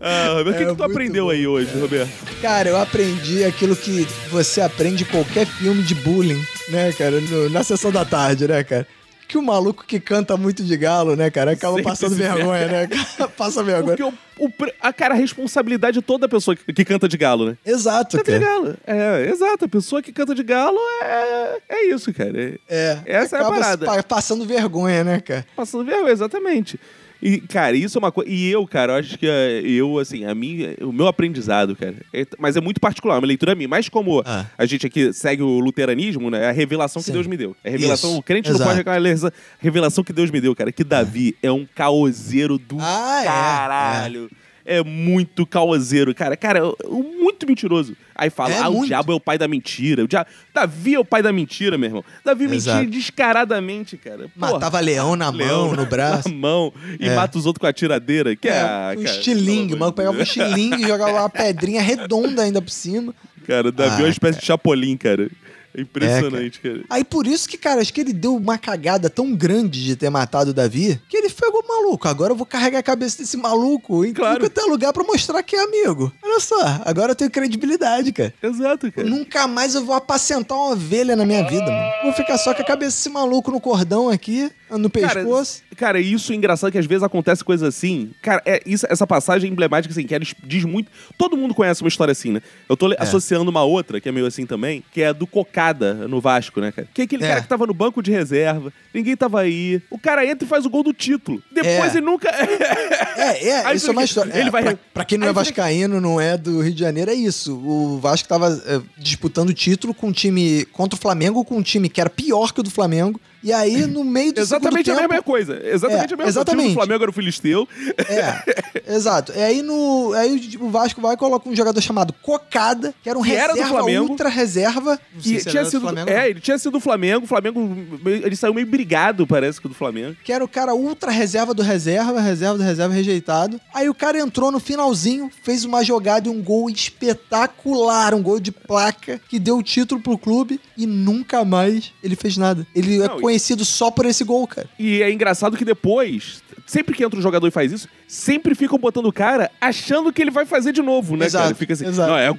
[0.00, 2.10] Ah, Roberto, o que, É que tu muito aprendeu bom, aí hoje, Roberto?
[2.42, 7.18] Cara, eu aprendi aquilo que você aprende em qualquer filme de bullying, né, cara?
[7.22, 8.86] No- na sessão da tarde, né, cara?
[9.26, 12.88] Que o maluco que canta muito de galo, né, cara, acaba Sempre passando vergonha, né?
[13.36, 13.96] Passa vergonha.
[13.96, 14.02] Porque
[14.38, 17.56] o, o a cara, a responsabilidade de toda pessoa que, que canta de galo, né?
[17.64, 18.52] Exato, Canta de cara.
[18.60, 18.76] galo.
[18.86, 19.64] É, exato.
[19.64, 22.32] A pessoa que canta de galo é, é isso, cara.
[22.38, 23.00] É, É.
[23.06, 23.86] Essa é a acaba parada.
[23.86, 25.46] pa- passando vergonha, né, cara?
[25.56, 26.78] Passando vergonha, exatamente.
[27.26, 28.30] E, cara, isso é uma coisa.
[28.30, 31.94] E eu, cara, eu acho que é, eu, assim, a mim, o meu aprendizado, cara.
[32.12, 33.66] é- mas é muito particular, é uma leitura minha.
[33.66, 34.44] Mas como Ah.
[34.58, 36.44] a gente aqui segue o luteranismo, né?
[36.44, 37.12] É a revelação que Sim.
[37.14, 37.56] Deus me deu.
[37.64, 38.10] É a revelação.
[38.10, 38.68] Isso, O crente não exato.
[38.68, 40.70] pode reclamar, é a revelação que Deus me deu, cara.
[40.70, 44.30] Que Davi é, um caoseiro do Ah, é, caralho.
[44.66, 44.82] É.
[44.82, 46.36] muito caoseiro, cara.
[46.36, 47.96] Cara, é muito mentiroso.
[48.14, 48.86] Aí fala, É ah, o muito.
[48.86, 50.04] diabo é o pai da mentira.
[50.04, 50.26] O dia...
[50.54, 52.04] Davi é o pai da mentira, meu irmão.
[52.24, 52.78] Davi Exato.
[52.78, 54.28] mentia descaradamente, cara.
[54.38, 54.52] Porra.
[54.52, 56.28] Matava leão na Leão mão, no braço.
[56.28, 57.14] Na mão e É.
[57.14, 58.36] mata os outros com a tiradeira.
[58.36, 58.62] Que é, É,
[58.98, 59.92] um cara, estilingue, mano.
[59.92, 63.14] Pegava um estilingue e jogava uma pedrinha redonda ainda por cima.
[63.46, 65.28] Cara, o Davi é Ah, uma espécie de chapolim, cara.
[65.76, 66.84] É impressionante, cara.
[66.88, 70.08] Aí por isso que, cara, acho que ele deu uma cagada tão grande de ter
[70.10, 72.06] matado o Davi que ele pegou maluco.
[72.08, 74.40] Agora eu vou carregar a cabeça desse maluco em Claro.
[74.40, 76.12] quanto é lugar pra mostrar que é amigo.
[76.22, 78.32] Olha só, agora eu tenho credibilidade, cara.
[78.42, 79.08] Exato, cara.
[79.08, 81.90] Nunca mais eu vou apacentar uma ovelha na minha vida, mano.
[82.04, 85.62] Vou ficar só com a cabeça desse maluco no cordão aqui, no Cara, pescoço.
[85.76, 88.10] Cara, isso é engraçado que às vezes acontece coisa assim.
[88.22, 90.90] Cara, é, isso, essa passagem é emblemática, assim, que ela diz muito.
[91.18, 92.42] Todo mundo conhece uma história assim, né?
[92.68, 95.26] Eu tô le- associando uma outra, que é meio assim também, que é do
[95.72, 96.88] No Vasco, né, cara?
[96.92, 97.28] Que é aquele É.
[97.28, 99.80] cara que tava no banco de reserva, ninguém tava aí.
[99.90, 101.42] O cara entra e faz o gol do título.
[101.52, 101.98] Depois É.
[101.98, 102.28] ele nunca.
[103.16, 104.30] É, é, Aí isso é uma história.
[104.36, 106.80] ele É, vai- pra, pra quem não aí é vascaíno, não é do Rio de
[106.80, 107.56] Janeiro, é isso.
[107.56, 111.62] O Vasco tava é, disputando o título com um time contra o Flamengo, com um
[111.62, 113.20] time que era pior que o do Flamengo.
[113.44, 115.60] E aí, no meio do Exatamente a segundo mesma tempo, coisa.
[115.62, 116.24] Exatamente É, a mesma coisa.
[116.24, 116.74] O exatamente.
[116.74, 117.68] Flamengo era o Filisteu.
[118.08, 119.32] É, exato.
[119.36, 123.18] E aí, no, aí o Vasco vai e coloca um jogador chamado Cocada, que era
[123.18, 124.10] um Que era do reserva, Flamengo.
[124.10, 124.98] ultra reserva.
[125.20, 125.82] Que se tinha sido.
[125.82, 126.22] Flamengo, é, não.
[126.24, 127.24] ele tinha sido do Flamengo.
[127.24, 127.76] O Flamengo.
[128.06, 130.16] Ele saiu meio brigado, parece, com o do Flamengo.
[130.24, 133.60] que era o cara ultra reserva do reserva, reserva do reserva rejeitado.
[133.74, 138.40] Aí o cara entrou no finalzinho, fez uma jogada e um gol espetacular, um gol
[138.40, 142.66] de placa, que deu o título pro clube e nunca mais ele fez nada.
[142.74, 144.68] Ele Não, é conhecido só por esse gol, cara.
[144.78, 148.78] E é engraçado que depois, sempre que entra um jogador e faz isso, sempre ficam
[148.78, 151.54] botando o cara achando que ele vai fazer de novo, né, Exato, cara?
[151.56, 152.08] Fica assim, exato.
[152.10, 152.32] não, é,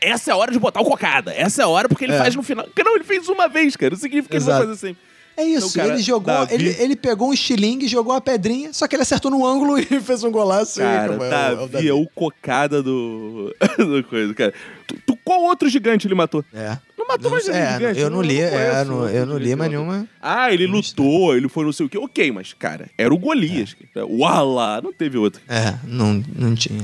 [0.00, 1.32] essa é a hora de botar o cocada.
[1.34, 2.18] Essa é a hora porque ele É.
[2.18, 2.64] faz no final.
[2.66, 3.90] Porque não, ele fez uma vez, cara.
[3.90, 4.68] Não significa que ele vai Exato.
[4.68, 5.02] fazer sempre.
[5.34, 8.70] É isso, Então, cara, ele jogou, Davi- ele, ele pegou um estilingue, jogou uma pedrinha,
[8.74, 10.78] só que ele acertou no ângulo e fez um golaço.
[10.78, 11.24] e Cara, acabou.
[11.26, 13.54] É o- é o Davi é o cocada do.
[13.78, 14.52] do coisa, cara.
[14.86, 16.44] Tu, tu- qual outro gigante ele matou?
[16.52, 16.76] É.
[17.02, 18.00] Não matou mais Não- nenhum é, gigante.
[18.00, 20.06] eu não li, é, conheço não- outro eu não li mais que nenhuma.
[20.20, 21.98] Ah, ele lutou, ele foi não sei o quê.
[21.98, 23.74] Ok, mas, cara, era o Golias.
[23.92, 24.06] cara.
[24.06, 25.40] Uala, não teve outro.
[25.48, 26.82] É, não, não tinha.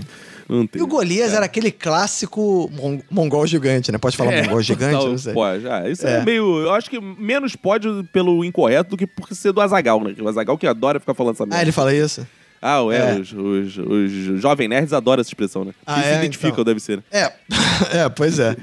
[0.49, 3.99] Não E o Golias era aquele clássico mon- mongol gigante, né?
[3.99, 4.95] Pode falar É, mongol gigante?
[4.95, 5.35] total, Não sei.
[5.35, 5.69] Pode.
[5.69, 6.21] Ah, isso é.
[6.21, 6.25] É.
[6.25, 6.61] meio.
[6.63, 10.15] Eu acho que menos pode pelo incorreto do que por ser do Azagal, né?
[10.19, 11.59] O Azagal que adora ficar falando essa merda.
[11.59, 12.27] Ah, ele fala isso?
[12.63, 13.21] Ah, é, É.
[13.21, 15.73] Os, os, os jovens nerds adoram essa expressão, né?
[15.87, 16.17] Ah, Eles se é?
[16.19, 16.65] identificam, Então.
[16.65, 16.97] deve ser.
[16.97, 17.03] né?
[17.13, 17.33] É,
[18.05, 18.57] é, pois é.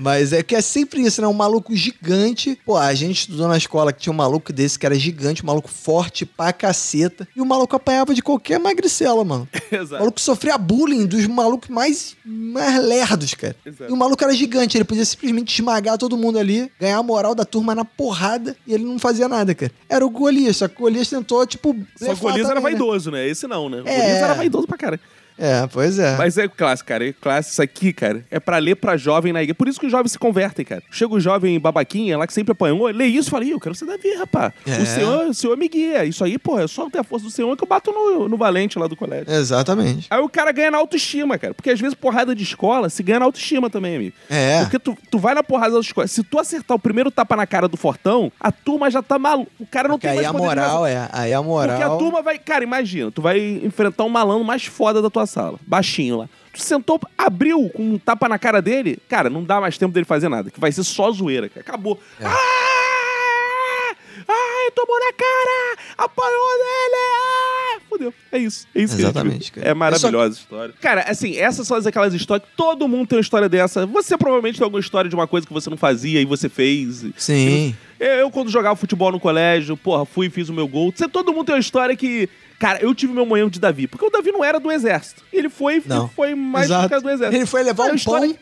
[0.00, 1.26] Mas é que é sempre isso, né?
[1.28, 2.58] Um maluco gigante.
[2.64, 5.46] Pô, a gente estudou na escola que tinha um maluco desse que era gigante, um
[5.46, 7.28] maluco forte pra caceta.
[7.36, 9.48] E o maluco apanhava de qualquer magricela, mano.
[9.70, 10.00] O Exato.
[10.00, 13.54] maluco sofria bullying dos malucos mais, mais lerdos, cara.
[13.64, 13.88] Exato.
[13.88, 17.36] E o maluco era gigante, ele podia simplesmente esmagar todo mundo ali, ganhar a moral
[17.36, 19.70] da turma na porrada, e ele não fazia nada, cara.
[19.88, 21.76] Era o Golias, só que o Golias tentou, tipo.
[21.96, 22.60] Só o Golias era né?
[22.60, 23.28] vaidoso, né?
[23.28, 23.82] Esse não, né?
[23.82, 23.96] O É.
[23.96, 24.98] Golias era vaidoso pra cara.
[25.40, 26.16] É, pois é.
[26.16, 27.08] Mas é clássico, cara.
[27.08, 27.52] É clássico.
[27.52, 29.54] Isso aqui, cara, é pra ler pra jovem na igreja.
[29.54, 30.82] Por isso que os jovens se convertem, cara.
[30.90, 33.74] Chega o jovem babaquinha lá que sempre apanhou, lê isso e fala, "Ih, eu quero
[33.74, 34.52] ser Davi, rapaz.
[34.66, 34.78] É.
[34.82, 36.04] O, senhor, o senhor me guia.
[36.04, 38.36] Isso aí, pô, é só ter a força do senhor que eu bato no, no
[38.36, 39.32] valente lá do colégio.
[39.32, 40.06] Exatamente.
[40.10, 41.54] Aí o cara ganha na autoestima, cara.
[41.54, 44.16] Porque às vezes porrada de escola se ganha na autoestima também, amigo.
[44.28, 44.60] É.
[44.60, 46.06] Porque tu, tu vai na porrada da escola.
[46.06, 49.50] Se tu acertar o primeiro tapa na cara do Fortão, a turma já tá maluca.
[49.58, 51.08] O cara não Porque tem aí mais a poder de moral é.
[51.12, 51.76] Aí a moral.
[51.78, 52.38] porque a turma vai.
[52.38, 55.58] Cara, imagina, tu vai enfrentar um malandro mais foda da tua sala.
[55.66, 56.28] Baixinho lá.
[56.52, 58.98] Tu sentou, abriu com um tapa na cara dele.
[59.08, 60.50] Cara, não dá mais tempo dele fazer nada.
[60.50, 61.60] Que vai ser só zoeira, cara.
[61.60, 61.98] Acabou.
[62.18, 62.26] É.
[62.26, 63.96] Ah!
[64.28, 65.76] Ai, tomou na cara!
[65.98, 66.96] Apanhou nele!
[66.96, 67.80] Ah!
[67.88, 68.14] Fudeu.
[68.30, 68.66] É isso.
[68.74, 69.54] É isso que Exatamente, viu.
[69.54, 69.68] cara.
[69.68, 70.74] É maravilhosa a história.
[70.80, 73.86] Cara, assim, essas são aquelas histórias que todo mundo tem uma história dessa.
[73.86, 77.04] Você provavelmente tem alguma história de uma coisa que você não fazia e você fez.
[77.16, 77.74] Sim.
[77.98, 80.92] Eu, eu, quando jogava futebol no colégio, porra, fui e fiz o meu gol.
[80.94, 82.28] Você, todo mundo tem uma história que.
[82.60, 83.88] Cara, eu tive meu manhão de Davi.
[83.88, 85.24] Porque o Davi não era do exército.
[85.32, 86.04] Ele foi, Não.
[86.04, 86.82] ele foi mais Exato.
[86.84, 87.36] por causa do exército.
[87.36, 88.38] Ele foi levar Cara, um história- pão.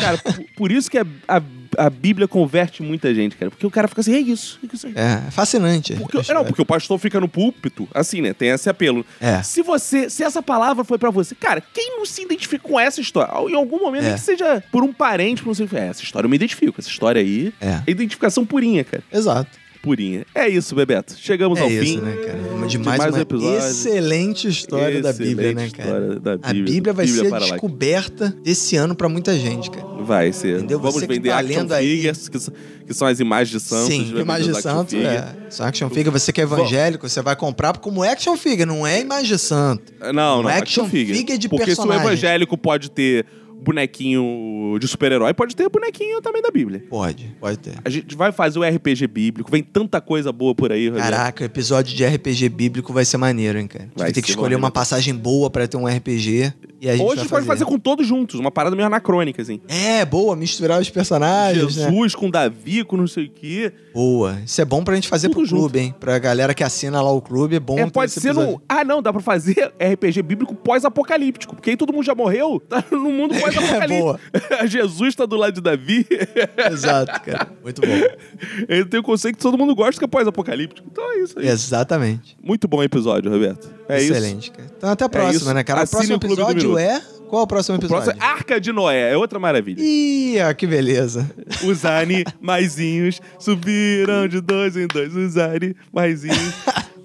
[0.00, 1.42] Cara, por, por isso que a, a,
[1.76, 3.50] a Bíblia converte muita gente, cara.
[3.50, 4.94] Porque o cara fica assim, é isso, é isso aí.
[4.96, 5.94] É, fascinante.
[5.96, 8.32] Porque, não, porque o pastor fica no púlpito, assim, né?
[8.32, 9.04] Tem esse apelo.
[9.20, 9.42] É.
[9.42, 12.98] Se você, se essa palavra foi pra você, cara, quem não se identifica com essa
[13.00, 13.30] história?
[13.50, 14.14] Em algum momento, É.
[14.14, 16.76] que seja por um parente, por sei, é, essa história eu me identifico.
[16.80, 17.82] Essa história aí É.
[17.86, 19.02] é identificação purinha, cara.
[19.12, 19.50] Exato.
[19.84, 20.24] Purinha.
[20.34, 21.14] É isso, Bebeto.
[21.18, 22.00] Chegamos É ao isso, fim.
[22.00, 22.38] né, cara?
[22.66, 23.58] De de mais, mais uma um episódio.
[23.58, 26.18] excelente história da Excelente Bíblia, né, cara?
[26.20, 26.64] da A Bíblia.
[26.74, 29.84] Bíblia vai Bíblia ser para descoberta desse ano pra muita gente, cara.
[30.02, 30.56] Vai ser.
[30.58, 30.78] Entendeu?
[30.80, 32.54] Vamos Você vender tá action figures, que, são-
[32.86, 33.86] que são as imagens de santos.
[33.86, 35.06] Sim, vender de action santo, figure.
[35.08, 35.34] é.
[35.50, 39.00] Só action figure, você que é evangélico, você vai comprar como action figure, não é
[39.00, 39.92] imagem de santo.
[40.00, 41.18] Não, não, Um action, action figure.
[41.18, 43.26] figure de Porque se o evangélico pode ter
[43.64, 46.84] bonequinho de super-herói, pode ter bonequinho também da Bíblia.
[46.88, 47.74] Pode, pode ter.
[47.84, 51.04] A gente vai fazer o RPG bíblico, vem tanta coisa boa por aí, Roberto.
[51.04, 53.84] Caraca, o episódio de RPG bíblico vai ser maneiro, hein, cara.
[53.84, 54.62] A gente Vai vai ter que escolher maneiro.
[54.64, 57.46] uma passagem boa pra ter um RPG e a gente Hoje a vai gente pode
[57.46, 59.60] fazer com todos juntos, uma parada meio anacrônica, assim.
[59.68, 61.84] É, boa, misturar os personagens, né?
[61.88, 63.72] Jesus com Davi, com não sei o quê.
[63.94, 64.38] Boa.
[64.44, 65.60] Isso é bom pra gente fazer Tudo pro junto.
[65.62, 65.94] clube, hein?
[65.98, 68.60] Pra galera que assina lá o clube, é bom É, pode ser no.
[68.68, 71.54] Ah, não, dá pra fazer RPG bíblico pós-apocalíptico.
[71.54, 74.00] Porque aí todo mundo já morreu, tá no mundo pós-apocalíptico.
[74.02, 74.20] boa.
[74.66, 76.06] Jesus tá do lado de Davi.
[76.72, 77.48] Exato, cara.
[77.62, 78.66] Muito bom.
[78.68, 80.86] Ele tem o conceito que todo mundo gosta que é pós-apocalíptico.
[80.90, 81.48] Então é isso aí.
[81.48, 82.36] Exatamente.
[82.42, 83.68] Muito bom episódio, Roberto.
[83.88, 84.12] É isso.
[84.12, 84.70] Excelente, cara.
[84.76, 85.54] Então até a próxima, isso.
[85.54, 85.80] né, cara?
[85.80, 87.02] O Assine próximo o do episódio é...
[87.28, 88.04] Qual é o próximo O episódio?
[88.04, 89.82] próximo é Arca de Noé, é outra maravilha.
[89.82, 91.28] Ih, ó, que beleza.
[91.64, 95.16] Os animaizinhos subiram de dois em dois.
[95.16, 96.54] Os animaizinhos.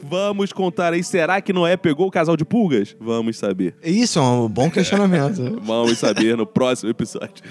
[0.04, 2.96] Vamos contar aí, será que Noé pegou o casal de pulgas?
[3.00, 3.76] Vamos saber.
[3.84, 5.60] Isso é um bom questionamento.
[5.62, 7.44] Vamos saber no próximo episódio.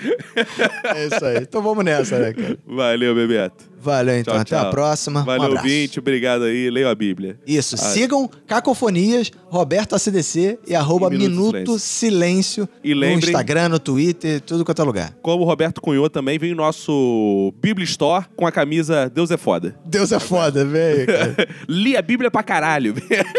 [0.95, 1.39] é isso aí.
[1.43, 2.59] Então vamos nessa, né, cara?
[2.66, 3.65] Valeu, Bebeto.
[3.80, 4.34] Valeu, então.
[4.34, 4.66] Tchau, até tchau.
[4.66, 5.20] a próxima.
[5.20, 5.64] um Valeu, abraço.
[5.66, 5.98] ouvinte.
[5.98, 6.68] Obrigado aí.
[6.70, 7.38] Leio a Bíblia.
[7.46, 7.78] Isso, Ah.
[7.78, 14.40] sigam Cacofonias, Roberto ACDC e arroba E Minuto Minuto Silêncio E no Instagram, no Twitter,
[14.40, 15.14] tudo quanto é lugar.
[15.22, 19.36] Como o Roberto cunhou também, vem o nosso Bíblia Store com a camisa Deus é
[19.36, 19.74] foda.
[19.84, 21.06] Deus é foda, velho.
[21.68, 22.94] Li a Bíblia pra caralho.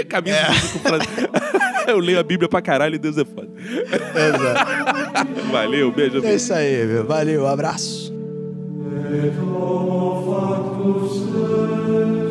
[0.08, 0.48] camisa É.
[0.74, 1.06] com frase-
[1.88, 3.50] Eu leio a Bíblia pra caralho e Deus é foda.
[3.58, 5.52] Exato.
[5.52, 6.24] Valeu, beijo.
[6.24, 7.06] É isso aí, meu.
[7.06, 8.14] Valeu, abraço.
[9.06, 12.29] et o factus est